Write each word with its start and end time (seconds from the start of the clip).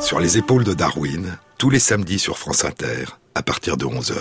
Sur 0.00 0.20
les 0.20 0.38
épaules 0.38 0.64
de 0.64 0.74
Darwin, 0.74 1.38
tous 1.58 1.70
les 1.70 1.78
samedis 1.78 2.18
sur 2.18 2.38
France 2.38 2.64
Inter, 2.64 3.04
à 3.34 3.42
partir 3.42 3.76
de 3.76 3.84
11h. 3.84 4.14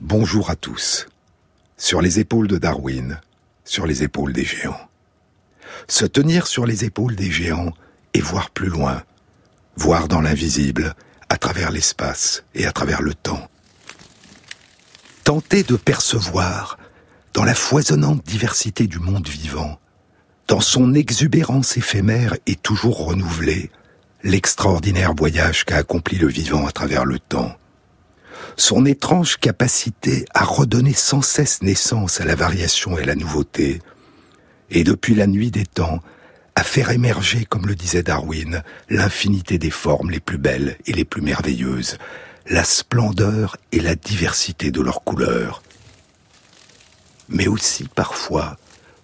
Bonjour 0.00 0.50
à 0.50 0.56
tous. 0.56 1.06
Sur 1.76 2.00
les 2.00 2.20
épaules 2.20 2.48
de 2.48 2.58
Darwin, 2.58 3.20
sur 3.64 3.86
les 3.86 4.02
épaules 4.02 4.32
des 4.32 4.44
géants. 4.44 4.91
Se 5.88 6.04
tenir 6.04 6.46
sur 6.46 6.66
les 6.66 6.84
épaules 6.84 7.16
des 7.16 7.30
géants 7.30 7.72
et 8.14 8.20
voir 8.20 8.50
plus 8.50 8.68
loin, 8.68 9.02
voir 9.76 10.08
dans 10.08 10.20
l'invisible, 10.20 10.94
à 11.28 11.36
travers 11.36 11.70
l'espace 11.70 12.44
et 12.54 12.66
à 12.66 12.72
travers 12.72 13.02
le 13.02 13.14
temps. 13.14 13.48
Tenter 15.24 15.62
de 15.62 15.76
percevoir, 15.76 16.78
dans 17.32 17.44
la 17.44 17.54
foisonnante 17.54 18.24
diversité 18.24 18.86
du 18.86 18.98
monde 18.98 19.28
vivant, 19.28 19.78
dans 20.48 20.60
son 20.60 20.94
exubérance 20.94 21.76
éphémère 21.76 22.36
et 22.46 22.56
toujours 22.56 23.06
renouvelée, 23.06 23.70
l'extraordinaire 24.22 25.14
voyage 25.14 25.64
qu'a 25.64 25.78
accompli 25.78 26.18
le 26.18 26.28
vivant 26.28 26.66
à 26.66 26.72
travers 26.72 27.04
le 27.04 27.18
temps 27.18 27.56
son 28.56 28.84
étrange 28.84 29.38
capacité 29.38 30.24
à 30.34 30.44
redonner 30.44 30.94
sans 30.94 31.22
cesse 31.22 31.62
naissance 31.62 32.20
à 32.20 32.24
la 32.24 32.34
variation 32.34 32.98
et 32.98 33.04
la 33.04 33.14
nouveauté, 33.14 33.80
et 34.72 34.84
depuis 34.84 35.14
la 35.14 35.26
nuit 35.26 35.50
des 35.50 35.66
temps, 35.66 36.02
à 36.54 36.64
faire 36.64 36.90
émerger, 36.90 37.44
comme 37.44 37.66
le 37.66 37.74
disait 37.74 38.02
Darwin, 38.02 38.62
l'infinité 38.88 39.58
des 39.58 39.70
formes 39.70 40.10
les 40.10 40.20
plus 40.20 40.38
belles 40.38 40.76
et 40.86 40.92
les 40.92 41.04
plus 41.04 41.22
merveilleuses, 41.22 41.98
la 42.48 42.64
splendeur 42.64 43.56
et 43.70 43.80
la 43.80 43.94
diversité 43.94 44.70
de 44.70 44.80
leurs 44.80 45.04
couleurs, 45.04 45.62
mais 47.28 47.48
aussi 47.48 47.84
parfois 47.84 48.56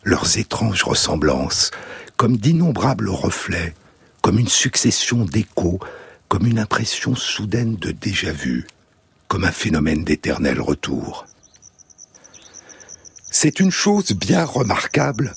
leurs 0.04 0.38
étranges 0.38 0.82
ressemblances, 0.82 1.70
comme 2.16 2.36
d'innombrables 2.36 3.10
reflets, 3.10 3.74
comme 4.22 4.38
une 4.38 4.48
succession 4.48 5.24
d'échos, 5.24 5.78
comme 6.28 6.46
une 6.46 6.58
impression 6.58 7.14
soudaine 7.14 7.76
de 7.76 7.90
déjà-vu 7.90 8.66
comme 9.28 9.44
un 9.44 9.52
phénomène 9.52 10.04
d'éternel 10.04 10.58
retour. 10.58 11.26
C'est 13.30 13.60
une 13.60 13.70
chose 13.70 14.12
bien 14.12 14.42
remarquable 14.44 15.34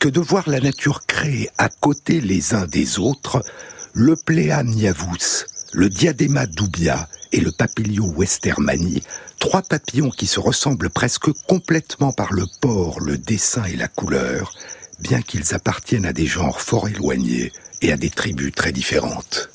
que 0.00 0.08
de 0.08 0.18
voir 0.18 0.48
la 0.48 0.60
nature 0.60 1.04
créer 1.06 1.50
à 1.58 1.68
côté 1.68 2.22
les 2.22 2.54
uns 2.54 2.66
des 2.66 2.98
autres 2.98 3.44
le 3.92 4.16
Pléa 4.16 4.62
niavus, 4.62 5.44
le 5.74 5.90
Diadema 5.90 6.46
dubia 6.46 7.06
et 7.32 7.40
le 7.40 7.52
Papilio 7.52 8.06
westermani, 8.16 9.02
trois 9.38 9.60
papillons 9.60 10.08
qui 10.08 10.26
se 10.26 10.40
ressemblent 10.40 10.88
presque 10.88 11.30
complètement 11.46 12.12
par 12.12 12.32
le 12.32 12.46
port, 12.62 12.98
le 13.00 13.18
dessin 13.18 13.64
et 13.64 13.76
la 13.76 13.88
couleur, 13.88 14.54
bien 15.00 15.20
qu'ils 15.20 15.54
appartiennent 15.54 16.06
à 16.06 16.14
des 16.14 16.26
genres 16.26 16.62
fort 16.62 16.88
éloignés 16.88 17.52
et 17.82 17.92
à 17.92 17.98
des 17.98 18.10
tribus 18.10 18.52
très 18.52 18.72
différentes. 18.72 19.50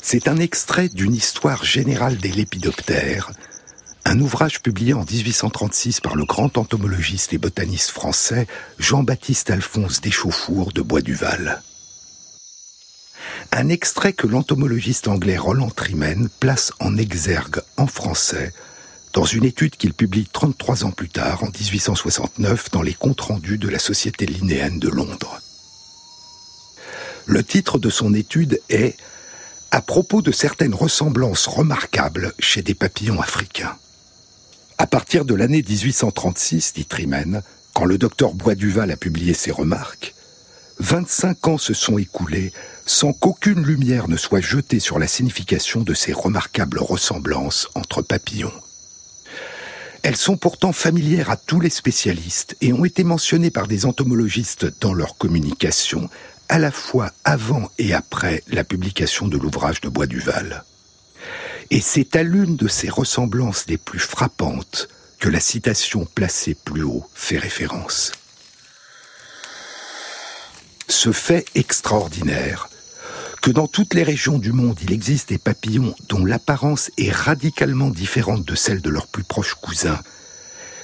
C'est 0.00 0.28
un 0.28 0.38
extrait 0.38 0.88
d'une 0.88 1.14
histoire 1.14 1.62
générale 1.62 2.16
des 2.16 2.32
lépidoptères, 2.32 3.32
un 4.06 4.20
ouvrage 4.20 4.62
publié 4.62 4.94
en 4.94 5.04
1836 5.04 6.00
par 6.00 6.14
le 6.14 6.24
grand 6.24 6.58
entomologiste 6.58 7.32
et 7.32 7.38
botaniste 7.38 7.90
français 7.90 8.46
Jean-Baptiste 8.78 9.50
Alphonse 9.50 10.00
Deschauffour 10.00 10.72
de 10.72 10.80
Bois-Duval. 10.80 11.60
Un 13.50 13.68
extrait 13.68 14.12
que 14.12 14.28
l'entomologiste 14.28 15.08
anglais 15.08 15.36
Roland 15.36 15.70
Trimen 15.70 16.28
place 16.38 16.72
en 16.78 16.96
exergue 16.96 17.60
en 17.76 17.88
français 17.88 18.52
dans 19.12 19.24
une 19.24 19.44
étude 19.44 19.74
qu'il 19.74 19.92
publie 19.92 20.28
33 20.32 20.84
ans 20.84 20.92
plus 20.92 21.08
tard, 21.08 21.42
en 21.42 21.48
1869, 21.48 22.70
dans 22.70 22.82
les 22.82 22.94
comptes 22.94 23.22
rendus 23.22 23.58
de 23.58 23.68
la 23.68 23.80
Société 23.80 24.24
linéenne 24.26 24.78
de 24.78 24.88
Londres. 24.88 25.40
Le 27.24 27.42
titre 27.42 27.78
de 27.78 27.90
son 27.90 28.14
étude 28.14 28.60
est 28.68 28.96
à 29.72 29.80
propos 29.80 30.22
de 30.22 30.30
certaines 30.30 30.74
ressemblances 30.74 31.48
remarquables 31.48 32.34
chez 32.38 32.62
des 32.62 32.74
papillons 32.74 33.20
africains. 33.20 33.76
À 34.78 34.86
partir 34.86 35.24
de 35.24 35.34
l'année 35.34 35.64
1836, 35.66 36.74
dit 36.74 36.84
Trimen, 36.84 37.42
quand 37.72 37.86
le 37.86 37.96
docteur 37.96 38.34
Boisduval 38.34 38.90
a 38.90 38.96
publié 38.96 39.32
ses 39.32 39.50
remarques, 39.50 40.14
25 40.80 41.48
ans 41.48 41.58
se 41.58 41.72
sont 41.72 41.96
écoulés 41.96 42.52
sans 42.84 43.14
qu'aucune 43.14 43.64
lumière 43.64 44.06
ne 44.08 44.18
soit 44.18 44.42
jetée 44.42 44.78
sur 44.78 44.98
la 44.98 45.06
signification 45.06 45.80
de 45.80 45.94
ces 45.94 46.12
remarquables 46.12 46.78
ressemblances 46.78 47.68
entre 47.74 48.02
papillons. 48.02 48.52
Elles 50.02 50.16
sont 50.16 50.36
pourtant 50.36 50.72
familières 50.72 51.30
à 51.30 51.38
tous 51.38 51.58
les 51.58 51.70
spécialistes 51.70 52.54
et 52.60 52.74
ont 52.74 52.84
été 52.84 53.02
mentionnées 53.02 53.50
par 53.50 53.66
des 53.68 53.86
entomologistes 53.86 54.66
dans 54.82 54.92
leurs 54.92 55.16
communications 55.16 56.10
à 56.50 56.58
la 56.58 56.70
fois 56.70 57.12
avant 57.24 57.70
et 57.78 57.94
après 57.94 58.42
la 58.48 58.62
publication 58.62 59.26
de 59.26 59.38
l'ouvrage 59.38 59.80
de 59.80 59.88
Bois 59.88 60.06
Duval. 60.06 60.64
Et 61.70 61.80
c'est 61.80 62.16
à 62.16 62.22
l'une 62.22 62.56
de 62.56 62.68
ces 62.68 62.88
ressemblances 62.88 63.66
les 63.66 63.78
plus 63.78 63.98
frappantes 63.98 64.88
que 65.18 65.28
la 65.28 65.40
citation 65.40 66.04
placée 66.04 66.54
plus 66.54 66.82
haut 66.82 67.08
fait 67.14 67.38
référence. 67.38 68.12
Ce 70.88 71.10
fait 71.10 71.44
extraordinaire, 71.54 72.68
que 73.42 73.50
dans 73.50 73.66
toutes 73.66 73.94
les 73.94 74.04
régions 74.04 74.38
du 74.38 74.52
monde 74.52 74.78
il 74.82 74.92
existe 74.92 75.30
des 75.30 75.38
papillons 75.38 75.94
dont 76.08 76.24
l'apparence 76.24 76.90
est 76.98 77.10
radicalement 77.10 77.90
différente 77.90 78.44
de 78.44 78.54
celle 78.54 78.80
de 78.80 78.90
leurs 78.90 79.08
plus 79.08 79.24
proches 79.24 79.54
cousins, 79.54 80.00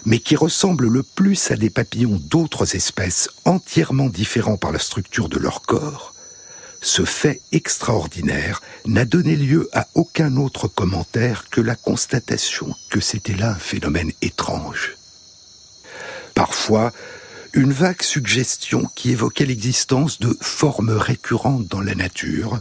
mais 0.05 0.19
qui 0.19 0.35
ressemblent 0.35 0.89
le 0.89 1.03
plus 1.03 1.51
à 1.53 1.57
des 1.57 1.71
papillons 1.71 2.21
d'autres 2.21 2.75
espèces 2.75 3.29
entièrement 3.45 4.09
différents 4.09 4.57
par 4.57 4.73
la 4.73 4.81
structure 4.81 5.29
de 5.29 5.39
leur 5.39 5.63
corps, 5.63 6.12
ce 6.83 7.05
fait 7.05 7.41
extraordinaire 7.53 8.61
n'a 8.87 9.05
donné 9.05 9.37
lieu 9.37 9.69
à 9.73 9.87
aucun 9.95 10.37
autre 10.37 10.67
commentaire 10.67 11.49
que 11.49 11.61
la 11.61 11.77
constatation 11.77 12.75
que 12.91 13.01
c'était 13.01 13.37
là 13.37 13.53
un 13.53 13.59
phénomène 13.59 14.11
étrange. 14.21 14.97
Parfois, 16.35 16.93
une 17.55 17.73
vague 17.73 18.03
suggestion 18.03 18.91
qui 18.97 19.13
évoquait 19.13 19.47
l'existence 19.47 20.19
de 20.19 20.37
formes 20.41 20.91
récurrentes 20.91 21.69
dans 21.69 21.81
la 21.81 21.95
nature, 21.95 22.59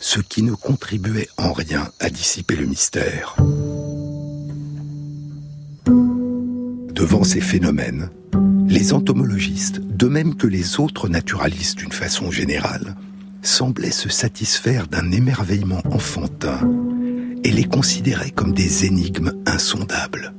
ce 0.00 0.18
qui 0.20 0.42
ne 0.42 0.54
contribuait 0.54 1.28
en 1.36 1.52
rien 1.52 1.90
à 2.00 2.10
dissiper 2.10 2.56
le 2.56 2.66
mystère. 2.66 3.36
Devant 5.86 7.22
ces 7.22 7.40
phénomènes, 7.40 8.10
les 8.66 8.92
entomologistes, 8.92 9.80
de 9.80 10.08
même 10.08 10.34
que 10.36 10.46
les 10.46 10.80
autres 10.80 11.08
naturalistes 11.08 11.78
d'une 11.78 11.92
façon 11.92 12.30
générale, 12.30 12.96
semblaient 13.46 13.90
se 13.90 14.08
satisfaire 14.08 14.86
d'un 14.86 15.10
émerveillement 15.12 15.82
enfantin 15.90 16.60
et 17.44 17.50
les 17.50 17.64
considéraient 17.64 18.30
comme 18.30 18.52
des 18.52 18.86
énigmes 18.86 19.32
insondables. 19.46 20.32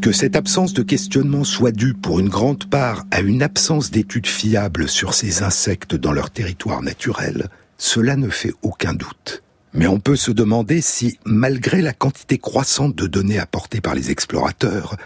Que 0.00 0.12
cette 0.12 0.36
absence 0.36 0.72
de 0.72 0.82
questionnement 0.82 1.42
soit 1.42 1.72
due 1.72 1.94
pour 1.94 2.20
une 2.20 2.28
grande 2.28 2.70
part 2.70 3.04
à 3.10 3.20
une 3.20 3.42
absence 3.42 3.90
d'études 3.90 4.28
fiables 4.28 4.88
sur 4.88 5.14
ces 5.14 5.42
insectes 5.42 5.96
dans 5.96 6.12
leur 6.12 6.30
territoire 6.30 6.80
naturel, 6.80 7.48
cela 7.76 8.14
ne 8.14 8.28
fait 8.28 8.52
aucun 8.62 8.94
doute. 8.94 9.42
Mais 9.74 9.88
on 9.88 9.98
peut 9.98 10.14
se 10.14 10.30
demander 10.30 10.80
si, 10.80 11.18
malgré 11.24 11.82
la 11.82 11.92
quantité 11.92 12.38
croissante 12.38 12.94
de 12.94 13.08
données 13.08 13.40
apportées 13.40 13.80
par 13.80 13.96
les 13.96 14.12
explorateurs, 14.12 14.96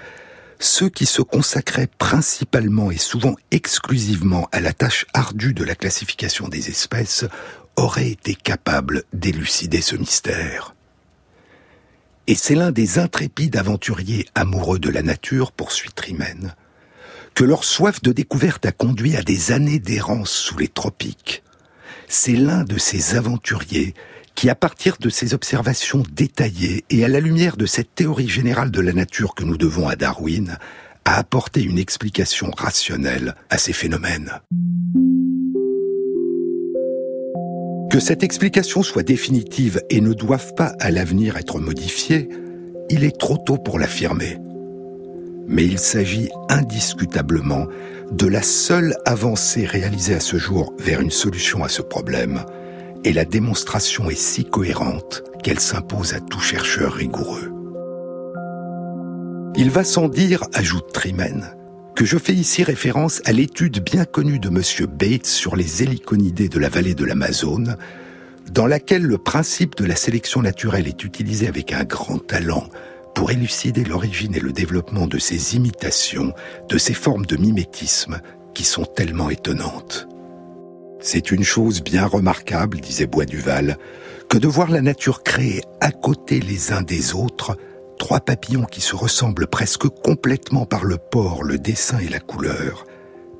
ceux 0.60 0.90
qui 0.90 1.06
se 1.06 1.22
consacraient 1.22 1.88
principalement 1.98 2.90
et 2.90 2.98
souvent 2.98 3.34
exclusivement 3.50 4.46
à 4.52 4.60
la 4.60 4.72
tâche 4.72 5.06
ardue 5.14 5.54
de 5.54 5.64
la 5.64 5.74
classification 5.74 6.48
des 6.48 6.68
espèces 6.68 7.24
auraient 7.76 8.10
été 8.10 8.34
capables 8.34 9.04
d'élucider 9.12 9.80
ce 9.80 9.96
mystère. 9.96 10.74
Et 12.26 12.34
c'est 12.34 12.54
l'un 12.54 12.70
des 12.70 12.98
intrépides 12.98 13.56
aventuriers 13.56 14.26
amoureux 14.34 14.78
de 14.78 14.90
la 14.90 15.02
nature, 15.02 15.50
poursuit 15.50 15.90
Trimen, 15.94 16.54
que 17.34 17.44
leur 17.44 17.64
soif 17.64 18.02
de 18.02 18.12
découverte 18.12 18.66
a 18.66 18.72
conduit 18.72 19.16
à 19.16 19.22
des 19.22 19.52
années 19.52 19.78
d'errance 19.78 20.30
sous 20.30 20.58
les 20.58 20.68
tropiques. 20.68 21.42
C'est 22.06 22.36
l'un 22.36 22.64
de 22.64 22.76
ces 22.76 23.16
aventuriers 23.16 23.94
qui, 24.40 24.48
à 24.48 24.54
partir 24.54 24.96
de 24.98 25.10
ces 25.10 25.34
observations 25.34 26.02
détaillées 26.12 26.86
et 26.88 27.04
à 27.04 27.08
la 27.08 27.20
lumière 27.20 27.58
de 27.58 27.66
cette 27.66 27.94
théorie 27.94 28.30
générale 28.30 28.70
de 28.70 28.80
la 28.80 28.94
nature 28.94 29.34
que 29.34 29.44
nous 29.44 29.58
devons 29.58 29.86
à 29.86 29.96
Darwin, 29.96 30.56
a 31.04 31.18
apporté 31.18 31.62
une 31.62 31.78
explication 31.78 32.50
rationnelle 32.56 33.34
à 33.50 33.58
ces 33.58 33.74
phénomènes. 33.74 34.32
Que 37.90 38.00
cette 38.00 38.22
explication 38.22 38.82
soit 38.82 39.02
définitive 39.02 39.82
et 39.90 40.00
ne 40.00 40.14
doive 40.14 40.54
pas 40.54 40.72
à 40.80 40.90
l'avenir 40.90 41.36
être 41.36 41.60
modifiée, 41.60 42.30
il 42.88 43.04
est 43.04 43.18
trop 43.18 43.36
tôt 43.36 43.58
pour 43.58 43.78
l'affirmer. 43.78 44.38
Mais 45.48 45.66
il 45.66 45.78
s'agit 45.78 46.30
indiscutablement 46.48 47.66
de 48.10 48.26
la 48.26 48.40
seule 48.40 48.96
avancée 49.04 49.66
réalisée 49.66 50.14
à 50.14 50.20
ce 50.20 50.38
jour 50.38 50.72
vers 50.78 51.02
une 51.02 51.10
solution 51.10 51.62
à 51.62 51.68
ce 51.68 51.82
problème, 51.82 52.42
et 53.04 53.12
la 53.12 53.24
démonstration 53.24 54.10
est 54.10 54.18
si 54.18 54.44
cohérente 54.44 55.22
qu'elle 55.42 55.60
s'impose 55.60 56.14
à 56.14 56.20
tout 56.20 56.40
chercheur 56.40 56.92
rigoureux. 56.92 57.52
Il 59.56 59.70
va 59.70 59.84
sans 59.84 60.08
dire, 60.08 60.44
ajoute 60.52 60.92
Trimen, 60.92 61.56
que 61.96 62.04
je 62.04 62.18
fais 62.18 62.32
ici 62.32 62.62
référence 62.62 63.20
à 63.24 63.32
l'étude 63.32 63.82
bien 63.82 64.04
connue 64.04 64.38
de 64.38 64.48
M. 64.48 64.86
Bates 64.86 65.26
sur 65.26 65.56
les 65.56 65.82
héliconidés 65.82 66.48
de 66.48 66.58
la 66.58 66.68
vallée 66.68 66.94
de 66.94 67.04
l'Amazone, 67.04 67.76
dans 68.52 68.66
laquelle 68.66 69.02
le 69.02 69.18
principe 69.18 69.76
de 69.76 69.84
la 69.84 69.96
sélection 69.96 70.42
naturelle 70.42 70.88
est 70.88 71.04
utilisé 71.04 71.46
avec 71.48 71.72
un 71.72 71.84
grand 71.84 72.18
talent 72.18 72.64
pour 73.14 73.30
élucider 73.30 73.84
l'origine 73.84 74.34
et 74.34 74.40
le 74.40 74.52
développement 74.52 75.06
de 75.06 75.18
ces 75.18 75.56
imitations, 75.56 76.32
de 76.68 76.78
ces 76.78 76.94
formes 76.94 77.26
de 77.26 77.36
mimétisme 77.36 78.20
qui 78.54 78.64
sont 78.64 78.84
tellement 78.84 79.30
étonnantes. 79.30 80.08
C'est 81.00 81.30
une 81.30 81.44
chose 81.44 81.82
bien 81.82 82.06
remarquable, 82.06 82.80
disait 82.80 83.06
Bois-Duval, 83.06 83.78
que 84.28 84.36
de 84.38 84.46
voir 84.46 84.70
la 84.70 84.82
nature 84.82 85.22
créer 85.22 85.62
à 85.80 85.92
côté 85.92 86.40
les 86.40 86.72
uns 86.72 86.82
des 86.82 87.14
autres 87.14 87.56
trois 87.98 88.20
papillons 88.20 88.64
qui 88.64 88.80
se 88.80 88.94
ressemblent 88.94 89.46
presque 89.46 89.88
complètement 89.88 90.66
par 90.66 90.84
le 90.84 90.98
port, 90.98 91.42
le 91.42 91.58
dessin 91.58 91.98
et 91.98 92.08
la 92.08 92.20
couleur, 92.20 92.84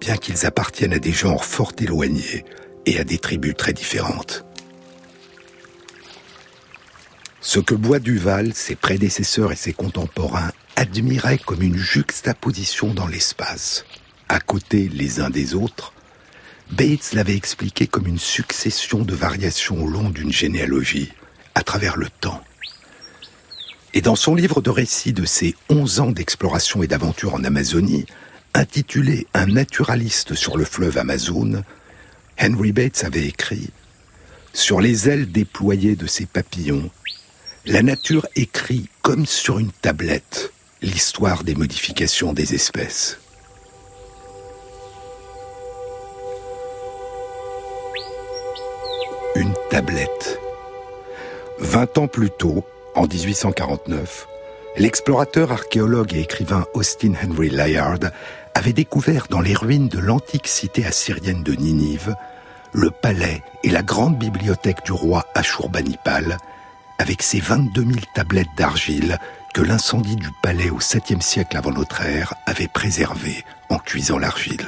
bien 0.01 0.17
qu'ils 0.17 0.47
appartiennent 0.47 0.95
à 0.95 0.99
des 0.99 1.13
genres 1.13 1.45
fort 1.45 1.73
éloignés 1.79 2.45
et 2.87 2.99
à 2.99 3.05
des 3.05 3.19
tribus 3.19 3.55
très 3.57 3.73
différentes. 3.73 4.45
Ce 7.43 7.59
que 7.59 7.75
Bois-Duval, 7.75 8.55
ses 8.55 8.75
prédécesseurs 8.75 9.53
et 9.53 9.57
ses 9.57 9.73
contemporains 9.73 10.53
admiraient 10.77 11.39
comme 11.39 11.63
une 11.63 11.77
juxtaposition 11.77 12.93
dans 12.95 13.07
l'espace, 13.07 13.85
à 14.29 14.41
côté 14.41 14.89
les 14.89 15.21
uns 15.21 15.31
des 15.31 15.55
autres, 15.55 15.93
Bates 16.73 17.15
l'avait 17.15 17.37
expliqué 17.37 17.89
comme 17.89 18.07
une 18.07 18.19
succession 18.19 19.01
de 19.01 19.15
variations 19.15 19.83
au 19.83 19.89
long 19.89 20.09
d'une 20.09 20.33
généalogie, 20.33 21.13
à 21.55 21.63
travers 21.63 21.97
le 21.97 22.09
temps. 22.21 22.43
Et 23.93 24.01
dans 24.03 24.15
son 24.15 24.37
livre 24.37 24.61
de 24.61 24.71
récit 24.71 25.13
de 25.13 25.25
ses 25.25 25.57
11 25.69 26.01
ans 26.01 26.13
d'exploration 26.13 26.83
et 26.83 26.87
d'aventure 26.87 27.35
en 27.35 27.43
Amazonie, 27.43 28.07
intitulé 28.55 29.27
Un 29.35 29.47
naturaliste 29.47 30.35
sur 30.35 30.57
le 30.57 30.65
fleuve 30.65 30.97
Amazon, 30.97 31.65
Henry 32.41 32.73
Bates 32.73 33.03
avait 33.05 33.27
écrit 33.27 33.71
Sur 34.53 34.81
les 34.81 35.09
ailes 35.09 35.31
déployées 35.31 35.97
de 35.97 36.07
ces 36.07 36.27
papillons, 36.27 36.91
la 37.67 37.83
nature 37.83 38.27
écrit 38.37 38.89
comme 39.03 39.27
sur 39.27 39.59
une 39.59 39.73
tablette 39.73 40.53
l'histoire 40.83 41.45
des 41.45 41.55
modifications 41.55 42.33
des 42.33 42.55
espèces. 42.55 43.20
Tablette. 49.71 50.41
Vingt 51.61 51.97
ans 51.97 52.09
plus 52.09 52.31
tôt, 52.31 52.65
en 52.97 53.07
1849, 53.07 54.27
l'explorateur, 54.77 55.53
archéologue 55.53 56.13
et 56.13 56.21
écrivain 56.21 56.67
Austin 56.75 57.13
Henry 57.23 57.51
Layard 57.51 58.01
avait 58.55 58.73
découvert 58.73 59.29
dans 59.31 59.41
les 59.41 59.55
ruines 59.55 59.89
de 59.89 60.01
l'antique 60.01 60.49
cité 60.49 60.85
assyrienne 60.85 61.45
de 61.45 61.53
Ninive 61.53 62.17
le 62.73 62.91
palais 62.91 63.43
et 63.63 63.71
la 63.71 63.83
grande 63.83 64.19
bibliothèque 64.19 64.85
du 64.85 64.93
roi 64.93 65.25
Ashurbanipal, 65.35 66.37
avec 66.99 67.23
ses 67.23 67.41
22 67.41 67.83
000 67.83 67.95
tablettes 68.15 68.47
d'argile 68.57 69.19
que 69.55 69.63
l'incendie 69.63 70.17
du 70.17 70.29
palais 70.43 70.71
au 70.71 70.79
7e 70.79 71.21
siècle 71.21 71.57
avant 71.57 71.73
notre 71.73 72.03
ère 72.03 72.35
avait 72.47 72.69
préservées 72.69 73.45
en 73.69 73.79
cuisant 73.79 74.19
l'argile. 74.19 74.67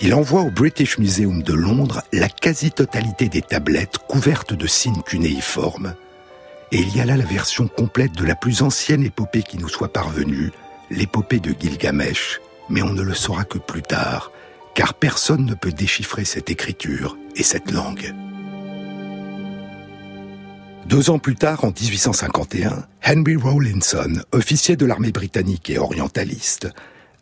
Il 0.00 0.14
envoie 0.14 0.42
au 0.42 0.50
British 0.50 0.98
Museum 0.98 1.42
de 1.42 1.52
Londres 1.52 2.02
la 2.12 2.28
quasi-totalité 2.28 3.28
des 3.28 3.42
tablettes 3.42 3.98
couvertes 3.98 4.54
de 4.54 4.66
signes 4.68 5.02
cunéiformes, 5.02 5.94
et 6.70 6.78
il 6.78 6.96
y 6.96 7.00
a 7.00 7.04
là 7.04 7.16
la 7.16 7.24
version 7.24 7.66
complète 7.66 8.12
de 8.12 8.24
la 8.24 8.36
plus 8.36 8.62
ancienne 8.62 9.02
épopée 9.02 9.42
qui 9.42 9.58
nous 9.58 9.68
soit 9.68 9.92
parvenue, 9.92 10.52
l'épopée 10.90 11.40
de 11.40 11.52
Gilgamesh, 11.58 12.40
mais 12.68 12.82
on 12.82 12.92
ne 12.92 13.02
le 13.02 13.14
saura 13.14 13.44
que 13.44 13.58
plus 13.58 13.82
tard, 13.82 14.30
car 14.74 14.94
personne 14.94 15.44
ne 15.44 15.54
peut 15.54 15.72
déchiffrer 15.72 16.24
cette 16.24 16.50
écriture 16.50 17.16
et 17.34 17.42
cette 17.42 17.72
langue. 17.72 18.14
Deux 20.86 21.10
ans 21.10 21.18
plus 21.18 21.34
tard, 21.34 21.64
en 21.64 21.72
1851, 21.72 22.86
Henry 23.04 23.36
Rawlinson, 23.36 24.22
officier 24.30 24.76
de 24.76 24.86
l'armée 24.86 25.10
britannique 25.10 25.70
et 25.70 25.78
orientaliste, 25.78 26.68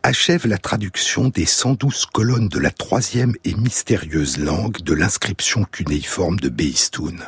achève 0.02 0.46
la 0.46 0.58
traduction 0.58 1.28
des 1.28 1.46
112 1.46 2.06
colonnes 2.06 2.48
de 2.48 2.58
la 2.58 2.70
troisième 2.70 3.34
et 3.44 3.54
mystérieuse 3.54 4.38
langue 4.38 4.78
de 4.82 4.94
l'inscription 4.94 5.64
cunéiforme 5.64 6.38
de 6.38 6.48
Beistoun. 6.48 7.24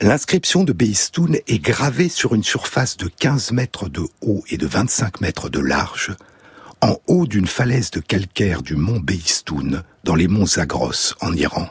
L'inscription 0.00 0.64
de 0.64 0.72
Beistoun 0.72 1.36
est 1.46 1.58
gravée 1.58 2.08
sur 2.08 2.34
une 2.34 2.42
surface 2.42 2.96
de 2.96 3.08
15 3.08 3.52
mètres 3.52 3.88
de 3.88 4.02
haut 4.22 4.42
et 4.48 4.56
de 4.56 4.66
25 4.66 5.20
mètres 5.20 5.50
de 5.50 5.60
large, 5.60 6.16
en 6.80 6.96
haut 7.06 7.26
d'une 7.26 7.46
falaise 7.46 7.90
de 7.90 8.00
calcaire 8.00 8.62
du 8.62 8.76
mont 8.76 9.00
Beistoun, 9.00 9.82
dans 10.04 10.14
les 10.14 10.28
monts 10.28 10.46
Zagros, 10.46 11.14
en 11.20 11.34
Iran. 11.34 11.68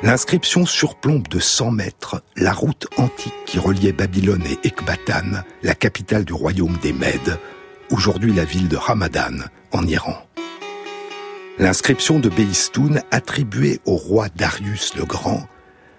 L'inscription 0.00 0.64
surplombe 0.64 1.26
de 1.26 1.40
100 1.40 1.72
mètres 1.72 2.22
la 2.36 2.52
route 2.52 2.86
antique 2.98 3.34
qui 3.46 3.58
reliait 3.58 3.92
Babylone 3.92 4.44
et 4.46 4.68
Ekbatan, 4.68 5.42
la 5.64 5.74
capitale 5.74 6.24
du 6.24 6.32
royaume 6.32 6.78
des 6.80 6.92
Mèdes, 6.92 7.36
aujourd'hui 7.90 8.32
la 8.32 8.44
ville 8.44 8.68
de 8.68 8.78
Hamadan, 8.86 9.48
en 9.72 9.84
Iran. 9.84 10.16
L'inscription 11.58 12.20
de 12.20 12.28
Beistoun, 12.28 13.02
attribuée 13.10 13.80
au 13.86 13.96
roi 13.96 14.28
Darius 14.36 14.94
le 14.94 15.04
Grand, 15.04 15.48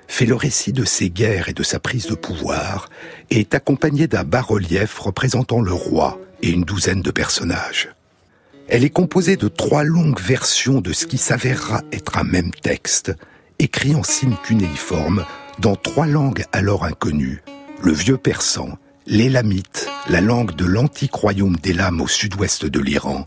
fait 0.07 0.25
le 0.25 0.35
récit 0.35 0.71
de 0.71 0.85
ses 0.85 1.09
guerres 1.09 1.49
et 1.49 1.53
de 1.53 1.63
sa 1.63 1.79
prise 1.79 2.07
de 2.07 2.15
pouvoir 2.15 2.87
et 3.29 3.41
est 3.41 3.53
accompagnée 3.53 4.07
d'un 4.07 4.23
bas-relief 4.23 4.97
représentant 4.97 5.59
le 5.59 5.73
roi 5.73 6.17
et 6.41 6.51
une 6.51 6.63
douzaine 6.63 7.01
de 7.01 7.11
personnages. 7.11 7.89
Elle 8.69 8.85
est 8.85 8.91
composée 8.91 9.35
de 9.35 9.49
trois 9.49 9.83
longues 9.83 10.21
versions 10.21 10.79
de 10.79 10.93
ce 10.93 11.05
qui 11.05 11.17
s'avérera 11.17 11.81
être 11.91 12.17
un 12.17 12.23
même 12.23 12.51
texte, 12.51 13.11
écrit 13.59 13.93
en 13.93 14.03
signe 14.03 14.37
cunéiforme 14.43 15.25
dans 15.59 15.75
trois 15.75 16.07
langues 16.07 16.45
alors 16.53 16.85
inconnues, 16.85 17.43
le 17.83 17.91
vieux 17.91 18.17
persan, 18.17 18.77
l'élamite, 19.05 19.89
la 20.09 20.21
langue 20.21 20.55
de 20.55 20.65
l'antique 20.65 21.13
royaume 21.13 21.57
d'Élam 21.57 21.99
au 21.99 22.07
sud-ouest 22.07 22.65
de 22.65 22.79
l'Iran, 22.79 23.25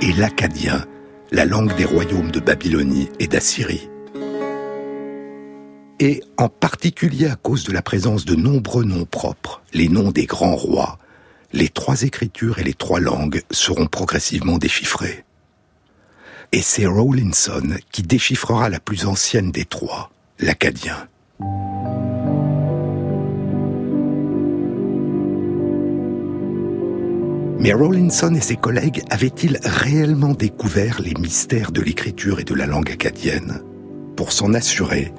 et 0.00 0.12
l'acadien, 0.14 0.84
la 1.30 1.44
langue 1.44 1.76
des 1.76 1.84
royaumes 1.84 2.30
de 2.30 2.40
Babylonie 2.40 3.10
et 3.20 3.26
d'Assyrie. 3.26 3.88
Et 6.00 6.22
en 6.38 6.48
particulier 6.48 7.26
à 7.26 7.36
cause 7.36 7.64
de 7.64 7.72
la 7.72 7.82
présence 7.82 8.24
de 8.24 8.34
nombreux 8.34 8.84
noms 8.84 9.06
propres, 9.06 9.62
les 9.72 9.88
noms 9.88 10.10
des 10.10 10.26
grands 10.26 10.56
rois, 10.56 10.98
les 11.52 11.68
trois 11.68 12.02
écritures 12.02 12.58
et 12.58 12.64
les 12.64 12.74
trois 12.74 13.00
langues 13.00 13.42
seront 13.50 13.86
progressivement 13.86 14.58
déchiffrées 14.58 15.25
et 16.52 16.62
c'est 16.62 16.86
Rawlinson 16.86 17.76
qui 17.92 18.02
déchiffrera 18.02 18.68
la 18.68 18.80
plus 18.80 19.06
ancienne 19.06 19.50
des 19.50 19.64
trois, 19.64 20.10
l'acadien. 20.38 21.08
Mais 27.58 27.72
Rawlinson 27.72 28.34
et 28.34 28.40
ses 28.40 28.56
collègues 28.56 29.02
avaient-ils 29.10 29.58
réellement 29.64 30.34
découvert 30.34 31.00
les 31.00 31.14
mystères 31.14 31.72
de 31.72 31.80
l'écriture 31.80 32.38
et 32.38 32.44
de 32.44 32.54
la 32.54 32.66
langue 32.66 32.90
acadienne? 32.90 33.62
Pour 34.14 34.32
s'en 34.32 34.54
assurer, 34.54 35.12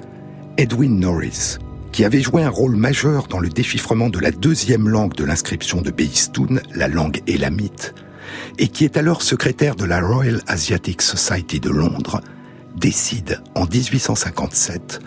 Edwin 0.56 0.98
Norris, 0.98 1.58
qui 1.92 2.04
avait 2.04 2.22
joué 2.22 2.42
un 2.42 2.48
rôle 2.48 2.76
majeur 2.76 3.26
dans 3.26 3.40
le 3.40 3.48
déchiffrement 3.48 4.08
de 4.08 4.18
la 4.18 4.30
deuxième 4.30 4.88
langue 4.88 5.14
de 5.14 5.24
l'inscription 5.24 5.82
de 5.82 5.90
Beistoun, 5.90 6.60
la 6.74 6.88
langue 6.88 7.20
élamite, 7.26 7.94
et 8.58 8.68
qui 8.68 8.84
est 8.84 8.96
alors 8.96 9.22
secrétaire 9.22 9.76
de 9.76 9.84
la 9.84 10.00
Royal 10.00 10.40
Asiatic 10.46 11.02
Society 11.02 11.60
de 11.60 11.70
Londres, 11.70 12.20
décide 12.76 13.40
en 13.54 13.64
1857 13.64 15.00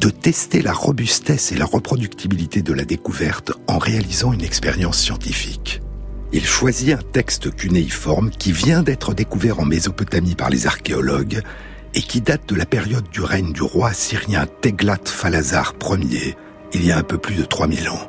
de 0.00 0.10
tester 0.10 0.62
la 0.62 0.72
robustesse 0.72 1.52
et 1.52 1.56
la 1.56 1.64
reproductibilité 1.64 2.62
de 2.62 2.72
la 2.72 2.84
découverte 2.84 3.52
en 3.66 3.78
réalisant 3.78 4.32
une 4.32 4.44
expérience 4.44 4.98
scientifique. 4.98 5.82
Il 6.32 6.44
choisit 6.44 6.92
un 6.92 7.02
texte 7.12 7.54
cunéiforme 7.54 8.30
qui 8.30 8.52
vient 8.52 8.82
d'être 8.82 9.14
découvert 9.14 9.60
en 9.60 9.64
Mésopotamie 9.64 10.34
par 10.34 10.50
les 10.50 10.66
archéologues 10.66 11.42
et 11.94 12.02
qui 12.02 12.20
date 12.20 12.48
de 12.48 12.54
la 12.54 12.66
période 12.66 13.08
du 13.10 13.22
règne 13.22 13.52
du 13.52 13.62
roi 13.62 13.92
syrien 13.92 14.46
Teglat-Phalazar 14.60 15.74
Ier, 15.90 16.36
il 16.74 16.84
y 16.84 16.92
a 16.92 16.98
un 16.98 17.02
peu 17.02 17.18
plus 17.18 17.34
de 17.34 17.44
3000 17.44 17.88
ans. 17.88 18.08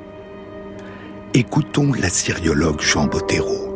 Écoutons 1.34 1.94
l'assyriologue 1.94 2.82
Jean 2.82 3.08
Bottero. 3.08 3.68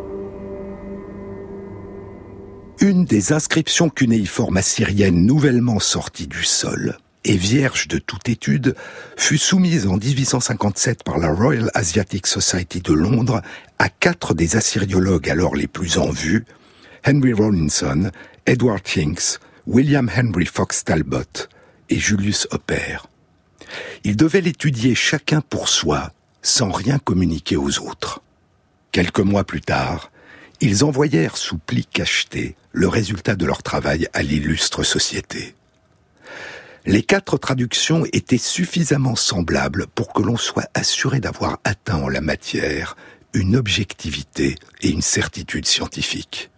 Une 2.84 3.06
des 3.06 3.32
inscriptions 3.32 3.88
cunéiformes 3.88 4.58
assyriennes 4.58 5.25
nouvellement 5.25 5.80
sorties 5.80 6.28
du 6.28 6.44
sol 6.44 6.98
et 7.24 7.38
vierge 7.38 7.88
de 7.88 7.98
toute 7.98 8.28
étude, 8.28 8.75
fut 9.16 9.38
soumise 9.38 9.88
en 9.88 9.96
1857 9.96 11.04
par 11.04 11.18
la 11.18 11.34
Royal 11.34 11.72
Asiatic 11.75 12.28
Society 12.28 12.82
de 12.82 12.92
Londres 12.92 13.42
à 13.80 13.88
quatre 13.88 14.34
des 14.34 14.58
assyriologues 14.58 15.30
alors 15.30 15.56
les 15.56 15.68
plus 15.68 15.98
en 15.98 16.10
vue, 16.10 16.44
Henry 17.08 17.32
Rawlinson, 17.32 18.12
Edward 18.46 18.84
Hinks, 18.98 19.40
William 19.66 20.12
Henry 20.13 20.46
Fox 20.46 20.84
Talbot 20.84 21.48
et 21.88 21.98
Julius 21.98 22.50
Hopper. 22.52 22.98
Ils 24.04 24.18
devaient 24.18 24.42
l'étudier 24.42 24.94
chacun 24.94 25.40
pour 25.40 25.70
soi, 25.70 26.12
sans 26.42 26.70
rien 26.70 27.00
communiquer 27.00 27.56
aux 27.56 27.80
autres. 27.80 28.22
Quelques 28.92 29.22
mois 29.22 29.46
plus 29.46 29.62
tard, 29.62 30.12
ils 30.63 30.86
envoyèrent 30.86 31.36
sous 31.36 31.58
pli 31.58 31.86
cacheté 31.86 32.55
le 32.72 32.88
résultat 32.88 33.36
de 33.36 33.46
leur 33.46 33.63
travail 33.63 34.08
à 34.13 34.24
l'illustre 34.24 34.84
société. 34.84 35.55
Les 36.86 37.03
quatre 37.03 37.38
traductions 37.38 38.05
étaient 38.13 38.38
suffisamment 38.38 39.17
semblables 39.17 39.88
pour 39.88 40.13
que 40.13 40.22
l'on 40.22 40.38
soit 40.38 40.70
assuré 40.74 41.20
d'avoir 41.20 41.60
atteint 41.65 41.98
en 41.98 42.08
la 42.08 42.22
matière 42.22 42.96
une 43.34 43.58
objectivité 43.58 44.55
et 44.82 44.89
une 44.89 45.01
certitude 45.01 45.65
scientifique. 45.65 46.50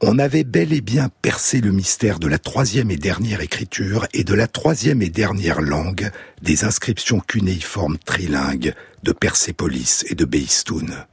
On 0.00 0.20
avait 0.20 0.44
bel 0.44 0.72
et 0.72 0.80
bien 0.80 1.08
percé 1.22 1.60
le 1.60 1.72
mystère 1.72 2.20
de 2.20 2.28
la 2.28 2.38
troisième 2.38 2.92
et 2.92 2.96
dernière 2.96 3.40
écriture 3.40 4.06
et 4.14 4.22
de 4.22 4.34
la 4.34 4.46
troisième 4.46 5.02
et 5.02 5.10
dernière 5.10 5.60
langue 5.60 6.12
des 6.40 6.62
inscriptions 6.64 7.18
cunéiformes 7.18 7.98
trilingues 7.98 8.74
de 9.02 9.10
Persépolis 9.10 10.04
et 10.08 10.14
de 10.14 10.24
Beistoun. 10.24 11.04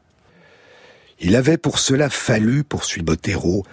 Il 1.19 1.35
avait 1.35 1.57
pour 1.57 1.79
cela 1.79 2.09
fallu, 2.09 2.63
poursuit 2.63 3.01
Bottero, 3.01 3.65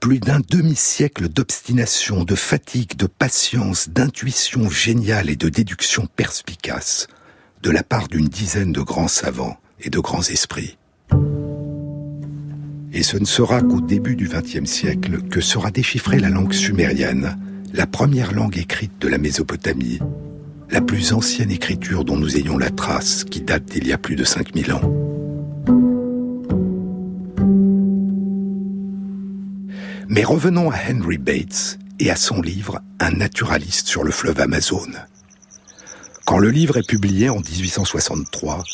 plus 0.00 0.18
d'un 0.18 0.40
demi-siècle 0.40 1.28
d'obstination, 1.28 2.24
de 2.24 2.34
fatigue, 2.34 2.96
de 2.96 3.06
patience, 3.06 3.88
d'intuition 3.88 4.68
géniale 4.70 5.30
et 5.30 5.36
de 5.36 5.48
déduction 5.48 6.06
perspicace 6.06 7.06
de 7.62 7.70
la 7.70 7.82
part 7.82 8.08
d'une 8.08 8.28
dizaine 8.28 8.72
de 8.72 8.80
grands 8.80 9.08
savants 9.08 9.58
et 9.80 9.90
de 9.90 9.98
grands 9.98 10.22
esprits. 10.22 10.78
Et 12.92 13.02
ce 13.02 13.16
ne 13.18 13.24
sera 13.24 13.60
qu'au 13.60 13.80
début 13.80 14.16
du 14.16 14.28
XXe 14.28 14.68
siècle 14.68 15.22
que 15.30 15.40
sera 15.40 15.70
déchiffrée 15.70 16.18
la 16.18 16.30
langue 16.30 16.52
sumérienne, 16.52 17.38
la 17.72 17.86
première 17.86 18.32
langue 18.32 18.58
écrite 18.58 18.98
de 19.00 19.08
la 19.08 19.18
Mésopotamie, 19.18 20.00
la 20.70 20.80
plus 20.80 21.12
ancienne 21.12 21.50
écriture 21.50 22.04
dont 22.04 22.16
nous 22.16 22.36
ayons 22.36 22.58
la 22.58 22.70
trace, 22.70 23.24
qui 23.24 23.42
date 23.42 23.66
d'il 23.66 23.86
y 23.86 23.92
a 23.92 23.98
plus 23.98 24.16
de 24.16 24.24
5000 24.24 24.72
ans. 24.72 25.09
Mais 30.12 30.24
revenons 30.24 30.72
à 30.72 30.76
Henry 30.90 31.18
Bates 31.18 31.78
et 32.00 32.10
à 32.10 32.16
son 32.16 32.42
livre 32.42 32.80
Un 32.98 33.12
naturaliste 33.12 33.86
sur 33.86 34.02
le 34.02 34.10
fleuve 34.10 34.40
Amazon. 34.40 34.88
Quand 36.26 36.38
le 36.38 36.50
livre 36.50 36.78
est 36.78 36.88
publié 36.88 37.28
en 37.28 37.38
1863, 37.38 38.64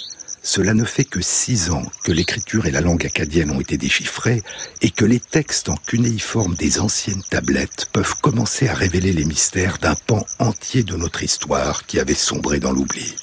cela 0.43 0.73
ne 0.73 0.87
fait 0.87 1.05
que 1.05 1.21
six 1.21 1.69
ans 1.69 1.85
que 2.05 2.13
l'écriture 2.13 2.65
et 2.65 2.71
la 2.71 2.81
langue 2.81 3.05
acadienne 3.05 3.51
ont 3.51 3.61
été 3.61 3.77
déchiffrées 3.77 4.43
et 4.81 4.89
que 4.89 5.05
les 5.05 5.21
textes 5.21 5.69
en 5.69 5.77
cunéiforme 5.77 6.55
des 6.55 6.81
anciennes 6.81 7.23
tablettes 7.29 7.89
peuvent 7.93 8.15
commencer 8.23 8.67
à 8.69 8.75
révéler 8.75 9.13
les 9.13 9.27
mystères 9.27 9.77
d'un 9.77 9.95
pan 9.95 10.25
entier 10.39 10.85
de 10.85 10.97
notre 10.97 11.23
histoire 11.23 11.85
qui 11.85 12.01
avait 12.01 12.15
sombré 12.15 12.61
dans 12.61 12.73
l'oubli. 12.73 13.15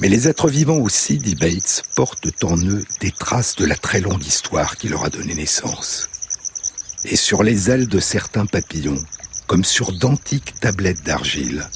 Mais 0.00 0.08
les 0.08 0.26
êtres 0.26 0.48
vivants 0.48 0.78
aussi, 0.78 1.18
dit 1.18 1.36
Bates, 1.36 1.84
portent 1.94 2.42
en 2.42 2.58
eux 2.58 2.82
des 3.00 3.12
traces 3.12 3.54
de 3.54 3.64
la 3.64 3.76
très 3.76 4.00
longue 4.00 4.26
histoire 4.26 4.76
qui 4.76 4.88
leur 4.88 5.04
a 5.04 5.08
donné 5.08 5.36
naissance 5.36 6.08
et 7.04 7.16
sur 7.16 7.42
les 7.42 7.70
ailes 7.70 7.88
de 7.88 8.00
certains 8.00 8.46
papillons, 8.46 9.02
comme 9.46 9.64
sur 9.64 9.92
d'antiques 9.92 10.58
tablettes 10.60 11.02
d'argile, 11.02 11.68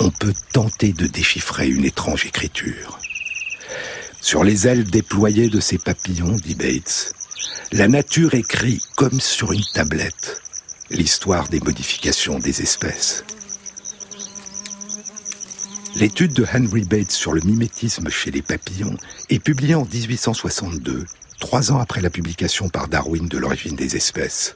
on 0.00 0.10
peut 0.10 0.34
tenter 0.52 0.92
de 0.92 1.06
déchiffrer 1.06 1.68
une 1.68 1.84
étrange 1.84 2.26
écriture. 2.26 2.98
Sur 4.20 4.44
les 4.44 4.66
ailes 4.66 4.84
déployées 4.84 5.48
de 5.48 5.60
ces 5.60 5.78
papillons, 5.78 6.36
dit 6.36 6.54
Bates, 6.54 7.12
la 7.72 7.88
nature 7.88 8.34
écrit 8.34 8.80
comme 8.96 9.20
sur 9.20 9.52
une 9.52 9.64
tablette 9.74 10.42
l'histoire 10.92 11.48
des 11.48 11.60
modifications 11.60 12.38
des 12.38 12.60
espèces. 12.60 13.24
L'étude 15.94 16.32
de 16.34 16.44
Henry 16.44 16.84
Bates 16.84 17.10
sur 17.10 17.32
le 17.32 17.40
mimétisme 17.42 18.08
chez 18.10 18.30
les 18.30 18.42
papillons 18.42 18.96
est 19.30 19.38
publiée 19.38 19.74
en 19.74 19.84
1862, 19.84 21.04
trois 21.40 21.72
ans 21.72 21.78
après 21.78 22.00
la 22.00 22.10
publication 22.10 22.68
par 22.68 22.88
Darwin 22.88 23.26
de 23.26 23.38
l'origine 23.38 23.76
des 23.76 23.96
espèces. 23.96 24.54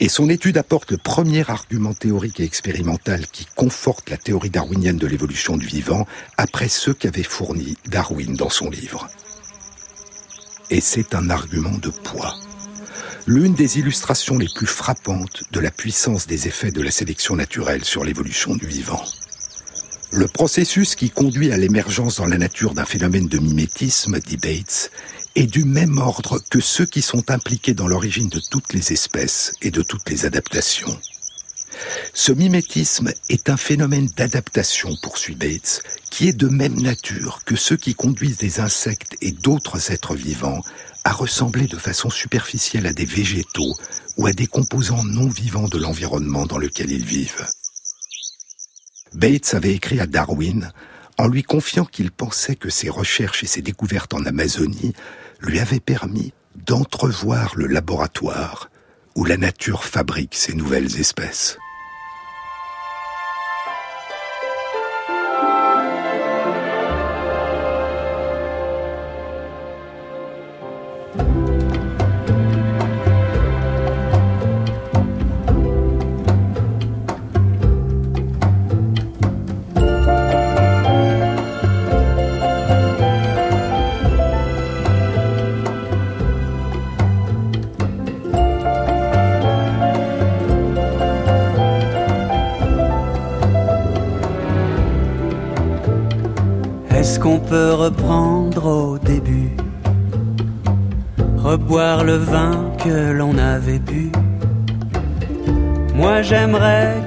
Et 0.00 0.08
son 0.08 0.28
étude 0.28 0.58
apporte 0.58 0.90
le 0.90 0.98
premier 0.98 1.48
argument 1.48 1.94
théorique 1.94 2.40
et 2.40 2.44
expérimental 2.44 3.26
qui 3.26 3.46
conforte 3.54 4.10
la 4.10 4.16
théorie 4.16 4.50
darwinienne 4.50 4.98
de 4.98 5.06
l'évolution 5.06 5.56
du 5.56 5.66
vivant 5.66 6.06
après 6.36 6.68
ceux 6.68 6.94
qu'avait 6.94 7.22
fourni 7.22 7.76
Darwin 7.86 8.34
dans 8.34 8.50
son 8.50 8.70
livre. 8.70 9.08
Et 10.70 10.80
c'est 10.80 11.14
un 11.14 11.30
argument 11.30 11.78
de 11.78 11.90
poids. 11.90 12.34
L'une 13.26 13.54
des 13.54 13.78
illustrations 13.78 14.38
les 14.38 14.48
plus 14.54 14.66
frappantes 14.66 15.42
de 15.50 15.60
la 15.60 15.70
puissance 15.70 16.26
des 16.26 16.46
effets 16.46 16.70
de 16.70 16.82
la 16.82 16.90
sélection 16.90 17.36
naturelle 17.36 17.84
sur 17.84 18.04
l'évolution 18.04 18.54
du 18.54 18.66
vivant. 18.66 19.04
Le 20.12 20.28
processus 20.28 20.94
qui 20.94 21.10
conduit 21.10 21.50
à 21.50 21.56
l'émergence 21.56 22.18
dans 22.18 22.26
la 22.26 22.38
nature 22.38 22.74
d'un 22.74 22.84
phénomène 22.84 23.26
de 23.26 23.38
mimétisme, 23.38 24.20
dit 24.20 24.36
Bates, 24.36 24.92
est 25.36 25.46
du 25.46 25.64
même 25.64 25.98
ordre 25.98 26.40
que 26.50 26.60
ceux 26.60 26.86
qui 26.86 27.02
sont 27.02 27.30
impliqués 27.30 27.74
dans 27.74 27.86
l'origine 27.86 28.30
de 28.30 28.40
toutes 28.50 28.72
les 28.72 28.92
espèces 28.92 29.52
et 29.60 29.70
de 29.70 29.82
toutes 29.82 30.08
les 30.08 30.24
adaptations. 30.24 30.98
Ce 32.14 32.32
mimétisme 32.32 33.12
est 33.28 33.50
un 33.50 33.58
phénomène 33.58 34.08
d'adaptation, 34.16 34.96
poursuit 35.02 35.34
Bates, 35.34 35.82
qui 36.10 36.26
est 36.26 36.32
de 36.32 36.48
même 36.48 36.80
nature 36.80 37.40
que 37.44 37.54
ceux 37.54 37.76
qui 37.76 37.94
conduisent 37.94 38.38
des 38.38 38.60
insectes 38.60 39.14
et 39.20 39.32
d'autres 39.32 39.92
êtres 39.92 40.14
vivants 40.14 40.62
à 41.04 41.12
ressembler 41.12 41.66
de 41.66 41.76
façon 41.76 42.08
superficielle 42.08 42.86
à 42.86 42.94
des 42.94 43.04
végétaux 43.04 43.74
ou 44.16 44.26
à 44.26 44.32
des 44.32 44.46
composants 44.46 45.04
non 45.04 45.28
vivants 45.28 45.68
de 45.68 45.78
l'environnement 45.78 46.46
dans 46.46 46.58
lequel 46.58 46.90
ils 46.90 47.04
vivent. 47.04 47.46
Bates 49.12 49.52
avait 49.52 49.74
écrit 49.74 50.00
à 50.00 50.06
Darwin 50.06 50.72
en 51.18 51.28
lui 51.28 51.42
confiant 51.42 51.84
qu'il 51.84 52.10
pensait 52.10 52.56
que 52.56 52.70
ses 52.70 52.88
recherches 52.88 53.44
et 53.44 53.46
ses 53.46 53.62
découvertes 53.62 54.14
en 54.14 54.24
Amazonie 54.24 54.94
lui 55.40 55.58
avait 55.58 55.80
permis 55.80 56.32
d'entrevoir 56.54 57.54
le 57.56 57.66
laboratoire 57.66 58.70
où 59.14 59.24
la 59.24 59.36
nature 59.36 59.84
fabrique 59.84 60.34
ses 60.34 60.54
nouvelles 60.54 61.00
espèces. 61.00 61.58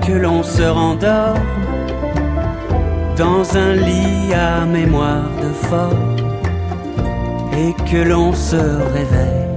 Que 0.05 0.13
l'on 0.13 0.43
se 0.43 0.61
rendorme 0.61 1.41
dans 3.17 3.57
un 3.57 3.73
lit 3.73 4.33
à 4.33 4.65
mémoire 4.65 5.29
de 5.41 5.51
fort 5.67 5.93
et 7.57 7.73
que 7.89 7.97
l'on 7.97 8.31
se 8.33 8.55
réveille 8.55 9.47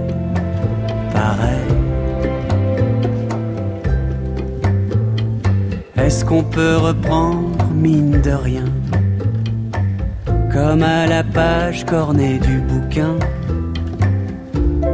pareil. 1.13 1.73
Est-ce 5.97 6.25
qu'on 6.25 6.43
peut 6.43 6.77
reprendre 6.77 7.67
mine 7.75 8.21
de 8.23 8.33
rien 8.33 8.65
comme 10.53 10.83
à 10.83 11.07
la 11.07 11.23
page 11.23 11.85
cornée 11.85 12.39
du 12.39 12.59
bouquin 12.61 13.17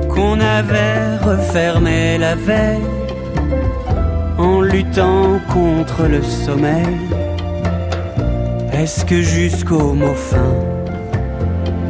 qu'on 0.08 0.40
avait 0.40 1.18
refermé 1.18 2.18
la 2.18 2.34
veille? 2.34 2.97
Luttant 4.72 5.40
contre 5.52 6.04
le 6.04 6.22
sommeil. 6.22 6.96
Est-ce 8.72 9.04
que 9.04 9.20
jusqu'au 9.22 9.92
mot 9.92 10.14
fin 10.14 10.54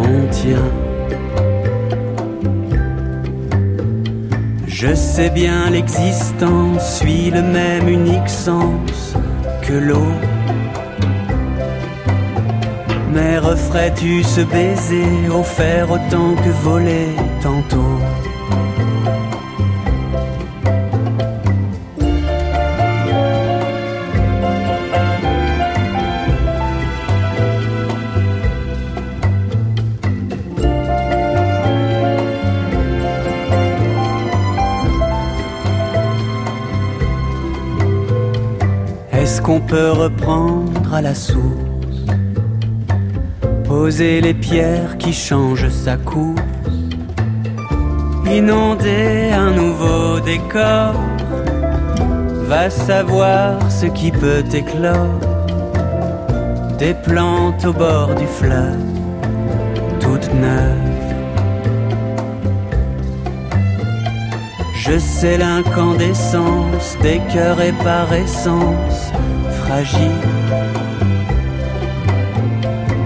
on 0.00 0.26
tient? 0.30 0.72
Je 4.66 4.94
sais 4.94 5.30
bien 5.30 5.70
l'existence 5.70 6.98
suit 6.98 7.30
le 7.30 7.42
même 7.42 7.88
unique 7.88 8.28
sens 8.28 9.14
que 9.62 9.72
l'eau. 9.72 10.12
Mais 13.12 13.38
referais-tu 13.38 14.22
ce 14.22 14.42
baiser 14.42 15.28
offert 15.34 15.90
autant 15.90 16.34
que 16.36 16.50
voler 16.62 17.08
tantôt 17.42 17.98
qu'on 39.58 39.66
peut 39.66 39.90
reprendre 39.90 40.94
à 40.94 41.02
la 41.02 41.14
source. 41.14 42.04
Poser 43.64 44.20
les 44.20 44.34
pierres 44.34 44.98
qui 44.98 45.12
changent 45.12 45.68
sa 45.68 45.96
course. 45.96 46.40
Inonder 48.26 49.30
un 49.32 49.50
nouveau 49.50 50.20
décor. 50.20 50.94
Va 52.46 52.70
savoir 52.70 53.70
ce 53.70 53.86
qui 53.86 54.10
peut 54.10 54.44
éclore. 54.52 55.20
Des 56.78 56.94
plantes 56.94 57.64
au 57.64 57.72
bord 57.72 58.14
du 58.14 58.26
fleuve, 58.26 58.84
toutes 60.00 60.32
neuves. 60.34 60.88
Je 64.74 64.98
sais 64.98 65.36
l'incandescence 65.36 66.96
des 67.02 67.20
cœurs 67.32 67.60
et 67.60 67.72
par 67.72 68.12
essence 68.12 69.12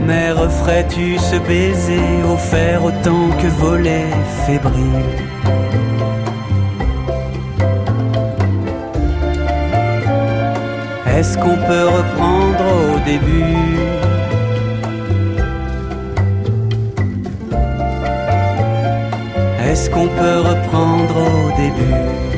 mais 0.07 0.33
referais-tu 0.33 1.19
ce 1.19 1.37
baiser 1.37 2.23
offert 2.33 2.85
autant 2.85 3.29
que 3.41 3.49
voler 3.49 4.07
fébrile 4.47 5.33
Est-ce 11.07 11.37
qu'on 11.39 11.57
peut 11.69 11.89
reprendre 11.99 12.65
au 12.95 12.99
début? 13.05 14.03
Est-ce 19.69 19.89
qu'on 19.91 20.09
peut 20.09 20.41
reprendre 20.41 21.17
au 21.17 21.57
début? 21.57 22.32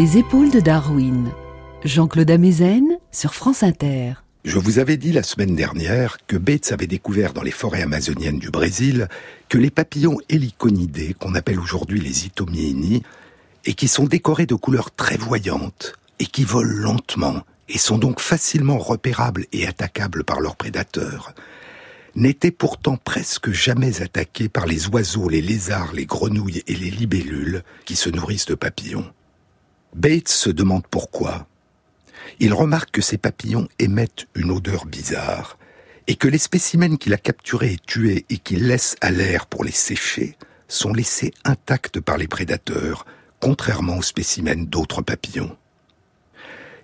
Les 0.00 0.16
épaules 0.16 0.50
de 0.50 0.60
Darwin. 0.60 1.30
Jean-Claude 1.84 2.30
Amezen 2.30 2.96
sur 3.12 3.34
France 3.34 3.62
Inter. 3.62 4.14
Je 4.46 4.58
vous 4.58 4.78
avais 4.78 4.96
dit 4.96 5.12
la 5.12 5.22
semaine 5.22 5.54
dernière 5.54 6.16
que 6.26 6.38
Bates 6.38 6.72
avait 6.72 6.86
découvert 6.86 7.34
dans 7.34 7.42
les 7.42 7.50
forêts 7.50 7.82
amazoniennes 7.82 8.38
du 8.38 8.48
Brésil 8.48 9.08
que 9.50 9.58
les 9.58 9.68
papillons 9.68 10.16
héliconidés, 10.30 11.12
qu'on 11.12 11.34
appelle 11.34 11.60
aujourd'hui 11.60 12.00
les 12.00 12.24
itomiini, 12.24 13.02
et 13.66 13.74
qui 13.74 13.88
sont 13.88 14.04
décorés 14.04 14.46
de 14.46 14.54
couleurs 14.54 14.90
très 14.90 15.18
voyantes, 15.18 15.92
et 16.18 16.24
qui 16.24 16.44
volent 16.44 16.80
lentement, 16.80 17.42
et 17.68 17.76
sont 17.76 17.98
donc 17.98 18.20
facilement 18.20 18.78
repérables 18.78 19.44
et 19.52 19.66
attaquables 19.66 20.24
par 20.24 20.40
leurs 20.40 20.56
prédateurs, 20.56 21.34
n'étaient 22.14 22.50
pourtant 22.50 22.96
presque 22.96 23.50
jamais 23.50 24.00
attaqués 24.00 24.48
par 24.48 24.64
les 24.64 24.88
oiseaux, 24.88 25.28
les 25.28 25.42
lézards, 25.42 25.92
les 25.92 26.06
grenouilles 26.06 26.62
et 26.66 26.74
les 26.74 26.90
libellules 26.90 27.64
qui 27.84 27.96
se 27.96 28.08
nourrissent 28.08 28.46
de 28.46 28.54
papillons. 28.54 29.04
Bates 29.94 30.28
se 30.28 30.50
demande 30.50 30.86
pourquoi. 30.86 31.48
Il 32.38 32.54
remarque 32.54 32.92
que 32.92 33.02
ces 33.02 33.18
papillons 33.18 33.68
émettent 33.80 34.28
une 34.36 34.52
odeur 34.52 34.86
bizarre 34.86 35.58
et 36.06 36.14
que 36.14 36.28
les 36.28 36.38
spécimens 36.38 36.96
qu'il 36.96 37.12
a 37.12 37.18
capturés 37.18 37.72
et 37.72 37.78
tués 37.78 38.24
et 38.30 38.38
qu'il 38.38 38.68
laisse 38.68 38.96
à 39.00 39.10
l'air 39.10 39.46
pour 39.46 39.64
les 39.64 39.72
sécher 39.72 40.36
sont 40.68 40.92
laissés 40.92 41.32
intacts 41.44 41.98
par 41.98 42.18
les 42.18 42.28
prédateurs, 42.28 43.04
contrairement 43.40 43.98
aux 43.98 44.02
spécimens 44.02 44.64
d'autres 44.64 45.02
papillons. 45.02 45.56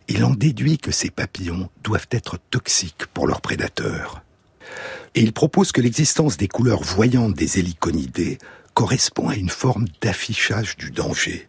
Il 0.08 0.24
en 0.24 0.30
déduit 0.30 0.78
que 0.78 0.90
ces 0.90 1.10
papillons 1.10 1.70
doivent 1.84 2.08
être 2.10 2.38
toxiques 2.50 3.06
pour 3.06 3.28
leurs 3.28 3.40
prédateurs. 3.40 4.22
Et 5.14 5.22
il 5.22 5.32
propose 5.32 5.70
que 5.70 5.80
l'existence 5.80 6.36
des 6.36 6.48
couleurs 6.48 6.82
voyantes 6.82 7.34
des 7.34 7.60
héliconidés 7.60 8.38
correspond 8.74 9.28
à 9.28 9.36
une 9.36 9.48
forme 9.48 9.86
d'affichage 10.00 10.76
du 10.76 10.90
danger 10.90 11.48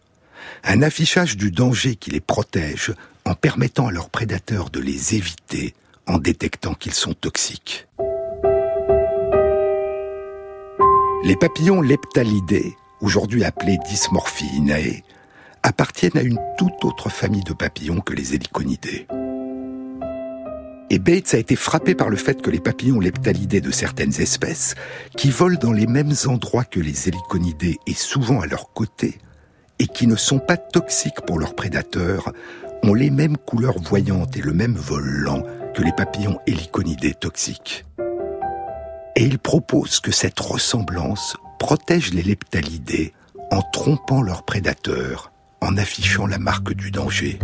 un 0.64 0.82
affichage 0.82 1.36
du 1.36 1.50
danger 1.50 1.96
qui 1.96 2.10
les 2.10 2.20
protège 2.20 2.92
en 3.24 3.34
permettant 3.34 3.88
à 3.88 3.92
leurs 3.92 4.10
prédateurs 4.10 4.70
de 4.70 4.80
les 4.80 5.14
éviter 5.14 5.74
en 6.06 6.18
détectant 6.18 6.74
qu'ils 6.74 6.94
sont 6.94 7.14
toxiques. 7.14 7.86
Les 11.24 11.36
papillons 11.36 11.82
leptalidés, 11.82 12.74
aujourd'hui 13.00 13.44
appelés 13.44 13.78
Dysmorphinae, 13.88 15.02
appartiennent 15.62 16.16
à 16.16 16.22
une 16.22 16.38
toute 16.56 16.84
autre 16.84 17.10
famille 17.10 17.44
de 17.44 17.52
papillons 17.52 18.00
que 18.00 18.14
les 18.14 18.34
héliconidés. 18.34 19.06
Et 20.90 20.98
Bates 20.98 21.34
a 21.34 21.38
été 21.38 21.54
frappé 21.54 21.94
par 21.94 22.08
le 22.08 22.16
fait 22.16 22.40
que 22.40 22.50
les 22.50 22.60
papillons 22.60 23.00
leptalidés 23.00 23.60
de 23.60 23.70
certaines 23.70 24.20
espèces, 24.20 24.74
qui 25.16 25.28
volent 25.28 25.58
dans 25.60 25.72
les 25.72 25.86
mêmes 25.86 26.14
endroits 26.26 26.64
que 26.64 26.80
les 26.80 27.08
héliconidés 27.08 27.78
et 27.86 27.94
souvent 27.94 28.40
à 28.40 28.46
leur 28.46 28.72
côté, 28.72 29.18
et 29.78 29.86
qui 29.86 30.06
ne 30.06 30.16
sont 30.16 30.38
pas 30.38 30.56
toxiques 30.56 31.20
pour 31.26 31.38
leurs 31.38 31.54
prédateurs 31.54 32.32
ont 32.82 32.94
les 32.94 33.10
mêmes 33.10 33.36
couleurs 33.36 33.78
voyantes 33.78 34.36
et 34.36 34.42
le 34.42 34.52
même 34.52 34.76
vol 34.76 35.04
lent 35.04 35.42
que 35.74 35.82
les 35.82 35.92
papillons 35.92 36.38
héliconidés 36.46 37.14
toxiques. 37.14 37.84
Et 39.16 39.24
il 39.24 39.38
propose 39.38 40.00
que 40.00 40.12
cette 40.12 40.38
ressemblance 40.40 41.36
protège 41.58 42.14
les 42.14 42.22
leptalidés 42.22 43.12
en 43.50 43.62
trompant 43.62 44.22
leurs 44.22 44.44
prédateurs, 44.44 45.32
en 45.60 45.76
affichant 45.76 46.26
la 46.26 46.38
marque 46.38 46.72
du 46.72 46.90
danger. 46.90 47.38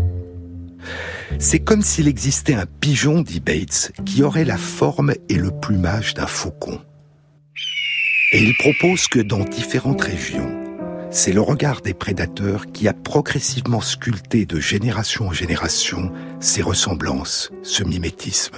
C'est 1.38 1.60
comme 1.60 1.82
s'il 1.82 2.08
existait 2.08 2.54
un 2.54 2.66
pigeon, 2.66 3.22
dit 3.22 3.40
Bates, 3.40 3.92
qui 4.04 4.22
aurait 4.22 4.44
la 4.44 4.58
forme 4.58 5.14
et 5.28 5.34
le 5.34 5.50
plumage 5.50 6.14
d'un 6.14 6.26
faucon. 6.26 6.80
Et 8.32 8.42
il 8.42 8.54
propose 8.56 9.08
que 9.08 9.20
dans 9.20 9.44
différentes 9.44 10.02
régions, 10.02 10.63
c'est 11.14 11.32
le 11.32 11.40
regard 11.40 11.80
des 11.80 11.94
prédateurs 11.94 12.66
qui 12.72 12.88
a 12.88 12.92
progressivement 12.92 13.80
sculpté 13.80 14.46
de 14.46 14.58
génération 14.58 15.28
en 15.28 15.32
génération 15.32 16.10
ces 16.40 16.60
ressemblances, 16.60 17.52
ce 17.62 17.84
mimétisme. 17.84 18.56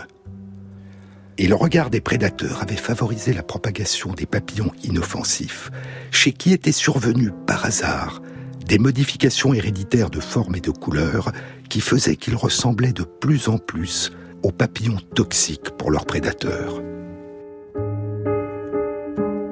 Et 1.37 1.49
le 1.49 1.55
regard 1.55 1.91
des 1.91 2.01
prédateurs 2.01 2.63
avait 2.63 2.77
favorisé 2.77 3.35
la 3.35 3.43
propagation 3.43 4.15
des 4.15 4.25
papillons 4.25 4.73
inoffensifs, 4.83 5.71
chez 6.11 6.33
qui 6.33 6.55
étaient 6.55 6.73
survenues 6.73 7.31
par 7.47 7.67
hasard 7.67 8.23
des 8.67 8.79
modifications 8.79 9.53
héréditaires 9.53 10.09
de 10.09 10.21
forme 10.21 10.57
et 10.57 10.61
de 10.61 10.71
couleur 10.71 11.33
qui 11.69 11.83
faisaient 11.83 12.17
qu'ils 12.17 12.37
ressemblaient 12.37 12.95
de 12.95 13.05
plus 13.05 13.49
en 13.49 13.59
plus 13.59 14.13
aux 14.43 14.51
papillons 14.51 15.01
toxiques 15.15 15.77
pour 15.77 15.91
leurs 15.91 16.07
prédateurs. 16.07 16.81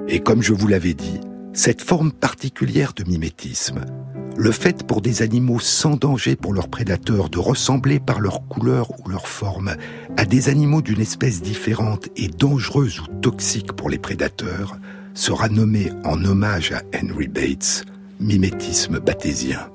Et 0.08 0.20
comme 0.20 0.42
je 0.42 0.54
vous 0.54 0.68
l'avais 0.68 0.94
dit, 0.94 1.20
cette 1.54 1.82
forme 1.82 2.10
particulière 2.10 2.92
de 2.94 3.04
mimétisme, 3.04 3.84
le 4.36 4.50
fait 4.50 4.84
pour 4.84 5.00
des 5.00 5.22
animaux 5.22 5.60
sans 5.60 5.96
danger 5.96 6.34
pour 6.34 6.52
leurs 6.52 6.68
prédateurs 6.68 7.30
de 7.30 7.38
ressembler 7.38 8.00
par 8.00 8.20
leur 8.20 8.46
couleur 8.48 8.90
ou 8.98 9.08
leur 9.08 9.28
forme 9.28 9.76
à 10.16 10.24
des 10.24 10.48
animaux 10.48 10.82
d'une 10.82 11.00
espèce 11.00 11.40
différente 11.40 12.08
et 12.16 12.26
dangereuse 12.26 13.00
ou 13.00 13.06
toxique 13.20 13.72
pour 13.72 13.88
les 13.88 13.98
prédateurs, 13.98 14.76
sera 15.14 15.48
nommé 15.48 15.92
en 16.02 16.24
hommage 16.24 16.72
à 16.72 16.82
Henry 16.92 17.28
Bates 17.28 17.84
mimétisme 18.18 18.98
bathésien. 18.98 19.70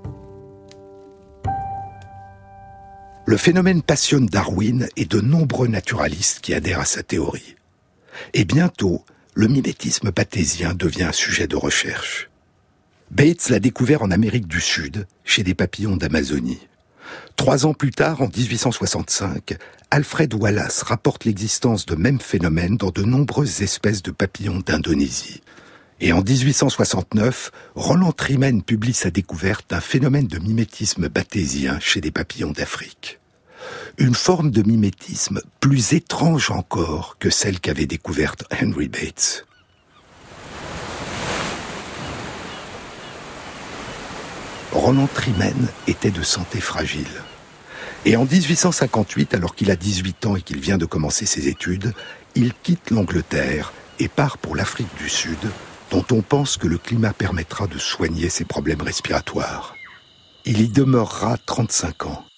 Le 3.25 3.37
phénomène 3.37 3.83
passionne 3.83 4.25
Darwin 4.25 4.89
et 4.97 5.05
de 5.05 5.21
nombreux 5.21 5.67
naturalistes 5.67 6.41
qui 6.41 6.53
adhèrent 6.53 6.81
à 6.81 6.85
sa 6.85 7.03
théorie. 7.03 7.55
Et 8.33 8.43
bientôt, 8.43 9.05
le 9.33 9.47
mimétisme 9.47 10.11
bathésien 10.11 10.73
devient 10.73 11.03
un 11.03 11.11
sujet 11.11 11.47
de 11.47 11.55
recherche. 11.55 12.29
Bates 13.11 13.49
l'a 13.49 13.59
découvert 13.59 14.01
en 14.01 14.11
Amérique 14.11 14.47
du 14.47 14.61
Sud, 14.61 15.07
chez 15.23 15.43
des 15.43 15.55
papillons 15.55 15.97
d'Amazonie. 15.97 16.67
Trois 17.35 17.65
ans 17.65 17.73
plus 17.73 17.91
tard, 17.91 18.21
en 18.21 18.27
1865, 18.27 19.57
Alfred 19.91 20.33
Wallace 20.33 20.83
rapporte 20.83 21.25
l'existence 21.25 21.85
de 21.85 21.95
mêmes 21.95 22.19
phénomènes 22.19 22.77
dans 22.77 22.91
de 22.91 23.01
nombreuses 23.01 23.61
espèces 23.61 24.03
de 24.03 24.11
papillons 24.11 24.61
d'Indonésie. 24.65 25.41
Et 26.01 26.13
en 26.13 26.21
1869, 26.21 27.51
Roland 27.75 28.11
Trimen 28.11 28.61
publie 28.61 28.93
sa 28.93 29.09
découverte 29.09 29.69
d'un 29.69 29.81
phénomène 29.81 30.27
de 30.27 30.39
mimétisme 30.39 31.09
bathésien 31.09 31.79
chez 31.79 32.01
des 32.01 32.11
papillons 32.11 32.51
d'Afrique. 32.51 33.18
Une 33.97 34.15
forme 34.15 34.51
de 34.51 34.63
mimétisme 34.63 35.41
plus 35.59 35.93
étrange 35.93 36.51
encore 36.51 37.17
que 37.19 37.29
celle 37.29 37.59
qu'avait 37.59 37.85
découverte 37.85 38.43
Henry 38.51 38.87
Bates. 38.87 39.45
Roland 44.71 45.09
Trimen 45.13 45.67
était 45.87 46.11
de 46.11 46.21
santé 46.21 46.61
fragile. 46.61 47.23
Et 48.05 48.15
en 48.15 48.25
1858, 48.25 49.33
alors 49.33 49.55
qu'il 49.55 49.71
a 49.71 49.75
18 49.75 50.25
ans 50.27 50.35
et 50.35 50.41
qu'il 50.41 50.59
vient 50.59 50.77
de 50.77 50.85
commencer 50.85 51.25
ses 51.25 51.47
études, 51.47 51.93
il 52.35 52.53
quitte 52.53 52.91
l'Angleterre 52.91 53.73
et 53.99 54.07
part 54.07 54.37
pour 54.37 54.55
l'Afrique 54.55 54.95
du 54.97 55.09
Sud, 55.09 55.39
dont 55.91 56.05
on 56.11 56.21
pense 56.21 56.57
que 56.57 56.67
le 56.67 56.77
climat 56.77 57.13
permettra 57.13 57.67
de 57.67 57.77
soigner 57.77 58.29
ses 58.29 58.45
problèmes 58.45 58.81
respiratoires. 58.81 59.75
Il 60.45 60.61
y 60.61 60.69
demeurera 60.69 61.37
35 61.45 62.05
ans. 62.05 62.28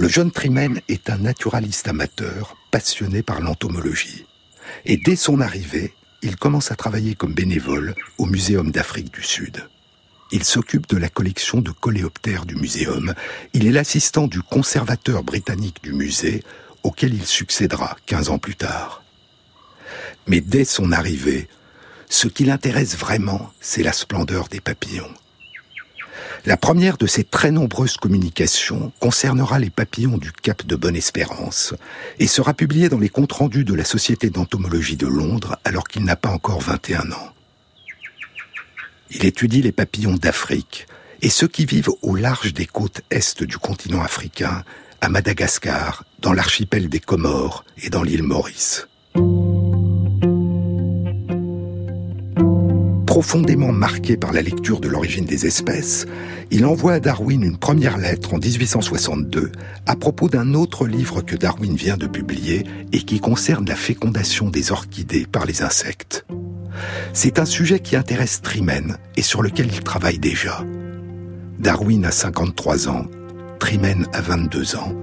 Le 0.00 0.06
jeune 0.06 0.30
Trimen 0.30 0.80
est 0.86 1.10
un 1.10 1.18
naturaliste 1.18 1.88
amateur 1.88 2.56
passionné 2.70 3.24
par 3.24 3.40
l'entomologie. 3.40 4.26
Et 4.84 4.96
dès 4.96 5.16
son 5.16 5.40
arrivée, 5.40 5.92
il 6.22 6.36
commence 6.36 6.70
à 6.70 6.76
travailler 6.76 7.16
comme 7.16 7.34
bénévole 7.34 7.96
au 8.16 8.26
Muséum 8.26 8.70
d'Afrique 8.70 9.12
du 9.12 9.24
Sud. 9.24 9.68
Il 10.30 10.44
s'occupe 10.44 10.88
de 10.88 10.96
la 10.96 11.08
collection 11.08 11.60
de 11.60 11.72
coléoptères 11.72 12.46
du 12.46 12.54
muséum. 12.54 13.12
Il 13.54 13.66
est 13.66 13.72
l'assistant 13.72 14.28
du 14.28 14.40
conservateur 14.40 15.24
britannique 15.24 15.82
du 15.82 15.92
musée, 15.92 16.44
auquel 16.84 17.12
il 17.12 17.26
succédera 17.26 17.96
15 18.06 18.28
ans 18.28 18.38
plus 18.38 18.54
tard. 18.54 19.02
Mais 20.28 20.40
dès 20.40 20.64
son 20.64 20.92
arrivée, 20.92 21.48
ce 22.08 22.28
qui 22.28 22.44
l'intéresse 22.44 22.96
vraiment, 22.96 23.52
c'est 23.60 23.82
la 23.82 23.92
splendeur 23.92 24.46
des 24.46 24.60
papillons. 24.60 25.12
La 26.46 26.56
première 26.56 26.96
de 26.96 27.06
ces 27.06 27.24
très 27.24 27.50
nombreuses 27.50 27.96
communications 27.96 28.92
concernera 29.00 29.58
les 29.58 29.70
papillons 29.70 30.18
du 30.18 30.32
Cap 30.32 30.64
de 30.64 30.76
Bonne-Espérance 30.76 31.74
et 32.18 32.26
sera 32.26 32.54
publiée 32.54 32.88
dans 32.88 32.98
les 32.98 33.08
comptes 33.08 33.32
rendus 33.32 33.64
de 33.64 33.74
la 33.74 33.84
Société 33.84 34.30
d'entomologie 34.30 34.96
de 34.96 35.06
Londres 35.06 35.58
alors 35.64 35.88
qu'il 35.88 36.04
n'a 36.04 36.16
pas 36.16 36.30
encore 36.30 36.60
21 36.60 37.12
ans. 37.12 37.32
Il 39.10 39.24
étudie 39.24 39.62
les 39.62 39.72
papillons 39.72 40.14
d'Afrique 40.14 40.86
et 41.22 41.30
ceux 41.30 41.48
qui 41.48 41.64
vivent 41.64 41.90
au 42.02 42.14
large 42.14 42.54
des 42.54 42.66
côtes 42.66 43.02
est 43.10 43.42
du 43.42 43.58
continent 43.58 44.02
africain, 44.02 44.62
à 45.00 45.08
Madagascar, 45.08 46.04
dans 46.20 46.32
l'archipel 46.32 46.88
des 46.88 47.00
Comores 47.00 47.64
et 47.82 47.90
dans 47.90 48.02
l'île 48.02 48.22
Maurice. 48.22 48.86
Profondément 53.18 53.72
marqué 53.72 54.16
par 54.16 54.32
la 54.32 54.42
lecture 54.42 54.78
de 54.78 54.86
l'origine 54.86 55.24
des 55.24 55.44
espèces, 55.44 56.06
il 56.52 56.64
envoie 56.64 56.92
à 56.92 57.00
Darwin 57.00 57.42
une 57.42 57.56
première 57.56 57.98
lettre 57.98 58.34
en 58.34 58.38
1862 58.38 59.50
à 59.86 59.96
propos 59.96 60.28
d'un 60.28 60.54
autre 60.54 60.86
livre 60.86 61.22
que 61.22 61.34
Darwin 61.34 61.74
vient 61.74 61.96
de 61.96 62.06
publier 62.06 62.64
et 62.92 63.02
qui 63.02 63.18
concerne 63.18 63.66
la 63.66 63.74
fécondation 63.74 64.50
des 64.50 64.70
orchidées 64.70 65.26
par 65.26 65.46
les 65.46 65.62
insectes. 65.62 66.26
C'est 67.12 67.40
un 67.40 67.44
sujet 67.44 67.80
qui 67.80 67.96
intéresse 67.96 68.40
Trimen 68.40 68.98
et 69.16 69.22
sur 69.22 69.42
lequel 69.42 69.66
il 69.66 69.80
travaille 69.80 70.20
déjà. 70.20 70.64
Darwin 71.58 72.04
a 72.04 72.12
53 72.12 72.88
ans, 72.88 73.06
Trimen 73.58 74.06
a 74.12 74.20
22 74.20 74.76
ans. 74.76 74.94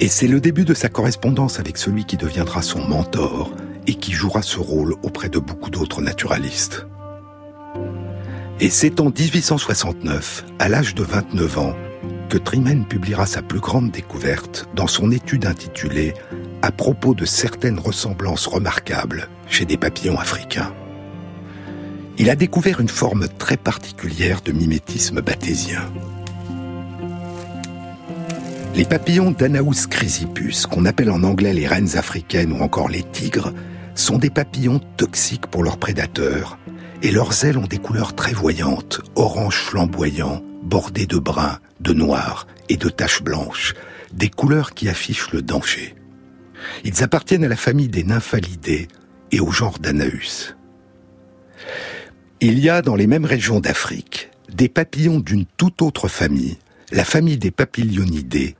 Et 0.00 0.08
c'est 0.08 0.28
le 0.28 0.42
début 0.42 0.66
de 0.66 0.74
sa 0.74 0.90
correspondance 0.90 1.58
avec 1.58 1.78
celui 1.78 2.04
qui 2.04 2.18
deviendra 2.18 2.60
son 2.60 2.86
mentor 2.86 3.54
et 3.86 3.94
qui 3.94 4.12
jouera 4.12 4.42
ce 4.42 4.58
rôle 4.58 4.96
auprès 5.02 5.30
de 5.30 5.38
beaucoup 5.38 5.70
d'autres 5.70 6.02
naturalistes. 6.02 6.86
Et 8.60 8.70
c'est 8.70 9.00
en 9.00 9.10
1869, 9.10 10.44
à 10.58 10.68
l'âge 10.68 10.94
de 10.94 11.04
29 11.04 11.58
ans, 11.58 11.76
que 12.28 12.38
Trimen 12.38 12.84
publiera 12.84 13.24
sa 13.26 13.40
plus 13.40 13.60
grande 13.60 13.90
découverte 13.90 14.68
dans 14.74 14.86
son 14.86 15.10
étude 15.10 15.46
intitulée 15.46 16.14
À 16.62 16.72
propos 16.72 17.14
de 17.14 17.24
certaines 17.24 17.78
ressemblances 17.78 18.46
remarquables 18.46 19.28
chez 19.48 19.64
des 19.64 19.76
papillons 19.76 20.18
africains 20.18 20.72
il 22.18 22.30
a 22.30 22.36
découvert 22.36 22.80
une 22.80 22.88
forme 22.88 23.28
très 23.38 23.56
particulière 23.56 24.40
de 24.40 24.50
mimétisme 24.50 25.20
bathésien. 25.20 25.80
Les 28.74 28.84
papillons 28.84 29.30
d'Anaus 29.30 29.86
chrysipus, 29.88 30.66
qu'on 30.66 30.84
appelle 30.84 31.10
en 31.10 31.22
anglais 31.22 31.52
les 31.52 31.66
reines 31.66 31.96
africaines 31.96 32.52
ou 32.52 32.60
encore 32.60 32.88
les 32.88 33.04
tigres, 33.04 33.52
sont 33.94 34.18
des 34.18 34.30
papillons 34.30 34.80
toxiques 34.96 35.46
pour 35.46 35.62
leurs 35.62 35.78
prédateurs, 35.78 36.58
et 37.02 37.10
leurs 37.10 37.44
ailes 37.44 37.58
ont 37.58 37.66
des 37.66 37.78
couleurs 37.78 38.14
très 38.14 38.32
voyantes, 38.32 39.00
orange 39.14 39.56
flamboyant, 39.56 40.42
bordées 40.62 41.06
de 41.06 41.18
brun, 41.18 41.58
de 41.80 41.92
noir 41.92 42.46
et 42.68 42.76
de 42.76 42.88
taches 42.88 43.22
blanches, 43.22 43.74
des 44.12 44.28
couleurs 44.28 44.74
qui 44.74 44.88
affichent 44.88 45.32
le 45.32 45.42
danger. 45.42 45.94
Ils 46.84 47.02
appartiennent 47.02 47.44
à 47.44 47.48
la 47.48 47.56
famille 47.56 47.88
des 47.88 48.02
nymphalidae 48.02 48.88
et 49.30 49.40
au 49.40 49.50
genre 49.50 49.78
d'Anaus. 49.78 50.56
Il 52.40 52.58
y 52.58 52.68
a 52.68 52.82
dans 52.82 52.96
les 52.96 53.06
mêmes 53.06 53.24
régions 53.24 53.60
d'Afrique 53.60 54.30
des 54.52 54.68
papillons 54.68 55.20
d'une 55.20 55.44
toute 55.56 55.82
autre 55.82 56.08
famille, 56.08 56.56
la 56.90 57.04
famille 57.04 57.36
des 57.36 57.50
papillonidés, 57.50 58.56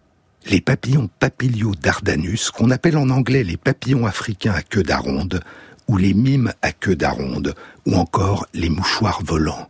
les 0.47 0.61
papillons 0.61 1.09
papilio 1.19 1.73
dardanus, 1.75 2.51
qu'on 2.51 2.71
appelle 2.71 2.97
en 2.97 3.11
anglais 3.11 3.43
les 3.43 3.57
papillons 3.57 4.07
africains 4.07 4.53
à 4.53 4.63
queue 4.63 4.83
d'aronde, 4.83 5.41
ou 5.89 5.97
les 5.97 6.15
mimes 6.15 6.53
à 6.63 6.73
queue 6.73 6.97
d'aronde, 6.97 7.55
ou 7.87 7.95
encore 7.95 8.47
les 8.55 8.71
mouchoirs 8.71 9.23
volants. 9.25 9.69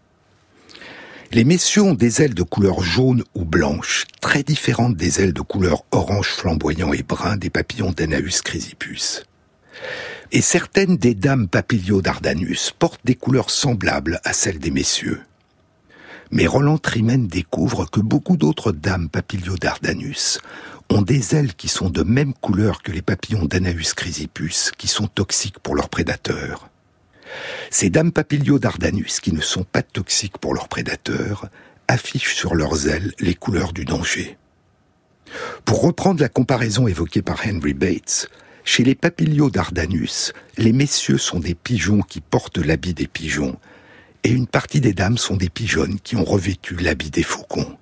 Les 1.32 1.44
messieurs 1.44 1.82
ont 1.82 1.94
des 1.94 2.22
ailes 2.22 2.34
de 2.34 2.42
couleur 2.42 2.82
jaune 2.82 3.22
ou 3.34 3.44
blanche, 3.44 4.06
très 4.20 4.42
différentes 4.42 4.96
des 4.96 5.20
ailes 5.20 5.34
de 5.34 5.42
couleur 5.42 5.84
orange 5.90 6.28
flamboyant 6.28 6.92
et 6.92 7.02
brun 7.02 7.36
des 7.36 7.50
papillons 7.50 7.92
d'Anaus 7.92 8.42
chrysipus 8.42 9.24
et 10.32 10.42
certaines 10.42 10.96
des 10.96 11.14
dames 11.14 11.48
papilio 11.48 12.02
dardanus 12.02 12.72
portent 12.78 13.04
des 13.04 13.14
couleurs 13.14 13.50
semblables 13.50 14.20
à 14.24 14.32
celles 14.32 14.58
des 14.58 14.70
messieurs. 14.70 15.22
Mais 16.30 16.46
Roland 16.46 16.76
Trimen 16.76 17.26
découvre 17.26 17.88
que 17.90 18.00
beaucoup 18.00 18.36
d'autres 18.36 18.72
dames 18.72 19.08
papilio 19.08 19.56
dardanus 19.56 20.40
ont 20.90 21.02
des 21.02 21.34
ailes 21.34 21.54
qui 21.54 21.68
sont 21.68 21.90
de 21.90 22.02
même 22.02 22.34
couleur 22.34 22.82
que 22.82 22.92
les 22.92 23.02
papillons 23.02 23.44
d'Anaus 23.44 23.94
chrysipus, 23.94 24.72
qui 24.76 24.88
sont 24.88 25.06
toxiques 25.06 25.58
pour 25.58 25.74
leurs 25.74 25.88
prédateurs. 25.88 26.70
Ces 27.70 27.90
dames 27.90 28.12
papilio 28.12 28.58
dardanus, 28.58 29.20
qui 29.20 29.32
ne 29.32 29.40
sont 29.40 29.64
pas 29.64 29.82
toxiques 29.82 30.38
pour 30.38 30.54
leurs 30.54 30.68
prédateurs, 30.68 31.48
affichent 31.88 32.34
sur 32.34 32.54
leurs 32.54 32.88
ailes 32.88 33.12
les 33.18 33.34
couleurs 33.34 33.72
du 33.72 33.84
danger. 33.84 34.36
Pour 35.64 35.82
reprendre 35.82 36.20
la 36.20 36.28
comparaison 36.28 36.86
évoquée 36.86 37.22
par 37.22 37.42
Henry 37.46 37.74
Bates, 37.74 38.28
chez 38.64 38.84
les 38.84 38.94
papilio 38.94 39.50
dardanus, 39.50 40.32
les 40.56 40.72
messieurs 40.72 41.18
sont 41.18 41.40
des 41.40 41.54
pigeons 41.54 42.02
qui 42.02 42.20
portent 42.20 42.58
l'habit 42.58 42.94
des 42.94 43.06
pigeons, 43.06 43.58
et 44.24 44.30
une 44.30 44.46
partie 44.46 44.80
des 44.80 44.92
dames 44.92 45.16
sont 45.16 45.36
des 45.36 45.48
pigeonnes 45.48 46.00
qui 46.00 46.16
ont 46.16 46.24
revêtu 46.24 46.76
l'habit 46.76 47.10
des 47.10 47.22
faucons. 47.22 47.77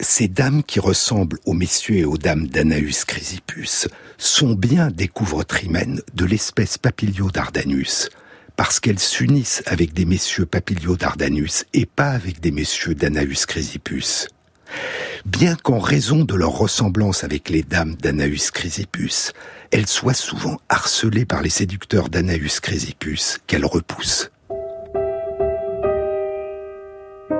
Ces 0.00 0.28
dames 0.28 0.62
qui 0.62 0.80
ressemblent 0.80 1.38
aux 1.46 1.54
messieurs 1.54 1.96
et 1.96 2.04
aux 2.04 2.18
dames 2.18 2.46
d'Anaus 2.46 3.04
chrysipus 3.06 3.88
sont 4.18 4.54
bien, 4.54 4.90
découvre 4.90 5.42
Trimen, 5.42 6.02
de 6.14 6.24
l'espèce 6.24 6.78
Papilio 6.78 7.30
dardanus, 7.30 8.08
parce 8.56 8.78
qu'elles 8.80 8.98
s'unissent 8.98 9.62
avec 9.66 9.92
des 9.94 10.04
messieurs 10.04 10.46
Papilio 10.46 10.96
dardanus 10.96 11.64
et 11.72 11.86
pas 11.86 12.10
avec 12.10 12.40
des 12.40 12.50
messieurs 12.50 12.94
d'Anaus 12.94 13.46
chrysipus 13.46 14.28
bien 15.26 15.56
qu'en 15.56 15.80
raison 15.80 16.24
de 16.24 16.34
leur 16.34 16.52
ressemblance 16.52 17.24
avec 17.24 17.50
les 17.50 17.62
dames 17.62 17.96
d'Anaus 17.96 18.50
Chrysipus, 18.52 19.32
elles 19.72 19.88
soient 19.88 20.14
souvent 20.14 20.58
harcelées 20.68 21.26
par 21.26 21.42
les 21.42 21.50
séducteurs 21.50 22.08
d'Anaus 22.08 22.60
Chrysipus 22.60 23.38
qu'elles 23.46 23.66
repoussent. 23.66 24.30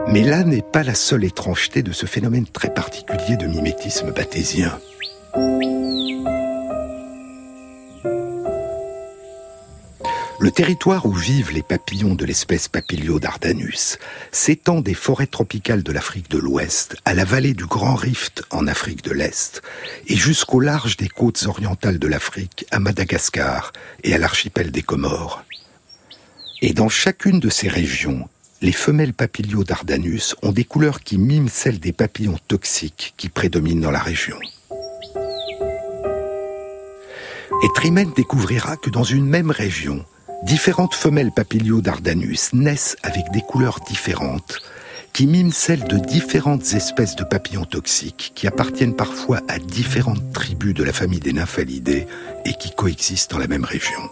Mais 0.09 0.23
là 0.23 0.45
n'est 0.45 0.62
pas 0.62 0.83
la 0.83 0.95
seule 0.95 1.25
étrangeté 1.25 1.83
de 1.83 1.92
ce 1.92 2.07
phénomène 2.07 2.47
très 2.47 2.73
particulier 2.73 3.37
de 3.37 3.47
mimétisme 3.47 4.12
bathésien. 4.12 4.79
Le 10.38 10.51
territoire 10.53 11.07
où 11.07 11.12
vivent 11.12 11.51
les 11.51 11.62
papillons 11.62 12.14
de 12.14 12.25
l'espèce 12.25 12.69
Papilio 12.69 13.19
dardanus 13.19 13.99
s'étend 14.31 14.81
des 14.81 14.95
forêts 14.95 15.27
tropicales 15.27 15.83
de 15.83 15.90
l'Afrique 15.90 16.31
de 16.31 16.38
l'Ouest 16.38 16.97
à 17.05 17.14
la 17.14 17.25
vallée 17.25 17.55
du 17.55 17.66
Grand 17.66 17.97
Rift 17.97 18.45
en 18.51 18.69
Afrique 18.69 19.03
de 19.03 19.12
l'Est 19.12 19.62
et 20.07 20.14
jusqu'au 20.14 20.61
large 20.61 20.97
des 20.99 21.09
côtes 21.09 21.47
orientales 21.47 21.99
de 21.99 22.07
l'Afrique 22.07 22.64
à 22.71 22.79
Madagascar 22.79 23.73
et 24.05 24.14
à 24.14 24.19
l'archipel 24.19 24.71
des 24.71 24.83
Comores. 24.83 25.42
Et 26.62 26.75
dans 26.75 26.88
chacune 26.88 27.40
de 27.40 27.49
ces 27.49 27.69
régions, 27.69 28.29
les 28.62 28.73
femelles 28.73 29.14
Papilio 29.14 29.64
dardanus 29.64 30.35
ont 30.42 30.53
des 30.53 30.64
couleurs 30.64 31.01
qui 31.01 31.19
miment 31.19 31.49
celles 31.49 31.81
des 31.81 31.92
papillons 31.92 32.38
toxiques 32.49 33.14
qui 33.16 33.29
prédominent 33.29 33.81
dans 33.81 33.90
la 33.90 34.01
région. 34.01 34.38
Et 37.62 37.69
Trimen 37.75 38.12
découvrira 38.14 38.77
que 38.77 38.90
dans 38.90 39.05
une 39.05 39.27
même 39.27 39.51
région, 39.51 40.05
Différentes 40.42 40.95
femelles 40.95 41.33
papilio 41.33 41.81
dardanus 41.81 42.53
naissent 42.53 42.97
avec 43.03 43.31
des 43.33 43.40
couleurs 43.40 43.81
différentes 43.81 44.61
qui 45.12 45.27
miment 45.27 45.51
celles 45.51 45.85
de 45.85 45.97
différentes 45.97 46.75
espèces 46.75 47.16
de 47.16 47.25
papillons 47.25 47.64
toxiques 47.64 48.33
qui 48.35 48.47
appartiennent 48.47 48.95
parfois 48.95 49.40
à 49.49 49.59
différentes 49.59 50.33
tribus 50.33 50.75
de 50.75 50.85
la 50.85 50.92
famille 50.92 51.21
des 51.21 51.33
nymphalidae 51.33 52.07
et 52.45 52.53
qui 52.61 52.71
coexistent 52.75 53.33
dans 53.33 53.38
la 53.38 53.49
même 53.49 53.64
région. 53.64 54.11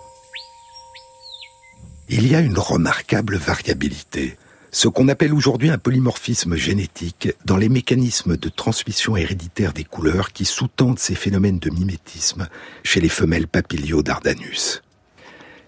Il 2.09 2.27
y 2.27 2.35
a 2.35 2.41
une 2.41 2.59
remarquable 2.59 3.37
variabilité, 3.37 4.37
ce 4.71 4.89
qu'on 4.89 5.09
appelle 5.09 5.33
aujourd'hui 5.33 5.71
un 5.71 5.79
polymorphisme 5.79 6.55
génétique 6.55 7.33
dans 7.47 7.57
les 7.57 7.71
mécanismes 7.71 8.37
de 8.37 8.49
transmission 8.51 9.17
héréditaire 9.17 9.73
des 9.73 9.85
couleurs 9.85 10.33
qui 10.33 10.45
sous-tendent 10.45 10.99
ces 10.99 11.15
phénomènes 11.15 11.59
de 11.59 11.71
mimétisme 11.71 12.49
chez 12.83 13.01
les 13.01 13.09
femelles 13.09 13.49
papilio 13.49 14.03
dardanus. 14.03 14.83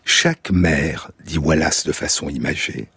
Chaque 0.04 0.50
mère, 0.50 1.10
dit 1.24 1.38
Wallace 1.38 1.86
de 1.86 1.92
façon 1.92 2.28
imagée, 2.28 2.88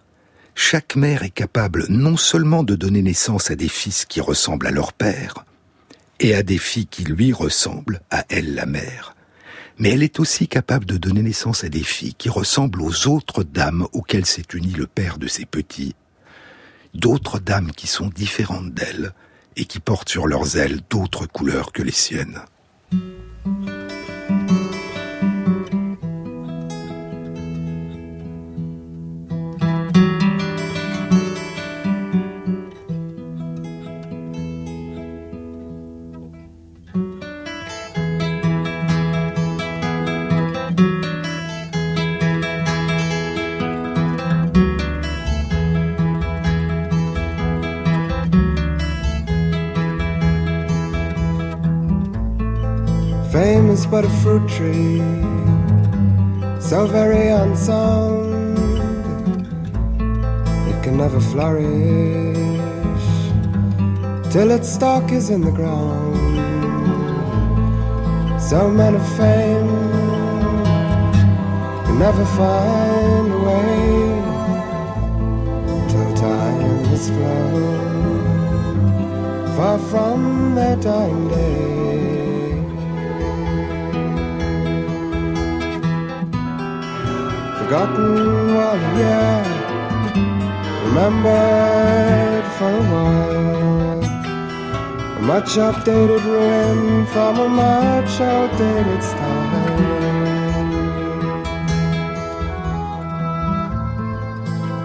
chaque 0.54 0.98
mère 0.98 1.24
est 1.24 1.30
capable 1.30 1.86
non 1.88 2.18
seulement 2.18 2.64
de 2.64 2.76
donner 2.76 3.02
naissance 3.02 3.52
à 3.52 3.56
des 3.56 3.70
fils 3.70 4.04
qui 4.06 4.20
ressemblent 4.20 4.68
à 4.68 4.72
leur 4.72 4.92
père, 4.92 5.46
et 6.20 6.36
à 6.36 6.44
des 6.44 6.58
filles 6.58 6.88
qui 6.88 7.06
lui 7.06 7.32
ressemblent, 7.32 8.02
à 8.12 8.26
elle 8.30 8.54
la 8.54 8.66
mère, 8.66 9.16
mais 9.80 9.92
elle 9.92 10.04
est 10.04 10.20
aussi 10.20 10.48
capable 10.48 10.86
de 10.86 10.98
donner 10.98 11.22
naissance 11.22 11.64
à 11.64 11.70
des 11.70 11.84
filles 11.84 12.14
qui 12.14 12.30
ressemblent 12.30 12.82
aux 12.82 13.08
autres 13.08 13.44
dames 13.44 13.88
auxquelles 13.94 14.26
s'est 14.26 14.44
uni 14.54 14.74
le 14.74 14.88
père 14.88 15.18
de 15.18 15.28
ses 15.28 15.46
petits, 15.46 15.96
d'autres 16.94 17.40
dames 17.40 17.72
qui 17.72 17.88
sont 17.88 18.08
différentes 18.08 18.74
d'elle 18.74 19.14
et 19.56 19.66
qui 19.66 19.80
portent 19.80 20.10
sur 20.10 20.28
leurs 20.28 20.58
ailes 20.58 20.82
d'autres 20.90 21.26
couleurs 21.26 21.72
que 21.72 21.82
les 21.82 21.92
siennes. 21.92 22.40
Till 64.32 64.52
its 64.52 64.70
stalk 64.72 65.12
is 65.12 65.30
in 65.30 65.42
the 65.42 65.52
ground. 65.52 66.16
So 68.42 68.70
men 68.70 68.96
of 68.96 69.08
fame 69.18 69.68
can 71.86 72.00
never 72.00 72.26
find 72.26 73.32
a 73.32 73.40
way 73.48 73.90
till 75.90 76.14
time 76.16 76.94
is 76.96 77.10
flown 77.10 77.90
far 79.56 79.78
from 79.92 80.56
their 80.56 80.76
dying 80.78 81.28
day. 81.28 81.80
forgotten 87.70 88.56
while 88.56 88.82
yeah, 88.98 89.44
remembered 90.86 92.46
for 92.58 92.70
a 92.70 92.82
while. 92.92 93.89
Much 95.30 95.58
updated 95.58 96.24
ruin 96.26 97.06
from 97.06 97.38
a 97.38 97.48
much 97.48 98.20
outdated 98.20 99.04
style. 99.04 99.80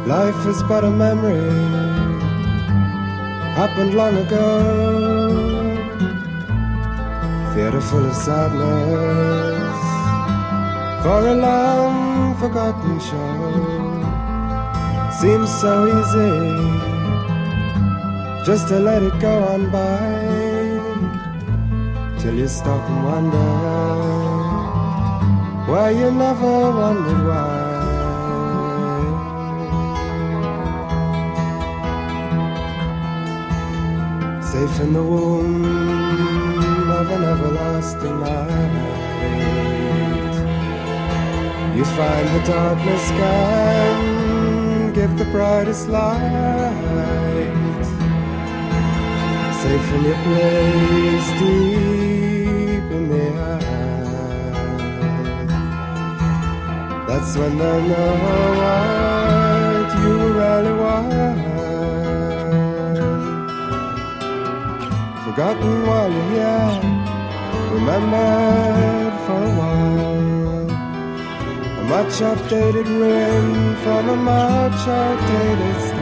Life 0.07 0.47
is 0.47 0.63
but 0.65 0.85
a 0.85 0.91
memory, 0.91 1.49
happened 3.57 3.95
long 3.95 4.19
ago. 4.19 4.49
Theater 7.55 7.81
full 7.81 8.05
of 8.05 8.15
sadness 8.15 9.81
for 11.05 11.21
a 11.27 11.37
long 11.49 12.37
forgotten 12.37 13.01
show 13.09 13.41
seems 15.21 15.49
so 15.63 15.73
easy 15.99 16.85
just 18.45 18.69
to 18.69 18.79
let 18.79 19.03
it 19.03 19.19
go 19.21 19.43
on 19.45 19.71
by 19.71 20.24
till 22.25 22.37
you 22.37 22.49
stop 22.49 22.81
and 22.89 23.05
wonder 23.05 23.49
why 25.71 25.91
you 25.91 26.11
never 26.11 26.53
wondered 26.81 27.23
why. 27.29 27.61
Safe 34.41 34.81
in 34.85 34.91
the 34.95 35.03
womb 35.03 35.67
of 36.99 37.11
an 37.17 37.25
everlasting 37.33 38.19
night. 38.21 38.75
You 41.77 41.85
find 41.85 42.27
the 42.35 42.43
darkness 42.55 43.07
can 43.21 44.93
give 44.95 45.13
the 45.19 45.27
brightest 45.27 45.89
light. 45.91 46.73
Safe 49.61 49.89
in 49.97 50.05
your 50.09 50.21
place 50.25 51.29
deep 51.41 52.04
That's 57.15 57.37
when 57.37 57.57
they'll 57.57 57.81
know 57.81 58.13
what 58.61 59.89
you 60.03 60.15
really 60.41 60.75
want. 60.83 61.13
Forgotten 65.25 65.75
while 65.87 66.11
you're 66.11 66.31
here, 66.35 66.75
remembered 67.77 69.15
for 69.27 69.41
a 69.45 69.53
while 69.61 70.71
A 71.79 71.85
much 71.95 72.15
updated 72.33 72.89
ruin 72.99 73.77
from 73.85 74.09
a 74.09 74.17
much 74.17 74.89
outdated 74.89 75.94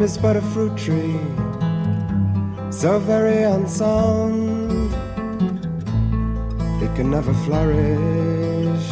Fame 0.00 0.06
is 0.06 0.16
but 0.16 0.34
a 0.34 0.40
fruit 0.40 0.74
tree, 0.78 1.20
so 2.70 2.98
very 3.00 3.42
unsound, 3.42 4.90
it 6.82 6.94
can 6.96 7.10
never 7.10 7.34
flourish 7.44 8.88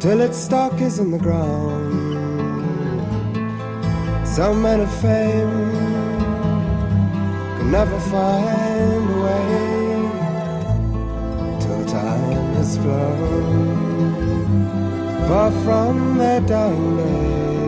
till 0.00 0.20
its 0.22 0.38
stalk 0.38 0.80
is 0.80 0.98
in 0.98 1.12
the 1.12 1.18
ground. 1.18 2.16
Some 4.26 4.60
men 4.60 4.80
of 4.80 4.92
fame 5.00 5.70
can 7.56 7.70
never 7.70 8.00
find 8.10 9.08
a 9.08 9.18
way 9.26 10.02
till 11.60 11.84
time 11.86 12.54
has 12.54 12.76
flown 12.78 14.08
far 15.28 15.52
from 15.62 16.18
their 16.18 16.40
dying 16.40 16.96
day. 16.96 17.59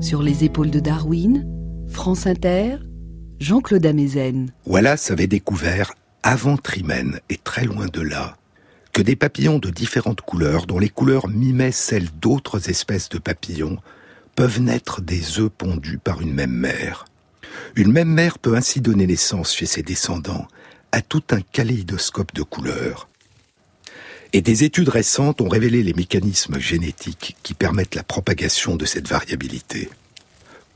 Sur 0.00 0.22
les 0.22 0.44
épaules 0.44 0.70
de 0.70 0.80
Darwin, 0.80 1.46
France 1.88 2.26
Inter, 2.26 2.76
Jean-Claude 3.40 3.84
Amezen. 3.84 4.52
Wallace 4.64 5.10
avait 5.10 5.26
découvert, 5.26 5.92
avant 6.22 6.56
Trimène 6.56 7.20
et 7.28 7.36
très 7.36 7.66
loin 7.66 7.88
de 7.92 8.00
là, 8.00 8.36
que 8.92 9.02
des 9.02 9.16
papillons 9.16 9.58
de 9.58 9.68
différentes 9.68 10.22
couleurs, 10.22 10.66
dont 10.66 10.78
les 10.78 10.88
couleurs 10.88 11.28
mimaient 11.28 11.72
celles 11.72 12.08
d'autres 12.20 12.70
espèces 12.70 13.10
de 13.10 13.18
papillons, 13.18 13.76
peuvent 14.34 14.60
naître 14.60 15.02
des 15.02 15.40
œufs 15.40 15.50
pondus 15.50 15.98
par 15.98 16.22
une 16.22 16.32
même 16.32 16.52
mère. 16.54 17.04
Une 17.76 17.92
même 17.92 18.08
mère 18.08 18.38
peut 18.38 18.56
ainsi 18.56 18.80
donner 18.80 19.06
naissance 19.06 19.54
chez 19.54 19.66
ses 19.66 19.82
descendants 19.82 20.48
à 20.92 21.00
tout 21.00 21.22
un 21.30 21.40
kaléidoscope 21.40 22.34
de 22.34 22.42
couleurs. 22.42 23.08
Et 24.32 24.42
des 24.42 24.64
études 24.64 24.90
récentes 24.90 25.40
ont 25.40 25.48
révélé 25.48 25.82
les 25.82 25.94
mécanismes 25.94 26.58
génétiques 26.58 27.36
qui 27.42 27.54
permettent 27.54 27.94
la 27.94 28.02
propagation 28.02 28.76
de 28.76 28.84
cette 28.84 29.08
variabilité. 29.08 29.88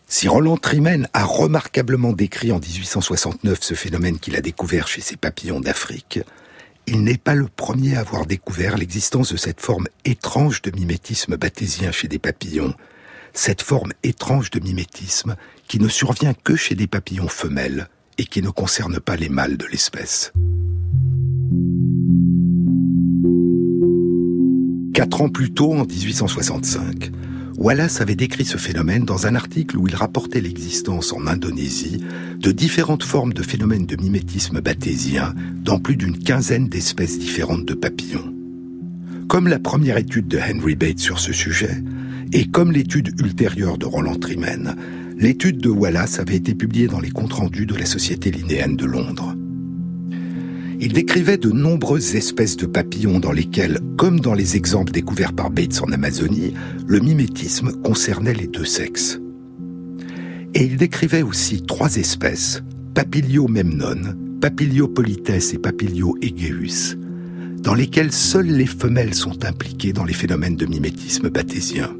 Si 0.09 0.29
Roland 0.29 0.57
Trimen 0.57 1.09
a 1.13 1.25
remarquablement 1.25 2.13
décrit 2.13 2.53
en 2.53 2.59
1869 2.59 3.59
ce 3.63 3.75
phénomène 3.75 4.19
qu'il 4.19 4.37
a 4.37 4.41
découvert 4.41 4.89
chez 4.89 5.01
ses 5.01 5.17
papillons 5.17 5.61
d'Afrique, 5.61 6.21
il 6.87 7.03
n'est 7.05 7.19
pas 7.19 7.35
le 7.35 7.47
premier 7.47 7.97
à 7.97 8.01
avoir 8.01 8.27
découvert 8.27 8.77
l'existence 8.77 9.33
de 9.33 9.37
cette 9.37 9.61
forme 9.61 9.87
étrange 10.05 10.63
de 10.63 10.71
mimétisme 10.71 11.37
bathésien 11.37 11.93
chez 11.93 12.09
des 12.09 12.19
papillons, 12.19 12.75
cette 13.33 13.63
forme 13.63 13.93
étrange 14.03 14.51
de 14.51 14.61
mimétisme 14.61 15.37
qui 15.69 15.79
ne 15.79 15.89
survient 15.89 16.35
que 16.35 16.57
chez 16.57 16.75
des 16.75 16.87
papillons 16.87 17.29
femelles 17.29 17.89
et 18.19 18.25
qui 18.25 18.43
ne 18.43 18.51
concerne 18.51 19.01
pas 19.01 19.17
les 19.17 19.29
mâles 19.29 19.57
de 19.57 19.67
l'espèce. 19.67 20.33
Quatre 24.95 25.23
ans 25.23 25.29
plus 25.29 25.53
tôt, 25.53 25.73
en 25.73 25.85
1865, 25.85 27.11
Wallace 27.57 28.01
avait 28.01 28.17
décrit 28.17 28.45
ce 28.45 28.57
phénomène 28.57 29.05
dans 29.05 29.27
un 29.27 29.35
article 29.35 29.77
où 29.77 29.87
il 29.87 29.95
rapportait 29.95 30.41
l'existence 30.41 31.13
en 31.13 31.27
Indonésie 31.27 32.05
de 32.39 32.53
différentes 32.53 33.05
formes 33.05 33.33
de 33.33 33.43
phénomènes 33.43 33.87
de 33.87 33.97
mimétisme 33.97 34.61
bathésien 34.61 35.35
dans 35.63 35.79
plus 35.79 35.97
d'une 35.97 36.19
quinzaine 36.19 36.69
d'espèces 36.69 37.19
différentes 37.19 37.65
de 37.65 37.75
papillons. 37.75 38.35
Comme 39.29 39.49
la 39.49 39.59
première 39.59 39.97
étude 39.97 40.29
de 40.29 40.39
Henry 40.39 40.75
Bates 40.75 40.99
sur 40.99 41.19
ce 41.19 41.33
sujet, 41.33 41.83
et 42.33 42.47
comme 42.47 42.73
l'étude 42.73 43.19
ultérieure 43.21 43.79
de 43.79 43.87
Roland 43.87 44.17
Trimen, 44.17 44.77
l'étude 45.23 45.59
de 45.59 45.69
Wallace 45.69 46.19
avait 46.19 46.35
été 46.35 46.53
publiée 46.53 46.89
dans 46.89 46.99
les 46.99 47.13
comptes 47.13 47.35
rendus 47.35 47.65
de 47.65 47.77
la 47.77 47.87
Société 47.87 48.33
linéenne 48.33 48.77
de 48.77 48.87
Londres. 48.87 49.37
Il 50.81 50.93
décrivait 50.93 51.37
de 51.37 51.51
nombreuses 51.51 52.17
espèces 52.17 52.57
de 52.57 52.67
papillons 52.67 53.21
dans 53.21 53.31
lesquelles, 53.31 53.79
comme 53.97 54.19
dans 54.19 54.35
les 54.35 54.57
exemples 54.57 54.91
découverts 54.91 55.33
par 55.33 55.51
Bates 55.51 55.81
en 55.81 55.93
Amazonie, 55.93 56.55
le 56.89 56.99
mimétisme 56.99 57.71
concernait 57.85 58.35
les 58.35 58.49
deux 58.49 58.65
sexes. 58.65 59.21
Et 60.55 60.65
il 60.65 60.77
décrivait 60.77 61.23
aussi 61.23 61.63
trois 61.63 61.95
espèces, 61.99 62.61
Papilio 62.93 63.47
memnon, 63.47 64.17
Papilio 64.41 64.89
polites 64.89 65.31
et 65.31 65.59
Papilio 65.59 66.17
egeus, 66.21 66.99
dans 67.59 67.75
lesquelles 67.75 68.13
seules 68.13 68.51
les 68.51 68.67
femelles 68.67 69.15
sont 69.15 69.45
impliquées 69.45 69.93
dans 69.93 70.05
les 70.05 70.15
phénomènes 70.15 70.57
de 70.57 70.67
mimétisme 70.67 71.31
bathésien. 71.31 71.95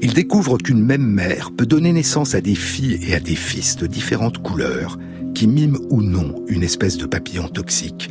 Il 0.00 0.14
découvre 0.14 0.58
qu'une 0.58 0.84
même 0.84 1.06
mère 1.06 1.50
peut 1.50 1.66
donner 1.66 1.92
naissance 1.92 2.34
à 2.34 2.40
des 2.40 2.54
filles 2.54 3.00
et 3.02 3.14
à 3.14 3.20
des 3.20 3.34
fils 3.34 3.76
de 3.76 3.86
différentes 3.86 4.38
couleurs, 4.38 4.96
qui 5.34 5.48
mime 5.48 5.78
ou 5.90 6.02
non 6.02 6.44
une 6.46 6.62
espèce 6.62 6.98
de 6.98 7.06
papillon 7.06 7.48
toxique, 7.48 8.08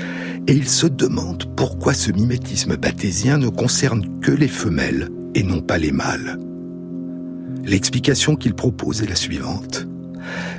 et 0.48 0.54
il 0.54 0.68
se 0.68 0.88
demande 0.88 1.46
pourquoi 1.56 1.94
ce 1.94 2.12
mimétisme 2.12 2.76
bathésien 2.76 3.38
ne 3.38 3.48
concerne 3.48 4.20
que 4.20 4.32
les 4.32 4.50
femelles 4.50 5.10
et 5.34 5.44
non 5.44 5.62
pas 5.62 5.78
les 5.78 5.92
mâles. 5.92 6.38
L'explication 7.64 8.36
qu'il 8.36 8.54
propose 8.54 9.02
est 9.02 9.10
la 9.10 9.16
suivante. 9.16 9.88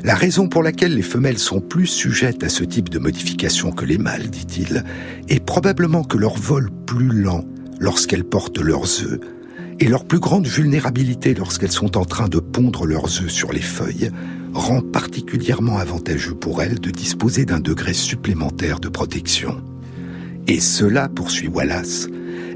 La 0.05 0.14
raison 0.14 0.49
pour 0.49 0.62
laquelle 0.62 0.95
les 0.95 1.03
femelles 1.03 1.38
sont 1.38 1.61
plus 1.61 1.87
sujettes 1.87 2.43
à 2.43 2.49
ce 2.49 2.64
type 2.64 2.88
de 2.88 2.99
modification 2.99 3.71
que 3.71 3.85
les 3.85 3.99
mâles, 3.99 4.31
dit-il, 4.31 4.85
est 5.29 5.45
probablement 5.45 6.05
que 6.05 6.17
leur 6.17 6.37
vol 6.37 6.71
plus 6.87 7.23
lent 7.23 7.45
lorsqu'elles 7.79 8.25
portent 8.25 8.61
leurs 8.61 9.03
œufs 9.03 9.21
et 9.81 9.88
leur 9.88 10.05
plus 10.05 10.19
grande 10.19 10.47
vulnérabilité 10.47 11.35
lorsqu'elles 11.35 11.73
sont 11.73 11.97
en 11.97 12.05
train 12.05 12.29
de 12.29 12.38
pondre 12.38 12.87
leurs 12.87 13.23
œufs 13.23 13.31
sur 13.31 13.53
les 13.53 13.61
feuilles 13.61 14.11
rend 14.53 14.81
particulièrement 14.81 15.79
avantageux 15.79 16.35
pour 16.35 16.62
elles 16.62 16.81
de 16.81 16.91
disposer 16.91 17.45
d'un 17.45 17.61
degré 17.61 17.93
supplémentaire 17.93 18.81
de 18.81 18.88
protection. 18.88 19.62
Et 20.47 20.61
cela, 20.61 21.09
poursuit 21.09 21.49
Wallace, 21.49 22.09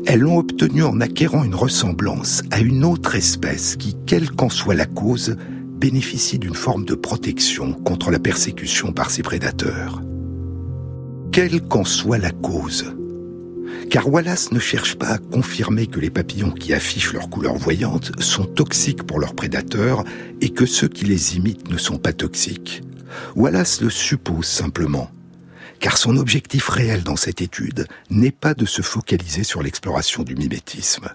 elles 0.06 0.20
l'ont 0.20 0.38
obtenu 0.38 0.82
en 0.82 1.00
acquérant 1.00 1.44
une 1.44 1.54
ressemblance 1.54 2.42
à 2.50 2.60
une 2.60 2.84
autre 2.84 3.14
espèce 3.14 3.76
qui, 3.76 3.94
quelle 4.06 4.30
qu'en 4.30 4.48
soit 4.48 4.74
la 4.74 4.86
cause, 4.86 5.36
bénéficie 5.78 6.38
d'une 6.38 6.54
forme 6.54 6.84
de 6.84 6.94
protection 6.94 7.72
contre 7.72 8.10
la 8.10 8.18
persécution 8.18 8.92
par 8.92 9.10
ses 9.10 9.22
prédateurs. 9.22 10.02
Quelle 11.30 11.60
qu'en 11.62 11.84
soit 11.84 12.18
la 12.18 12.30
cause, 12.30 12.94
car 13.92 14.08
Wallace 14.08 14.52
ne 14.52 14.58
cherche 14.58 14.94
pas 14.94 15.08
à 15.08 15.18
confirmer 15.18 15.86
que 15.86 16.00
les 16.00 16.08
papillons 16.08 16.50
qui 16.50 16.72
affichent 16.72 17.12
leur 17.12 17.28
couleur 17.28 17.56
voyante 17.56 18.10
sont 18.22 18.46
toxiques 18.46 19.02
pour 19.02 19.20
leurs 19.20 19.34
prédateurs 19.34 20.04
et 20.40 20.48
que 20.48 20.64
ceux 20.64 20.88
qui 20.88 21.04
les 21.04 21.36
imitent 21.36 21.68
ne 21.68 21.76
sont 21.76 21.98
pas 21.98 22.14
toxiques. 22.14 22.82
Wallace 23.36 23.82
le 23.82 23.90
suppose 23.90 24.46
simplement, 24.46 25.10
car 25.78 25.98
son 25.98 26.16
objectif 26.16 26.70
réel 26.70 27.02
dans 27.02 27.16
cette 27.16 27.42
étude 27.42 27.86
n'est 28.08 28.30
pas 28.30 28.54
de 28.54 28.64
se 28.64 28.80
focaliser 28.80 29.44
sur 29.44 29.62
l'exploration 29.62 30.22
du 30.22 30.36
mimétisme. 30.36 31.10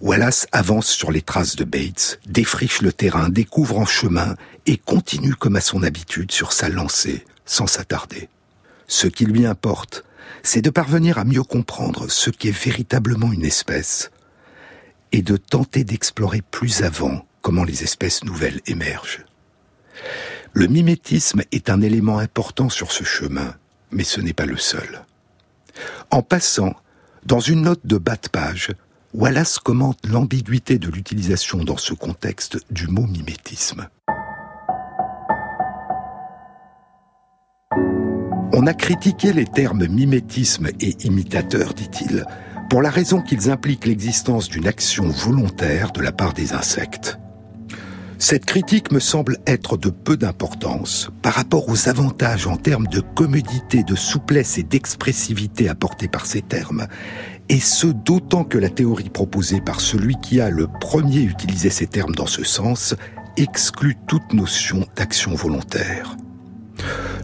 Wallace 0.00 0.46
avance 0.50 0.88
sur 0.88 1.12
les 1.12 1.20
traces 1.20 1.56
de 1.56 1.64
Bates, 1.64 2.20
défriche 2.26 2.80
le 2.80 2.90
terrain, 2.90 3.28
découvre 3.28 3.78
en 3.78 3.84
chemin 3.84 4.34
et 4.64 4.78
continue 4.78 5.34
comme 5.34 5.56
à 5.56 5.60
son 5.60 5.82
habitude 5.82 6.32
sur 6.32 6.54
sa 6.54 6.70
lancée, 6.70 7.26
sans 7.44 7.66
s'attarder. 7.66 8.30
Ce 8.86 9.06
qui 9.06 9.26
lui 9.26 9.44
importe, 9.44 10.06
c'est 10.42 10.62
de 10.62 10.70
parvenir 10.70 11.18
à 11.18 11.24
mieux 11.24 11.42
comprendre 11.42 12.10
ce 12.10 12.30
qu'est 12.30 12.50
véritablement 12.50 13.32
une 13.32 13.44
espèce 13.44 14.10
et 15.12 15.22
de 15.22 15.36
tenter 15.36 15.84
d'explorer 15.84 16.42
plus 16.42 16.82
avant 16.82 17.26
comment 17.42 17.64
les 17.64 17.82
espèces 17.82 18.24
nouvelles 18.24 18.60
émergent. 18.66 19.24
Le 20.52 20.66
mimétisme 20.66 21.42
est 21.52 21.70
un 21.70 21.80
élément 21.80 22.18
important 22.18 22.68
sur 22.68 22.92
ce 22.92 23.04
chemin, 23.04 23.54
mais 23.90 24.04
ce 24.04 24.20
n'est 24.20 24.32
pas 24.32 24.46
le 24.46 24.56
seul. 24.56 25.04
En 26.10 26.22
passant, 26.22 26.74
dans 27.24 27.40
une 27.40 27.62
note 27.62 27.86
de 27.86 27.98
bas 27.98 28.16
de 28.16 28.28
page, 28.28 28.70
Wallace 29.14 29.58
commente 29.58 30.06
l'ambiguïté 30.06 30.78
de 30.78 30.88
l'utilisation 30.88 31.58
dans 31.58 31.76
ce 31.76 31.94
contexte 31.94 32.58
du 32.70 32.88
mot 32.88 33.06
mimétisme. 33.06 33.88
On 38.52 38.66
a 38.66 38.74
critiqué 38.74 39.32
les 39.32 39.44
termes 39.44 39.86
mimétisme 39.86 40.68
et 40.80 40.96
imitateur, 41.04 41.74
dit-il, 41.74 42.24
pour 42.70 42.82
la 42.82 42.90
raison 42.90 43.20
qu'ils 43.20 43.50
impliquent 43.50 43.86
l'existence 43.86 44.48
d'une 44.48 44.66
action 44.66 45.08
volontaire 45.08 45.92
de 45.92 46.00
la 46.00 46.12
part 46.12 46.32
des 46.32 46.54
insectes. 46.54 47.18
Cette 48.20 48.46
critique 48.46 48.90
me 48.90 48.98
semble 48.98 49.38
être 49.46 49.76
de 49.76 49.90
peu 49.90 50.16
d'importance 50.16 51.10
par 51.22 51.34
rapport 51.34 51.68
aux 51.68 51.88
avantages 51.88 52.46
en 52.46 52.56
termes 52.56 52.88
de 52.88 53.00
commodité, 53.00 53.84
de 53.84 53.94
souplesse 53.94 54.58
et 54.58 54.64
d'expressivité 54.64 55.68
apportés 55.68 56.08
par 56.08 56.26
ces 56.26 56.42
termes, 56.42 56.88
et 57.48 57.60
ce 57.60 57.86
d'autant 57.86 58.44
que 58.44 58.58
la 58.58 58.70
théorie 58.70 59.10
proposée 59.10 59.60
par 59.60 59.80
celui 59.80 60.16
qui 60.20 60.40
a 60.40 60.50
le 60.50 60.66
premier 60.80 61.20
utilisé 61.20 61.70
ces 61.70 61.86
termes 61.86 62.14
dans 62.14 62.26
ce 62.26 62.44
sens 62.44 62.96
exclut 63.36 63.96
toute 64.08 64.32
notion 64.32 64.84
d'action 64.96 65.34
volontaire. 65.34 66.16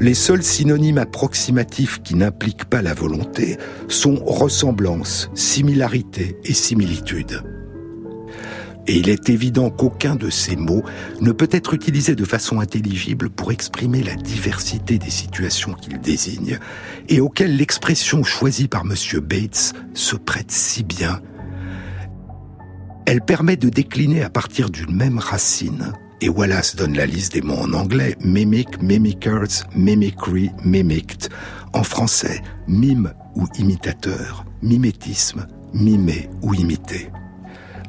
Les 0.01 0.15
seuls 0.15 0.43
synonymes 0.43 0.99
approximatifs 0.99 2.03
qui 2.03 2.17
n'impliquent 2.17 2.65
pas 2.65 2.83
la 2.83 2.95
volonté 2.95 3.59
sont 3.89 4.17
ressemblance, 4.25 5.31
similarité 5.35 6.37
et 6.45 6.55
similitude. 6.55 7.43
Et 8.87 8.97
il 8.99 9.09
est 9.09 9.31
évident 9.31 9.71
qu'aucun 9.71 10.15
de 10.15 10.29
ces 10.29 10.57
mots 10.57 10.83
ne 11.21 11.33
peut 11.33 11.49
être 11.51 11.73
utilisé 11.73 12.15
de 12.15 12.25
façon 12.25 12.61
intelligible 12.61 13.31
pour 13.31 13.51
exprimer 13.51 14.03
la 14.03 14.15
diversité 14.15 14.99
des 14.99 15.11
situations 15.11 15.73
qu'il 15.73 16.01
désigne, 16.01 16.59
et 17.09 17.21
auxquelles 17.21 17.57
l'expression 17.57 18.25
choisie 18.25 18.69
par 18.69 18.83
M. 18.83 19.21
Bates 19.21 19.73
se 19.95 20.17
prête 20.17 20.51
si 20.51 20.83
bien. 20.83 21.21
Elle 23.07 23.23
permet 23.23 23.57
de 23.57 23.69
décliner 23.69 24.23
à 24.23 24.31
partir 24.31 24.69
d'une 24.69 24.95
même 24.95 25.19
racine, 25.19 25.93
et 26.21 26.29
Wallace 26.29 26.77
donne 26.77 26.97
la 26.97 27.07
liste 27.07 27.35
des 27.35 27.43
mots 27.43 27.55
en 27.55 27.73
anglais, 27.73 28.17
mimic, 28.21 28.81
mimickers, 28.83 29.65
mimicry, 29.75 30.51
mimicked, 30.65 31.29
en 31.73 31.83
français, 31.83 32.41
mime 32.67 33.12
ou 33.35 33.47
imitateur, 33.59 34.45
mimétisme, 34.62 35.47
mimer 35.73 36.31
ou 36.43 36.55
imiter. 36.55 37.11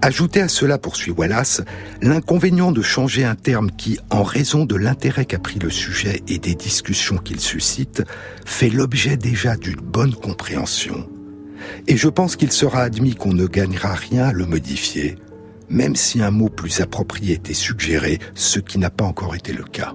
Ajoutez 0.02 0.42
à 0.42 0.48
cela, 0.48 0.78
poursuit 0.78 1.12
Wallace, 1.12 1.62
l'inconvénient 2.02 2.72
de 2.72 2.82
changer 2.82 3.24
un 3.24 3.36
terme 3.36 3.72
qui, 3.72 4.00
en 4.10 4.24
raison 4.24 4.66
de 4.66 4.76
l'intérêt 4.76 5.26
qu'a 5.26 5.40
pris 5.40 5.60
le 5.60 5.70
sujet 5.70 6.22
et 6.28 6.38
des 6.38 6.54
discussions 6.54 7.18
qu'il 7.18 7.40
suscite, 7.40 8.04
fait 8.46 8.70
l'objet 8.70 9.18
déjà 9.18 9.56
d'une 9.56 9.82
bonne 9.82 10.14
compréhension. 10.14 11.10
Et 11.88 11.98
je 11.98 12.08
pense 12.08 12.36
qu'il 12.36 12.52
sera 12.52 12.82
admis 12.82 13.16
qu'on 13.16 13.34
ne 13.34 13.48
gagnera 13.48 13.94
rien 13.94 14.26
à 14.26 14.34
le 14.34 14.46
modifier, 14.46 15.16
même 15.70 15.96
si 15.96 16.22
un 16.22 16.32
mot 16.32 16.50
plus 16.50 16.82
approprié 16.82 17.36
était 17.36 17.54
suggéré, 17.54 18.20
ce 18.34 18.60
qui 18.60 18.78
n'a 18.78 18.90
pas 18.90 19.06
encore 19.06 19.36
été 19.36 19.54
le 19.54 19.64
cas. 19.64 19.94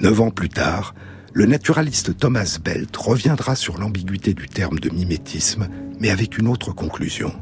Neuf 0.00 0.20
ans 0.20 0.30
plus 0.30 0.48
tard, 0.48 0.94
le 1.32 1.46
naturaliste 1.46 2.16
Thomas 2.16 2.58
Belt 2.64 2.96
reviendra 2.96 3.56
sur 3.56 3.78
l'ambiguïté 3.78 4.34
du 4.34 4.48
terme 4.48 4.78
de 4.78 4.90
mimétisme, 4.90 5.68
mais 6.00 6.10
avec 6.10 6.38
une 6.38 6.48
autre 6.48 6.72
conclusion. 6.72 7.32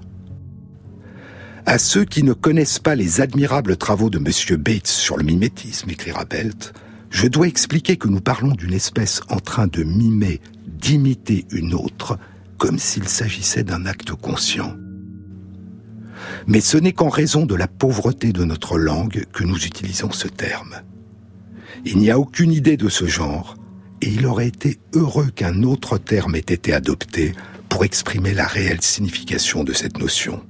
À 1.67 1.79
ceux 1.79 2.05
qui 2.05 2.23
ne 2.23 2.33
connaissent 2.33 2.79
pas 2.79 2.95
les 2.95 3.21
admirables 3.21 3.77
travaux 3.77 4.11
de 4.11 4.19
M. 4.19 4.61
Bates 4.61 4.87
sur 4.87 5.17
le 5.17 5.25
mimétisme, 5.25 5.91
écrira 5.91 6.25
Belt, 6.25 6.75
je 7.11 7.27
dois 7.29 7.47
expliquer 7.47 7.97
que 7.97 8.09
nous 8.09 8.21
parlons 8.21 8.53
d'une 8.53 8.75
espèce 8.75 9.21
en 9.29 9.39
train 9.39 9.69
de 9.69 9.83
mimer, 9.83 10.41
d'imiter 10.67 11.47
une 11.53 11.73
autre, 11.73 12.19
comme 12.59 12.79
s'il 12.79 13.09
s'agissait 13.09 13.65
d'un 13.65 13.87
acte 13.87 14.12
conscient. 14.12 14.75
Mais 16.47 16.61
ce 16.61 16.77
n'est 16.77 16.93
qu'en 16.93 17.09
raison 17.09 17.47
de 17.47 17.55
la 17.55 17.68
pauvreté 17.68 18.33
de 18.33 18.45
notre 18.45 18.79
langue 18.79 19.25
que 19.33 19.45
nous 19.45 19.64
utilisons 19.64 20.12
ce 20.12 20.29
terme. 20.29 20.83
Il 21.85 21.99
n'y 21.99 22.11
a 22.11 22.18
aucune 22.18 22.53
idée 22.53 22.77
de 22.77 22.89
ce 22.89 23.07
genre, 23.07 23.57
et 24.01 24.09
il 24.09 24.27
aurait 24.27 24.49
été 24.49 24.79
heureux 24.95 25.31
qu'un 25.35 25.62
autre 25.62 25.99
terme 25.99 26.35
ait 26.35 26.39
été 26.39 26.72
adopté 26.72 27.33
pour 27.68 27.85
exprimer 27.85 28.35
la 28.35 28.47
réelle 28.47 28.83
signification 28.83 29.64
de 29.64 29.72
cette 29.72 29.99
notion. 29.99 30.43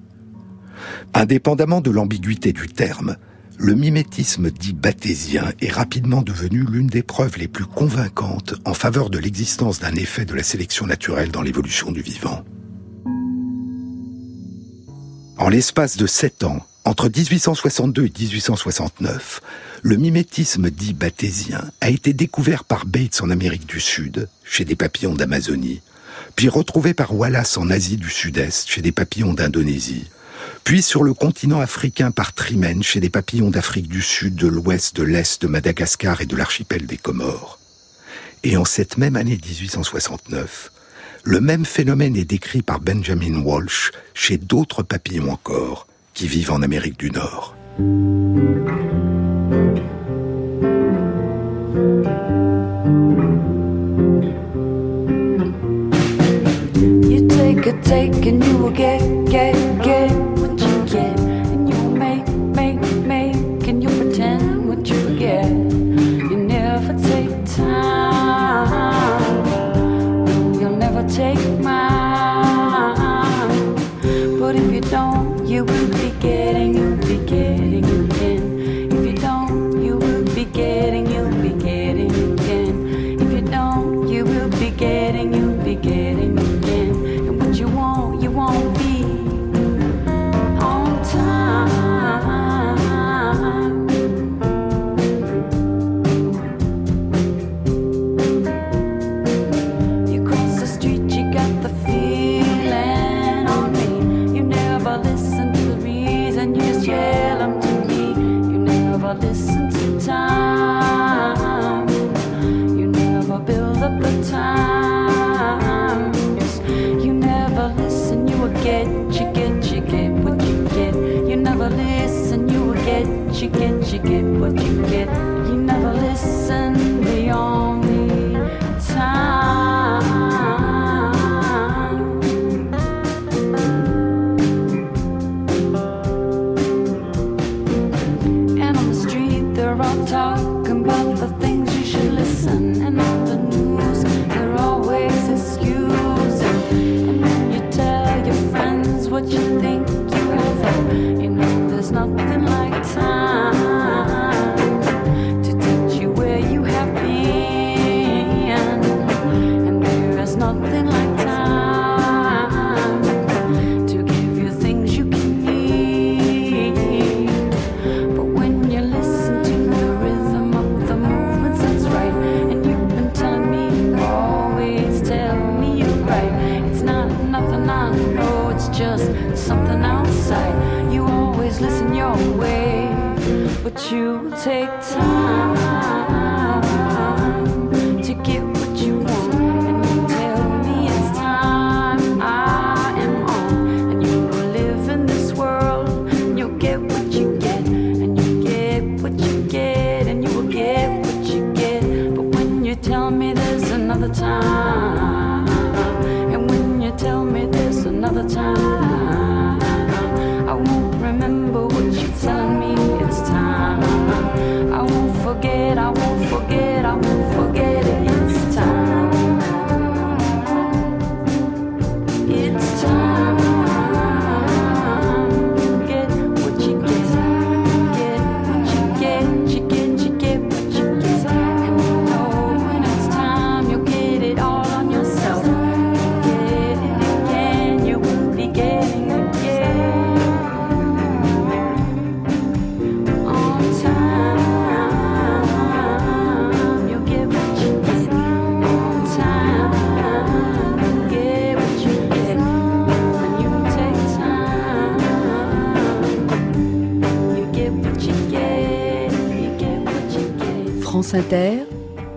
Indépendamment 1.15 1.81
de 1.81 1.91
l'ambiguïté 1.91 2.53
du 2.53 2.69
terme, 2.69 3.17
le 3.57 3.75
mimétisme 3.75 4.51
dit 4.51 4.73
bathésien 4.73 5.53
est 5.61 5.73
rapidement 5.73 6.23
devenu 6.23 6.65
l'une 6.69 6.89
des 6.89 7.03
preuves 7.03 7.39
les 7.39 7.49
plus 7.49 7.67
convaincantes 7.67 8.55
en 8.65 8.75
faveur 8.75 9.11
de 9.11 9.19
l'existence 9.19 9.79
d'un 9.79 9.95
effet 9.95 10.25
de 10.25 10.35
la 10.35 10.43
sélection 10.43 10.87
naturelle 10.87 11.31
dans 11.31 11.43
l'évolution 11.43 11.93
du 11.93 12.03
vivant. 12.03 12.45
En 15.37 15.49
l'espace 15.49 15.97
de 15.97 16.07
sept 16.07 16.45
ans, 16.45 16.65
entre 16.85 17.09
1862 17.09 18.05
et 18.05 18.13
1869, 18.21 19.41
le 19.83 19.97
mimétisme 19.97 20.71
dit 20.71 20.95
bathésien 20.95 21.65
a 21.81 21.91
été 21.91 22.13
découvert 22.13 22.63
par 22.63 22.87
Bates 22.87 23.21
en 23.21 23.31
Amérique 23.31 23.67
du 23.67 23.81
Sud, 23.81 24.29
chez 24.45 24.65
des 24.65 24.77
papillons 24.77 25.15
d'Amazonie, 25.15 25.83
puis 26.37 26.49
retrouvé 26.49 26.95
par 26.95 27.13
Wallace 27.17 27.59
en 27.59 27.69
Asie 27.69 27.97
du 27.97 28.11
Sud-Est, 28.11 28.71
chez 28.71 28.81
des 28.81 28.93
papillons 28.93 29.35
d'Indonésie, 29.35 30.09
puis 30.63 30.83
sur 30.83 31.03
le 31.03 31.15
continent 31.15 31.61
africain 31.61 32.13
par 32.13 32.33
Trimen 32.33 32.85
chez 32.85 33.01
les 33.01 33.11
papillons 33.11 33.51
d'Afrique 33.51 33.89
du 33.89 34.03
Sud, 34.03 34.37
de 34.37 34.47
l'Ouest, 34.47 34.95
de 34.95 35.03
l'Est, 35.03 35.43
de 35.43 35.49
Madagascar 35.49 36.21
et 36.21 36.27
de 36.27 36.37
l'archipel 36.37 36.87
des 36.87 36.97
Comores. 36.97 37.59
Et 38.45 38.57
en 38.57 38.65
cette 38.65 38.99
même 38.99 39.17
année 39.17 39.39
1869, 39.45 40.71
le 41.25 41.41
même 41.41 41.65
phénomène 41.65 42.17
est 42.17 42.25
décrit 42.25 42.63
par 42.63 42.81
Benjamin 42.81 43.43
Walsh 43.43 43.93
chez 44.13 44.37
d'autres 44.37 44.83
papillons 44.83 45.31
encore 45.31 45.87
qui 46.13 46.27
vivent 46.27 46.53
en 46.53 46.63
Amérique 46.63 46.99
du 46.99 47.11
Nord. 47.11 47.57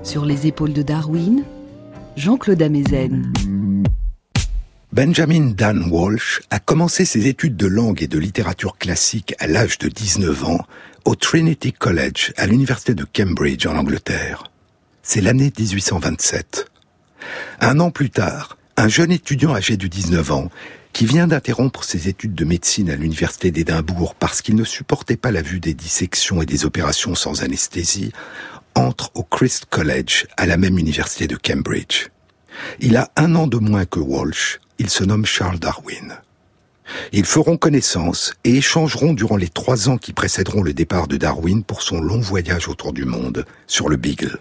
Sur 0.01 0.25
les 0.25 0.47
épaules 0.47 0.73
de 0.73 0.81
Darwin, 0.81 1.43
Jean-Claude 2.15 2.63
Amezen. 2.63 3.31
Benjamin 4.91 5.51
Dan 5.55 5.91
Walsh 5.91 6.41
a 6.49 6.59
commencé 6.59 7.05
ses 7.05 7.27
études 7.27 7.55
de 7.55 7.67
langue 7.67 8.01
et 8.01 8.07
de 8.07 8.17
littérature 8.17 8.75
classique 8.79 9.35
à 9.37 9.45
l'âge 9.45 9.77
de 9.77 9.87
19 9.87 10.45
ans 10.45 10.65
au 11.05 11.13
Trinity 11.13 11.73
College 11.73 12.33
à 12.37 12.47
l'université 12.47 12.95
de 12.95 13.05
Cambridge 13.05 13.67
en 13.67 13.75
Angleterre. 13.75 14.45
C'est 15.03 15.21
l'année 15.21 15.53
1827. 15.55 16.65
Un 17.61 17.79
an 17.79 17.91
plus 17.91 18.09
tard, 18.09 18.57
un 18.77 18.87
jeune 18.87 19.11
étudiant 19.11 19.53
âgé 19.53 19.77
de 19.77 19.85
19 19.85 20.31
ans 20.31 20.49
qui 20.91 21.05
vient 21.05 21.27
d'interrompre 21.27 21.83
ses 21.83 22.07
études 22.07 22.33
de 22.33 22.45
médecine 22.45 22.89
à 22.89 22.95
l'université 22.95 23.51
d'Édimbourg 23.51 24.15
parce 24.15 24.41
qu'il 24.41 24.55
ne 24.55 24.63
supportait 24.63 25.17
pas 25.17 25.29
la 25.29 25.43
vue 25.43 25.59
des 25.59 25.75
dissections 25.75 26.41
et 26.41 26.47
des 26.47 26.65
opérations 26.65 27.13
sans 27.13 27.43
anesthésie, 27.43 28.11
entre 28.77 29.09
au 29.15 29.23
Christ 29.23 29.65
College 29.71 30.27
à 30.37 30.45
la 30.45 30.55
même 30.55 30.77
université 30.77 31.25
de 31.25 31.35
Cambridge. 31.35 32.09
Il 32.79 32.95
a 32.95 33.09
un 33.15 33.33
an 33.33 33.47
de 33.47 33.57
moins 33.57 33.85
que 33.85 33.99
Walsh, 33.99 34.59
il 34.77 34.91
se 34.91 35.03
nomme 35.03 35.25
Charles 35.25 35.57
Darwin. 35.57 36.19
Ils 37.11 37.25
feront 37.25 37.57
connaissance 37.57 38.35
et 38.43 38.55
échangeront 38.57 39.13
durant 39.13 39.35
les 39.35 39.49
trois 39.49 39.89
ans 39.89 39.97
qui 39.97 40.13
précéderont 40.13 40.61
le 40.61 40.73
départ 40.73 41.07
de 41.07 41.17
Darwin 41.17 41.63
pour 41.63 41.81
son 41.81 41.99
long 41.99 42.19
voyage 42.19 42.67
autour 42.67 42.93
du 42.93 43.03
monde 43.03 43.45
sur 43.65 43.89
le 43.89 43.95
Beagle. 43.95 44.39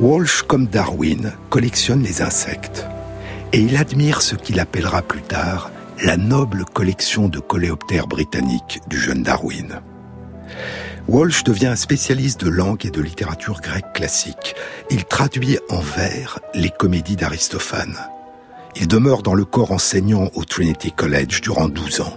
Walsh, 0.00 0.42
comme 0.42 0.66
Darwin, 0.66 1.34
collectionne 1.50 2.02
les 2.02 2.22
insectes. 2.22 2.86
Et 3.52 3.60
il 3.60 3.76
admire 3.76 4.20
ce 4.20 4.34
qu'il 4.34 4.60
appellera 4.60 5.02
plus 5.02 5.22
tard 5.22 5.70
la 6.04 6.16
noble 6.16 6.64
collection 6.64 7.28
de 7.28 7.38
coléoptères 7.38 8.06
britanniques 8.06 8.80
du 8.88 8.98
jeune 8.98 9.22
Darwin. 9.22 9.80
Walsh 11.08 11.42
devient 11.44 11.68
un 11.68 11.76
spécialiste 11.76 12.44
de 12.44 12.50
langue 12.50 12.84
et 12.84 12.90
de 12.90 13.00
littérature 13.00 13.60
grecque 13.62 13.92
classique. 13.94 14.54
Il 14.90 15.06
traduit 15.06 15.58
en 15.70 15.80
vers 15.80 16.38
les 16.54 16.68
comédies 16.68 17.16
d'Aristophane. 17.16 17.96
Il 18.76 18.86
demeure 18.86 19.22
dans 19.22 19.34
le 19.34 19.46
corps 19.46 19.72
enseignant 19.72 20.30
au 20.34 20.44
Trinity 20.44 20.92
College 20.92 21.40
durant 21.40 21.68
12 21.68 22.02
ans. 22.02 22.16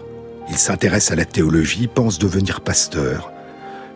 Il 0.49 0.57
s'intéresse 0.57 1.11
à 1.11 1.15
la 1.15 1.25
théologie, 1.25 1.87
pense 1.87 2.19
devenir 2.19 2.59
pasteur. 2.59 3.31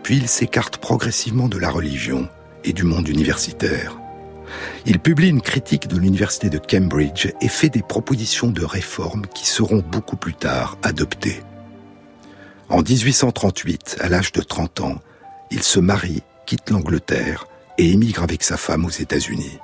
Puis 0.04 0.16
il 0.16 0.30
s'écarte 0.30 0.78
progressivement 0.78 1.50
de 1.50 1.58
la 1.58 1.70
religion 1.70 2.30
et 2.64 2.72
du 2.72 2.84
monde 2.84 3.10
universitaire. 3.10 3.98
Il 4.86 5.00
publie 5.00 5.30
une 5.30 5.42
critique 5.42 5.88
de 5.88 5.98
l'université 5.98 6.50
de 6.50 6.58
Cambridge 6.58 7.28
et 7.42 7.48
fait 7.48 7.70
des 7.70 7.82
propositions 7.82 8.48
de 8.48 8.64
réforme 8.64 9.26
qui 9.34 9.46
seront 9.46 9.84
beaucoup 9.92 10.16
plus 10.16 10.34
tard 10.34 10.78
adoptées. 10.84 11.42
En 12.70 12.82
1838, 12.82 13.98
à 14.00 14.10
l'âge 14.10 14.32
de 14.32 14.42
30 14.42 14.82
ans, 14.82 14.96
il 15.52 15.62
se 15.62 15.80
marie, 15.80 16.24
quitte 16.46 16.72
l'Angleterre 16.72 17.46
et 17.78 17.92
émigre 17.92 18.24
avec 18.24 18.44
sa 18.44 18.58
femme 18.58 18.86
aux 18.86 18.90
États-Unis. 18.90 19.60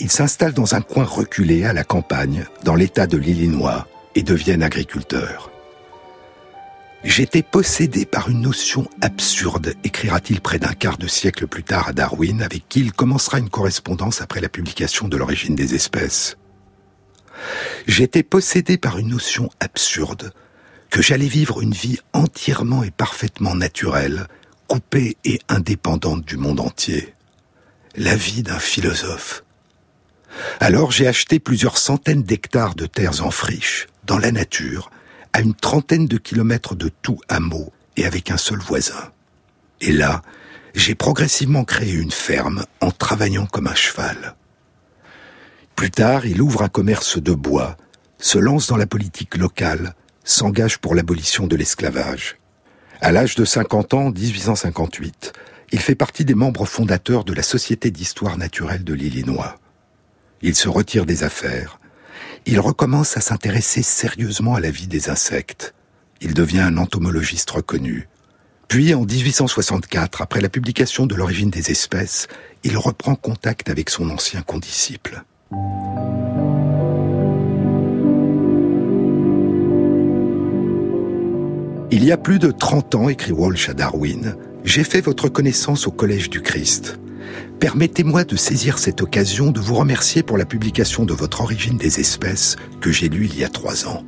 Il 0.00 0.10
s'installe 0.10 0.52
dans 0.52 0.74
un 0.74 0.80
coin 0.80 1.04
reculé 1.04 1.64
à 1.64 1.72
la 1.72 1.84
campagne, 1.84 2.46
dans 2.64 2.74
l'État 2.74 3.06
de 3.06 3.16
l'Illinois, 3.16 3.86
et 4.16 4.22
devient 4.22 4.58
agriculteur. 4.60 5.51
J'étais 7.04 7.42
possédé 7.42 8.06
par 8.06 8.30
une 8.30 8.42
notion 8.42 8.88
absurde, 9.00 9.74
écrira-t-il 9.82 10.40
près 10.40 10.60
d'un 10.60 10.72
quart 10.72 10.98
de 10.98 11.08
siècle 11.08 11.48
plus 11.48 11.64
tard 11.64 11.88
à 11.88 11.92
Darwin, 11.92 12.42
avec 12.42 12.68
qui 12.68 12.78
il 12.80 12.92
commencera 12.92 13.38
une 13.38 13.50
correspondance 13.50 14.22
après 14.22 14.40
la 14.40 14.48
publication 14.48 15.08
de 15.08 15.16
l'origine 15.16 15.56
des 15.56 15.74
espèces. 15.74 16.36
J'étais 17.88 18.22
possédé 18.22 18.78
par 18.78 18.98
une 18.98 19.08
notion 19.08 19.50
absurde, 19.58 20.32
que 20.90 21.02
j'allais 21.02 21.26
vivre 21.26 21.60
une 21.60 21.72
vie 21.72 21.98
entièrement 22.12 22.84
et 22.84 22.92
parfaitement 22.92 23.56
naturelle, 23.56 24.28
coupée 24.68 25.16
et 25.24 25.40
indépendante 25.48 26.24
du 26.24 26.36
monde 26.36 26.60
entier. 26.60 27.14
La 27.96 28.14
vie 28.14 28.44
d'un 28.44 28.60
philosophe. 28.60 29.42
Alors 30.60 30.92
j'ai 30.92 31.08
acheté 31.08 31.40
plusieurs 31.40 31.78
centaines 31.78 32.22
d'hectares 32.22 32.76
de 32.76 32.86
terres 32.86 33.26
en 33.26 33.32
friche, 33.32 33.88
dans 34.04 34.18
la 34.18 34.30
nature, 34.30 34.90
à 35.32 35.40
une 35.40 35.54
trentaine 35.54 36.06
de 36.06 36.18
kilomètres 36.18 36.74
de 36.74 36.90
tout 37.02 37.18
hameau 37.28 37.72
et 37.96 38.04
avec 38.04 38.30
un 38.30 38.36
seul 38.36 38.58
voisin. 38.58 39.12
Et 39.80 39.92
là, 39.92 40.22
j'ai 40.74 40.94
progressivement 40.94 41.64
créé 41.64 41.92
une 41.92 42.10
ferme 42.10 42.64
en 42.80 42.90
travaillant 42.90 43.46
comme 43.46 43.66
un 43.66 43.74
cheval. 43.74 44.36
Plus 45.76 45.90
tard, 45.90 46.26
il 46.26 46.40
ouvre 46.40 46.62
un 46.62 46.68
commerce 46.68 47.20
de 47.20 47.32
bois, 47.32 47.76
se 48.18 48.38
lance 48.38 48.68
dans 48.68 48.76
la 48.76 48.86
politique 48.86 49.36
locale, 49.36 49.94
s'engage 50.24 50.78
pour 50.78 50.94
l'abolition 50.94 51.46
de 51.46 51.56
l'esclavage. 51.56 52.38
À 53.00 53.10
l'âge 53.10 53.34
de 53.34 53.44
50 53.44 53.94
ans, 53.94 54.10
1858, 54.10 55.32
il 55.72 55.80
fait 55.80 55.94
partie 55.94 56.24
des 56.24 56.34
membres 56.34 56.66
fondateurs 56.66 57.24
de 57.24 57.32
la 57.32 57.42
Société 57.42 57.90
d'histoire 57.90 58.38
naturelle 58.38 58.84
de 58.84 58.94
l'Illinois. 58.94 59.56
Il 60.42 60.54
se 60.54 60.68
retire 60.68 61.06
des 61.06 61.24
affaires 61.24 61.80
il 62.46 62.60
recommence 62.60 63.16
à 63.16 63.20
s'intéresser 63.20 63.82
sérieusement 63.82 64.54
à 64.54 64.60
la 64.60 64.70
vie 64.70 64.88
des 64.88 65.10
insectes. 65.10 65.74
Il 66.20 66.34
devient 66.34 66.60
un 66.60 66.76
entomologiste 66.76 67.50
reconnu. 67.50 68.08
Puis, 68.68 68.94
en 68.94 69.04
1864, 69.04 70.22
après 70.22 70.40
la 70.40 70.48
publication 70.48 71.06
de 71.06 71.14
l'origine 71.14 71.50
des 71.50 71.70
espèces, 71.70 72.26
il 72.64 72.78
reprend 72.78 73.14
contact 73.14 73.68
avec 73.68 73.90
son 73.90 74.08
ancien 74.10 74.42
condisciple. 74.42 75.24
Il 81.90 82.04
y 82.04 82.10
a 82.10 82.16
plus 82.16 82.38
de 82.38 82.50
30 82.50 82.94
ans, 82.94 83.08
écrit 83.10 83.32
Walsh 83.32 83.68
à 83.68 83.74
Darwin, 83.74 84.36
j'ai 84.64 84.84
fait 84.84 85.02
votre 85.02 85.28
connaissance 85.28 85.86
au 85.86 85.90
Collège 85.90 86.30
du 86.30 86.40
Christ. 86.40 86.98
Permettez-moi 87.62 88.24
de 88.24 88.34
saisir 88.34 88.76
cette 88.76 89.02
occasion 89.02 89.52
de 89.52 89.60
vous 89.60 89.76
remercier 89.76 90.24
pour 90.24 90.36
la 90.36 90.44
publication 90.44 91.04
de 91.04 91.12
votre 91.12 91.42
origine 91.42 91.78
des 91.78 92.00
espèces 92.00 92.56
que 92.80 92.90
j'ai 92.90 93.08
lue 93.08 93.26
il 93.26 93.38
y 93.38 93.44
a 93.44 93.48
trois 93.48 93.86
ans. 93.86 94.02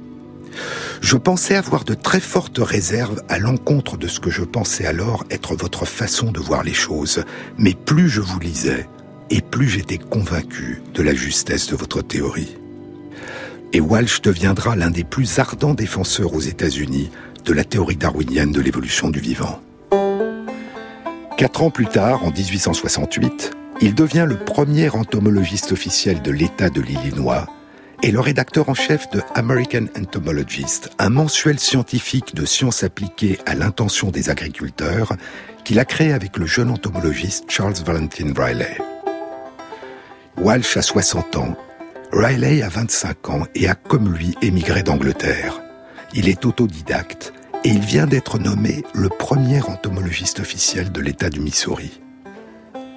Je 1.01 1.17
pensais 1.17 1.55
avoir 1.55 1.85
de 1.85 1.95
très 1.95 2.19
fortes 2.19 2.59
réserves 2.59 3.23
à 3.29 3.39
l'encontre 3.39 3.97
de 3.97 4.09
ce 4.09 4.19
que 4.19 4.29
je 4.29 4.43
pensais 4.43 4.87
alors 4.87 5.23
être 5.31 5.55
votre 5.55 5.85
façon 5.85 6.33
de 6.33 6.41
voir 6.41 6.65
les 6.65 6.75
choses, 6.75 7.23
mais 7.57 7.75
plus 7.75 8.09
je 8.09 8.21
vous 8.21 8.41
lisais, 8.41 8.89
et 9.31 9.41
plus 9.41 9.69
j'étais 9.69 9.99
convaincu 9.99 10.83
de 10.93 11.03
la 11.05 11.15
justesse 11.15 11.69
de 11.69 11.77
votre 11.77 12.03
théorie. 12.03 12.57
Et 13.73 13.79
Walsh 13.79 14.21
deviendra 14.21 14.75
l'un 14.75 14.91
des 14.91 15.05
plus 15.05 15.39
ardents 15.39 15.75
défenseurs 15.75 16.35
aux 16.35 16.41
États-Unis 16.41 17.13
de 17.45 17.53
la 17.53 17.63
théorie 17.63 17.95
darwinienne 17.95 18.51
de 18.51 18.61
l'évolution 18.61 19.11
du 19.11 19.21
vivant. 19.21 19.61
Quatre 21.37 21.65
ans 21.65 21.71
plus 21.71 21.87
tard, 21.87 22.25
en 22.25 22.31
1868, 22.31 23.51
il 23.81 23.97
devient 23.97 24.25
le 24.29 24.37
premier 24.37 24.89
entomologiste 24.91 25.73
officiel 25.73 26.23
de 26.23 26.31
l'État 26.31 26.71
de 26.71 26.81
l'Illinois 26.81 27.47
et 28.05 28.13
le 28.13 28.21
rédacteur 28.21 28.69
en 28.69 28.75
chef 28.75 29.11
de 29.11 29.21
American 29.35 29.87
Entomologist, 29.99 30.91
un 31.01 31.09
mensuel 31.09 31.59
scientifique 31.59 32.37
de 32.37 32.45
sciences 32.45 32.85
appliquées 32.85 33.39
à 33.47 33.57
l'intention 33.57 34.13
des 34.13 34.31
agriculteurs 34.31 35.15
qu'il 35.65 35.81
a 35.81 35.85
créé 35.85 36.13
avec 36.13 36.37
le 36.37 36.47
jeune 36.47 36.71
entomologiste 36.71 37.51
Charles 37.51 37.83
Valentin 37.85 38.33
Riley. 38.37 38.79
Walsh 40.39 40.77
a 40.77 40.83
60 40.83 41.37
ans, 41.37 41.57
Riley 42.13 42.63
a 42.63 42.69
25 42.69 43.31
ans 43.31 43.43
et 43.57 43.69
a 43.69 43.75
comme 43.75 44.15
lui 44.15 44.37
émigré 44.41 44.85
d'Angleterre. 44.85 45.61
Il 46.13 46.29
est 46.29 46.45
autodidacte 46.45 47.33
et 47.65 47.71
il 47.71 47.81
vient 47.81 48.07
d'être 48.07 48.39
nommé 48.39 48.85
le 48.95 49.09
premier 49.09 49.63
entomologiste 49.63 50.41
officiel 50.41 50.93
de 50.93 51.01
l'État 51.01 51.31
du 51.31 51.41
Missouri. 51.41 52.01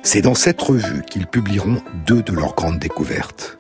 C'est 0.04 0.22
dans 0.22 0.36
cette 0.36 0.62
revue 0.62 1.04
qu'ils 1.10 1.28
publieront 1.28 1.82
deux 2.06 2.22
de 2.22 2.34
leurs 2.34 2.54
grandes 2.54 2.80
découvertes. 2.80 3.58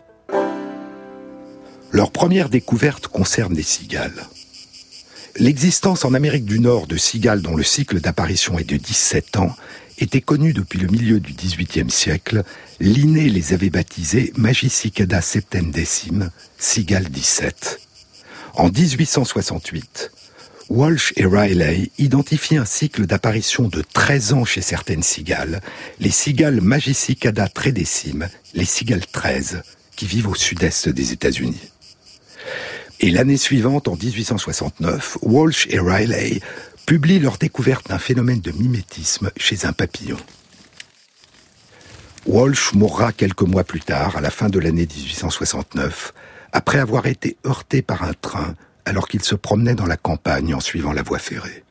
Leur 1.91 2.11
première 2.11 2.49
découverte 2.49 3.07
concerne 3.07 3.53
les 3.53 3.63
cigales. 3.63 4.27
L'existence 5.37 6.03
en 6.03 6.13
Amérique 6.13 6.45
du 6.45 6.59
Nord 6.59 6.87
de 6.87 6.97
cigales 6.97 7.41
dont 7.41 7.55
le 7.55 7.63
cycle 7.63 8.01
d'apparition 8.01 8.59
est 8.59 8.69
de 8.69 8.75
17 8.75 9.37
ans 9.37 9.55
était 9.99 10.21
connue 10.21 10.53
depuis 10.53 10.79
le 10.79 10.87
milieu 10.87 11.19
du 11.19 11.33
XVIIIe 11.33 11.89
siècle. 11.89 12.43
Linné 12.79 13.29
les 13.29 13.53
avait 13.53 13.69
baptisées 13.69 14.33
Magicicada 14.35 15.21
septendecim, 15.21 16.31
cigale 16.59 17.05
17. 17.05 17.79
En 18.55 18.69
1868, 18.69 20.11
Walsh 20.69 21.13
et 21.15 21.25
Riley 21.25 21.91
identifient 21.97 22.57
un 22.57 22.65
cycle 22.65 23.05
d'apparition 23.05 23.69
de 23.69 23.81
13 23.81 24.33
ans 24.33 24.45
chez 24.45 24.61
certaines 24.61 25.03
cigales, 25.03 25.61
les 25.99 26.09
cigales 26.09 26.59
Magicicada 26.59 27.47
tredecim, 27.47 28.27
les 28.53 28.65
cigales 28.65 29.05
13, 29.05 29.63
qui 29.95 30.05
vivent 30.05 30.27
au 30.27 30.35
sud-est 30.35 30.89
des 30.89 31.13
États-Unis. 31.13 31.71
Et 32.99 33.11
l'année 33.11 33.37
suivante, 33.37 33.87
en 33.87 33.95
1869, 33.95 35.19
Walsh 35.21 35.67
et 35.69 35.79
Riley 35.79 36.41
publient 36.85 37.19
leur 37.19 37.37
découverte 37.37 37.87
d'un 37.87 37.99
phénomène 37.99 38.41
de 38.41 38.51
mimétisme 38.51 39.31
chez 39.37 39.65
un 39.65 39.73
papillon. 39.73 40.17
Walsh 42.25 42.73
mourra 42.73 43.13
quelques 43.13 43.43
mois 43.43 43.63
plus 43.63 43.79
tard, 43.79 44.17
à 44.17 44.21
la 44.21 44.31
fin 44.31 44.49
de 44.49 44.59
l'année 44.59 44.87
1869, 44.87 46.13
après 46.51 46.79
avoir 46.79 47.05
été 47.05 47.37
heurté 47.45 47.81
par 47.81 48.03
un 48.03 48.13
train 48.13 48.55
alors 48.87 49.07
qu'il 49.07 49.21
se 49.21 49.35
promenait 49.35 49.75
dans 49.75 49.85
la 49.85 49.97
campagne 49.97 50.55
en 50.55 50.61
suivant 50.61 50.93
la 50.93 51.03
voie 51.03 51.19
ferrée. 51.19 51.63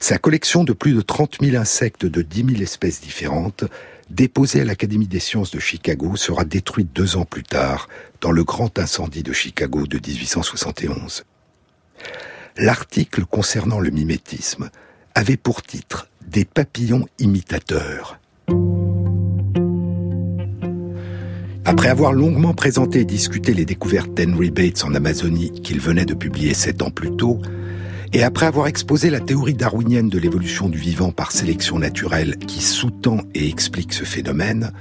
Sa 0.00 0.18
collection 0.18 0.64
de 0.64 0.72
plus 0.72 0.92
de 0.92 1.00
30 1.00 1.38
000 1.40 1.56
insectes 1.56 2.04
de 2.04 2.20
10 2.20 2.54
000 2.54 2.62
espèces 2.62 3.00
différentes, 3.00 3.64
déposée 4.10 4.60
à 4.60 4.64
l'Académie 4.64 5.06
des 5.06 5.20
sciences 5.20 5.52
de 5.52 5.60
Chicago, 5.60 6.16
sera 6.16 6.44
détruite 6.44 6.92
deux 6.92 7.16
ans 7.16 7.24
plus 7.24 7.44
tard 7.44 7.88
dans 8.20 8.32
le 8.32 8.44
grand 8.44 8.78
incendie 8.78 9.22
de 9.22 9.32
Chicago 9.32 9.86
de 9.86 9.98
1871. 9.98 11.24
L'article 12.58 13.24
concernant 13.24 13.78
le 13.78 13.90
mimétisme 13.90 14.68
avait 15.14 15.36
pour 15.36 15.62
titre 15.62 16.08
Des 16.26 16.44
papillons 16.44 17.06
imitateurs. 17.18 18.18
Après 21.64 21.88
avoir 21.88 22.12
longuement 22.12 22.54
présenté 22.54 23.00
et 23.00 23.04
discuté 23.04 23.54
les 23.54 23.64
découvertes 23.64 24.12
d'Henry 24.14 24.50
Bates 24.50 24.84
en 24.84 24.94
Amazonie 24.94 25.52
qu'il 25.62 25.80
venait 25.80 26.04
de 26.04 26.14
publier 26.14 26.54
sept 26.54 26.82
ans 26.82 26.90
plus 26.90 27.14
tôt, 27.16 27.40
et 28.12 28.24
après 28.24 28.46
avoir 28.46 28.66
exposé 28.66 29.10
la 29.10 29.20
théorie 29.20 29.54
darwinienne 29.54 30.08
de 30.08 30.18
l'évolution 30.18 30.68
du 30.68 30.78
vivant 30.78 31.12
par 31.12 31.30
sélection 31.32 31.78
naturelle 31.78 32.36
qui 32.36 32.60
sous-tend 32.60 33.18
et 33.34 33.48
explique 33.48 33.94
ce 33.94 34.04
phénomène, 34.04 34.72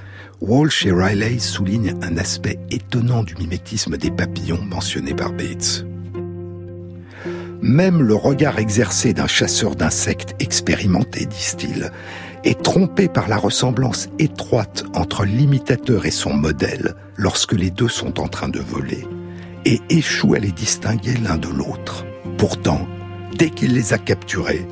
Walsh 0.42 0.88
et 0.88 0.92
Riley 0.92 1.38
soulignent 1.38 1.94
un 2.02 2.18
aspect 2.18 2.60
étonnant 2.72 3.24
du 3.24 3.36
mimétisme 3.36 3.96
des 3.96 4.10
papillons 4.10 4.64
mentionné 4.64 5.14
par 5.14 5.32
Bates. 5.34 5.86
Même 7.62 8.02
le 8.02 8.16
regard 8.16 8.58
exercé 8.58 9.14
d'un 9.14 9.28
chasseur 9.28 9.76
d'insectes 9.76 10.34
expérimenté, 10.40 11.28
disent-ils, 11.28 11.92
est 12.44 12.62
trompé 12.62 13.08
par 13.08 13.28
la 13.28 13.38
ressemblance 13.38 14.10
étroite 14.20 14.84
entre 14.94 15.26
l'imitateur 15.26 16.06
et 16.06 16.12
son 16.12 16.34
modèle 16.34 16.96
lorsque 17.16 17.54
les 17.54 17.70
deux 17.70 17.88
sont 17.88 18.20
en 18.20 18.28
train 18.28 18.50
de 18.50 18.60
voler, 18.60 19.08
et 19.66 19.80
échoue 19.90 20.34
à 20.34 20.40
les 20.40 20.52
distinguer 20.52 21.16
l'un 21.24 21.38
de 21.38 21.50
l'autre. 21.50 22.06
Pourtant, 22.38 22.88
dès 23.38 23.50
qu'il 23.50 23.74
les 23.74 23.94
a 23.94 23.98
capturés, 23.98 24.66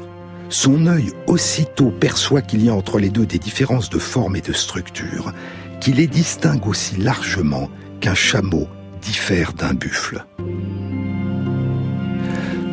son 0.50 0.88
œil 0.88 1.12
aussitôt 1.28 1.92
perçoit 1.92 2.42
qu'il 2.42 2.64
y 2.64 2.70
a 2.70 2.74
entre 2.74 2.98
les 2.98 3.10
deux 3.10 3.28
des 3.28 3.38
différences 3.38 3.90
de 3.90 4.00
forme 4.00 4.36
et 4.36 4.42
de 4.42 4.54
structure, 4.54 5.32
qui 5.80 5.94
les 5.94 6.08
distingue 6.08 6.68
aussi 6.68 6.98
largement 6.98 7.70
qu'un 8.02 8.16
chameau 8.16 8.68
diffère 9.02 9.54
d'un 9.54 9.74
buffle. 9.74 10.26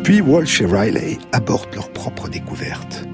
Puis 0.02 0.20
Walsh 0.20 0.60
et 0.62 0.66
Riley 0.66 1.18
abordent 1.32 1.74
leur 1.74 1.90
propre 1.90 2.28
découverte. 2.28 3.06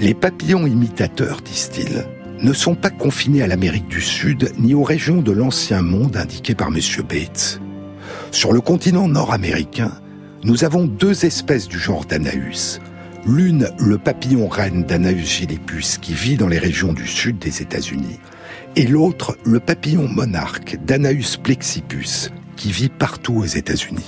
Les 0.00 0.14
papillons 0.14 0.64
imitateurs, 0.64 1.40
disent-ils, 1.40 2.06
ne 2.40 2.52
sont 2.52 2.76
pas 2.76 2.90
confinés 2.90 3.42
à 3.42 3.48
l'Amérique 3.48 3.88
du 3.88 4.00
Sud 4.00 4.52
ni 4.56 4.72
aux 4.72 4.84
régions 4.84 5.22
de 5.22 5.32
l'ancien 5.32 5.82
monde 5.82 6.16
indiquées 6.16 6.54
par 6.54 6.68
M. 6.68 6.78
Bates. 7.08 7.60
Sur 8.30 8.52
le 8.52 8.60
continent 8.60 9.08
nord-américain, 9.08 9.90
nous 10.44 10.62
avons 10.62 10.86
deux 10.86 11.24
espèces 11.24 11.66
du 11.66 11.80
genre 11.80 12.04
d'Anaeus. 12.04 12.78
L'une, 13.26 13.70
le 13.80 13.98
papillon 13.98 14.46
reine 14.46 14.84
d'Anaeus 14.84 15.26
gilipus, 15.26 15.98
qui 15.98 16.14
vit 16.14 16.36
dans 16.36 16.46
les 16.46 16.60
régions 16.60 16.92
du 16.92 17.08
sud 17.08 17.40
des 17.40 17.60
États-Unis, 17.60 18.20
et 18.76 18.86
l'autre, 18.86 19.36
le 19.44 19.58
papillon 19.58 20.06
monarque 20.06 20.76
d'Anaeus 20.84 21.38
plexipus, 21.42 22.30
qui 22.54 22.70
vit 22.70 22.88
partout 22.88 23.38
aux 23.38 23.46
États-Unis. 23.46 24.06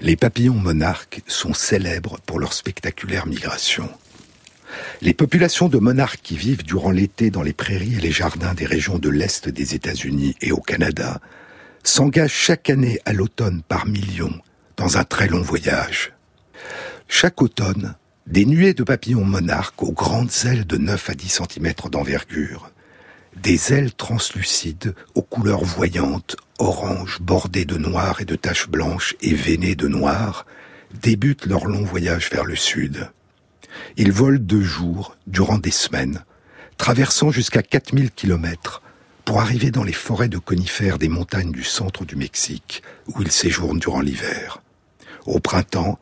Les 0.00 0.14
papillons 0.14 0.54
monarques 0.54 1.22
sont 1.26 1.54
célèbres 1.54 2.20
pour 2.24 2.38
leur 2.38 2.52
spectaculaire 2.52 3.26
migration. 3.26 3.90
Les 5.00 5.12
populations 5.12 5.68
de 5.68 5.78
monarques 5.78 6.20
qui 6.22 6.36
vivent 6.36 6.62
durant 6.62 6.92
l'été 6.92 7.30
dans 7.30 7.42
les 7.42 7.52
prairies 7.52 7.96
et 7.96 8.00
les 8.00 8.12
jardins 8.12 8.54
des 8.54 8.64
régions 8.64 9.00
de 9.00 9.08
l'Est 9.08 9.48
des 9.48 9.74
États-Unis 9.74 10.36
et 10.40 10.52
au 10.52 10.60
Canada 10.60 11.20
s'engagent 11.82 12.30
chaque 12.32 12.70
année 12.70 13.00
à 13.06 13.12
l'automne 13.12 13.62
par 13.66 13.86
millions 13.86 14.40
dans 14.76 14.98
un 14.98 15.04
très 15.04 15.26
long 15.26 15.42
voyage. 15.42 16.12
Chaque 17.08 17.42
automne, 17.42 17.96
des 18.28 18.44
nuées 18.44 18.74
de 18.74 18.84
papillons 18.84 19.24
monarques 19.24 19.82
aux 19.82 19.92
grandes 19.92 20.30
ailes 20.44 20.66
de 20.66 20.76
9 20.76 21.10
à 21.10 21.14
10 21.14 21.40
cm 21.50 21.72
d'envergure 21.90 22.70
des 23.42 23.72
ailes 23.72 23.94
translucides 23.94 24.94
aux 25.14 25.22
couleurs 25.22 25.64
voyantes, 25.64 26.36
orange 26.58 27.18
bordées 27.20 27.64
de 27.64 27.76
noir 27.76 28.20
et 28.20 28.24
de 28.24 28.36
taches 28.36 28.68
blanches 28.68 29.14
et 29.20 29.34
veinées 29.34 29.76
de 29.76 29.88
noir, 29.88 30.46
débutent 31.02 31.46
leur 31.46 31.66
long 31.66 31.84
voyage 31.84 32.30
vers 32.30 32.44
le 32.44 32.56
sud. 32.56 33.10
Ils 33.96 34.12
volent 34.12 34.40
deux 34.40 34.62
jours, 34.62 35.16
durant 35.26 35.58
des 35.58 35.70
semaines, 35.70 36.24
traversant 36.78 37.30
jusqu'à 37.30 37.62
4000 37.62 38.10
kilomètres 38.10 38.82
pour 39.24 39.40
arriver 39.40 39.70
dans 39.70 39.84
les 39.84 39.92
forêts 39.92 40.28
de 40.28 40.38
conifères 40.38 40.98
des 40.98 41.08
montagnes 41.08 41.52
du 41.52 41.64
centre 41.64 42.04
du 42.04 42.16
Mexique, 42.16 42.82
où 43.06 43.22
ils 43.22 43.30
séjournent 43.30 43.78
durant 43.78 44.00
l'hiver. 44.00 44.62
Au 45.26 45.38
printemps, 45.38 45.98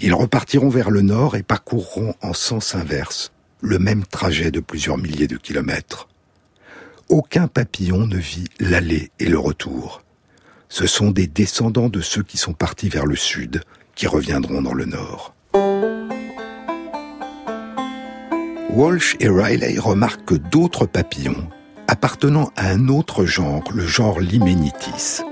ils 0.00 0.14
repartiront 0.14 0.70
vers 0.70 0.90
le 0.90 1.02
nord 1.02 1.36
et 1.36 1.42
parcourront 1.42 2.14
en 2.22 2.32
sens 2.32 2.74
inverse 2.74 3.32
le 3.60 3.78
même 3.78 4.04
trajet 4.04 4.50
de 4.50 4.60
plusieurs 4.60 4.96
milliers 4.96 5.28
de 5.28 5.36
kilomètres 5.36 6.08
aucun 7.10 7.48
papillon 7.48 8.06
ne 8.06 8.16
vit 8.16 8.46
l'aller 8.60 9.10
et 9.18 9.26
le 9.26 9.38
retour. 9.38 10.02
Ce 10.68 10.86
sont 10.86 11.10
des 11.10 11.26
descendants 11.26 11.88
de 11.88 12.00
ceux 12.00 12.22
qui 12.22 12.38
sont 12.38 12.52
partis 12.52 12.88
vers 12.88 13.04
le 13.04 13.16
sud 13.16 13.62
qui 13.96 14.06
reviendront 14.06 14.62
dans 14.62 14.72
le 14.72 14.86
nord. 14.86 15.34
Walsh 18.72 19.16
et 19.18 19.28
Riley 19.28 19.78
remarquent 19.80 20.24
que 20.24 20.36
d'autres 20.36 20.86
papillons, 20.86 21.48
appartenant 21.88 22.52
à 22.56 22.68
un 22.68 22.86
autre 22.86 23.24
genre, 23.24 23.64
le 23.74 23.84
genre 23.84 24.20
Limenitis, 24.20 25.22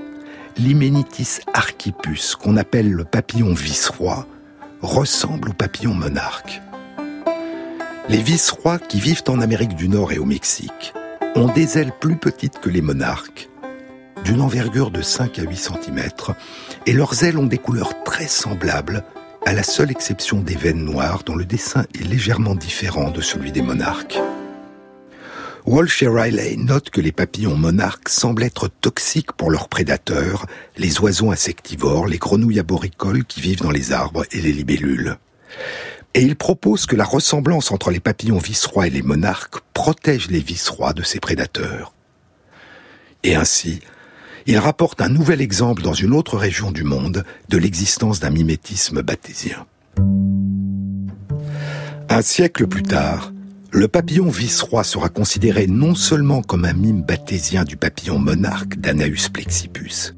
Limenitis 0.57 1.39
archipus, 1.53 2.35
qu'on 2.35 2.57
appelle 2.57 2.91
le 2.91 3.05
papillon 3.05 3.53
vice-roi, 3.53 4.27
ressemblent 4.81 5.51
au 5.51 5.53
papillon 5.53 5.93
monarque. 5.93 6.61
Les 8.09 8.21
vice-rois 8.21 8.79
qui 8.79 8.99
vivent 8.99 9.23
en 9.29 9.39
Amérique 9.39 9.75
du 9.75 9.87
Nord 9.87 10.11
et 10.11 10.19
au 10.19 10.25
Mexique 10.25 10.93
ont 11.35 11.47
des 11.47 11.77
ailes 11.77 11.93
plus 11.99 12.17
petites 12.17 12.59
que 12.59 12.69
les 12.69 12.81
monarques, 12.81 13.49
d'une 14.23 14.41
envergure 14.41 14.91
de 14.91 15.01
5 15.01 15.39
à 15.39 15.43
8 15.43 15.55
cm, 15.57 16.09
et 16.85 16.93
leurs 16.93 17.23
ailes 17.23 17.37
ont 17.37 17.45
des 17.45 17.57
couleurs 17.57 18.03
très 18.03 18.27
semblables, 18.27 19.03
à 19.45 19.53
la 19.53 19.63
seule 19.63 19.91
exception 19.91 20.39
des 20.39 20.55
veines 20.55 20.83
noires 20.83 21.23
dont 21.25 21.35
le 21.35 21.45
dessin 21.45 21.85
est 21.95 22.03
légèrement 22.03 22.55
différent 22.55 23.11
de 23.11 23.21
celui 23.21 23.51
des 23.51 23.61
monarques. 23.61 24.19
Walsh 25.65 26.01
et 26.03 26.07
Riley 26.07 26.55
notent 26.57 26.89
que 26.89 27.01
les 27.01 27.11
papillons 27.11 27.55
monarques 27.55 28.09
semblent 28.09 28.43
être 28.43 28.67
toxiques 28.67 29.33
pour 29.33 29.51
leurs 29.51 29.69
prédateurs, 29.69 30.45
les 30.77 30.99
oiseaux 30.99 31.31
insectivores, 31.31 32.07
les 32.07 32.17
grenouilles 32.17 32.59
arboricoles 32.59 33.25
qui 33.25 33.41
vivent 33.41 33.61
dans 33.61 33.71
les 33.71 33.91
arbres 33.91 34.25
et 34.31 34.41
les 34.41 34.51
libellules 34.51 35.17
et 36.13 36.21
il 36.21 36.35
propose 36.35 36.85
que 36.85 36.95
la 36.95 37.03
ressemblance 37.03 37.71
entre 37.71 37.91
les 37.91 37.99
papillons 37.99 38.37
vice-rois 38.37 38.87
et 38.87 38.89
les 38.89 39.01
monarques 39.01 39.61
protège 39.73 40.29
les 40.29 40.39
vice-rois 40.39 40.93
de 40.93 41.03
ses 41.03 41.19
prédateurs. 41.19 41.93
Et 43.23 43.35
ainsi, 43.35 43.81
il 44.45 44.57
rapporte 44.57 45.01
un 45.01 45.09
nouvel 45.09 45.41
exemple 45.41 45.81
dans 45.81 45.93
une 45.93 46.13
autre 46.13 46.37
région 46.37 46.71
du 46.71 46.83
monde 46.83 47.23
de 47.49 47.57
l'existence 47.57 48.19
d'un 48.19 48.31
mimétisme 48.31 49.01
bathésien. 49.01 49.65
Un 52.09 52.21
siècle 52.21 52.65
plus 52.65 52.83
tard, 52.83 53.31
le 53.71 53.87
papillon 53.87 54.29
vice-roi 54.29 54.83
sera 54.83 55.09
considéré 55.09 55.67
non 55.67 55.93
seulement 55.93 56.41
comme 56.41 56.65
un 56.65 56.73
mime 56.73 57.03
bathésien 57.03 57.63
du 57.63 57.77
papillon 57.77 58.17
monarque 58.17 58.77
d'Anaeus 58.77 59.29
plexipus, 59.31 60.15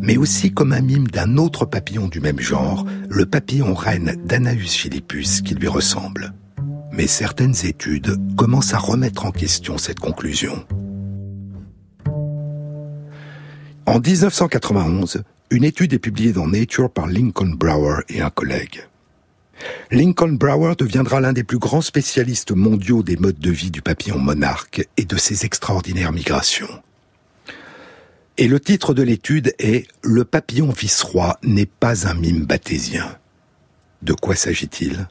mais 0.00 0.16
aussi 0.16 0.52
comme 0.52 0.72
un 0.72 0.80
mime 0.80 1.08
d'un 1.08 1.36
autre 1.36 1.64
papillon 1.64 2.08
du 2.08 2.20
même 2.20 2.40
genre, 2.40 2.86
le 3.08 3.26
papillon 3.26 3.74
reine 3.74 4.16
d'Anaeus 4.24 4.68
philippus, 4.68 5.42
qui 5.44 5.54
lui 5.54 5.68
ressemble. 5.68 6.32
Mais 6.92 7.06
certaines 7.06 7.64
études 7.64 8.16
commencent 8.36 8.74
à 8.74 8.78
remettre 8.78 9.26
en 9.26 9.32
question 9.32 9.78
cette 9.78 10.00
conclusion. 10.00 10.64
En 13.86 14.00
1991, 14.00 15.22
une 15.50 15.64
étude 15.64 15.92
est 15.92 15.98
publiée 15.98 16.32
dans 16.32 16.46
Nature 16.46 16.90
par 16.90 17.06
Lincoln 17.06 17.54
Brower 17.54 18.00
et 18.08 18.22
un 18.22 18.30
collègue. 18.30 18.86
Lincoln 19.90 20.32
Brower 20.32 20.74
deviendra 20.76 21.20
l'un 21.20 21.32
des 21.32 21.44
plus 21.44 21.58
grands 21.58 21.82
spécialistes 21.82 22.52
mondiaux 22.52 23.02
des 23.02 23.16
modes 23.16 23.38
de 23.38 23.50
vie 23.50 23.70
du 23.70 23.82
papillon 23.82 24.18
monarque 24.18 24.88
et 24.96 25.04
de 25.04 25.16
ses 25.16 25.44
extraordinaires 25.44 26.12
migrations. 26.12 26.82
Et 28.36 28.48
le 28.48 28.58
titre 28.58 28.94
de 28.94 29.02
l'étude 29.04 29.54
est 29.60 29.86
Le 30.02 30.24
papillon 30.24 30.70
vice-roi 30.70 31.38
n'est 31.44 31.66
pas 31.66 32.08
un 32.08 32.14
mime 32.14 32.44
bathésien. 32.44 33.16
De 34.02 34.12
quoi 34.12 34.34
s'agit-il? 34.34 35.06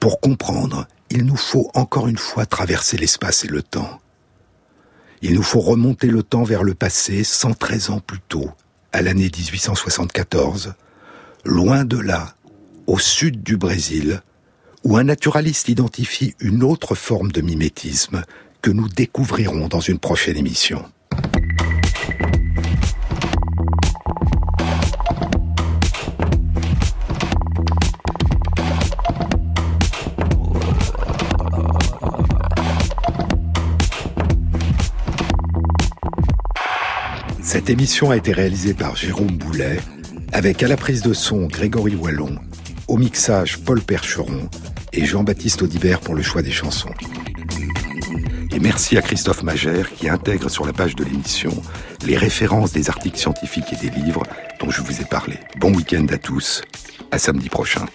Pour 0.00 0.20
comprendre, 0.20 0.86
il 1.08 1.24
nous 1.24 1.36
faut 1.36 1.70
encore 1.72 2.08
une 2.08 2.18
fois 2.18 2.44
traverser 2.44 2.98
l'espace 2.98 3.44
et 3.44 3.48
le 3.48 3.62
temps. 3.62 4.00
Il 5.22 5.32
nous 5.32 5.42
faut 5.42 5.60
remonter 5.60 6.08
le 6.08 6.22
temps 6.22 6.42
vers 6.42 6.62
le 6.62 6.74
passé 6.74 7.24
113 7.24 7.88
ans 7.88 8.00
plus 8.00 8.20
tôt, 8.20 8.50
à 8.92 9.00
l'année 9.00 9.30
1874, 9.34 10.74
loin 11.46 11.86
de 11.86 11.98
là, 11.98 12.34
au 12.86 12.98
sud 12.98 13.42
du 13.42 13.56
Brésil, 13.56 14.20
où 14.84 14.98
un 14.98 15.04
naturaliste 15.04 15.70
identifie 15.70 16.34
une 16.40 16.62
autre 16.62 16.94
forme 16.94 17.32
de 17.32 17.40
mimétisme 17.40 18.24
que 18.60 18.70
nous 18.70 18.90
découvrirons 18.90 19.68
dans 19.68 19.80
une 19.80 19.98
prochaine 19.98 20.36
émission. 20.36 20.84
Cette 37.46 37.70
émission 37.70 38.10
a 38.10 38.16
été 38.16 38.32
réalisée 38.32 38.74
par 38.74 38.96
Jérôme 38.96 39.38
Boulet, 39.38 39.78
avec 40.32 40.64
à 40.64 40.68
la 40.68 40.76
prise 40.76 41.00
de 41.02 41.14
son 41.14 41.46
Grégory 41.46 41.94
Wallon, 41.94 42.34
au 42.88 42.96
mixage 42.96 43.58
Paul 43.58 43.80
Percheron 43.80 44.50
et 44.92 45.04
Jean-Baptiste 45.04 45.62
Audibert 45.62 46.00
pour 46.00 46.16
le 46.16 46.22
choix 46.22 46.42
des 46.42 46.50
chansons. 46.50 46.90
Et 48.50 48.58
merci 48.58 48.98
à 48.98 49.02
Christophe 49.02 49.44
Magère 49.44 49.94
qui 49.94 50.08
intègre 50.08 50.48
sur 50.48 50.66
la 50.66 50.72
page 50.72 50.96
de 50.96 51.04
l'émission 51.04 51.52
les 52.04 52.16
références 52.16 52.72
des 52.72 52.90
articles 52.90 53.16
scientifiques 53.16 53.72
et 53.72 53.76
des 53.76 53.94
livres 53.94 54.24
dont 54.58 54.70
je 54.70 54.82
vous 54.82 55.00
ai 55.00 55.04
parlé. 55.04 55.38
Bon 55.60 55.72
week-end 55.72 56.06
à 56.10 56.18
tous, 56.18 56.62
à 57.12 57.18
samedi 57.18 57.48
prochain. 57.48 57.86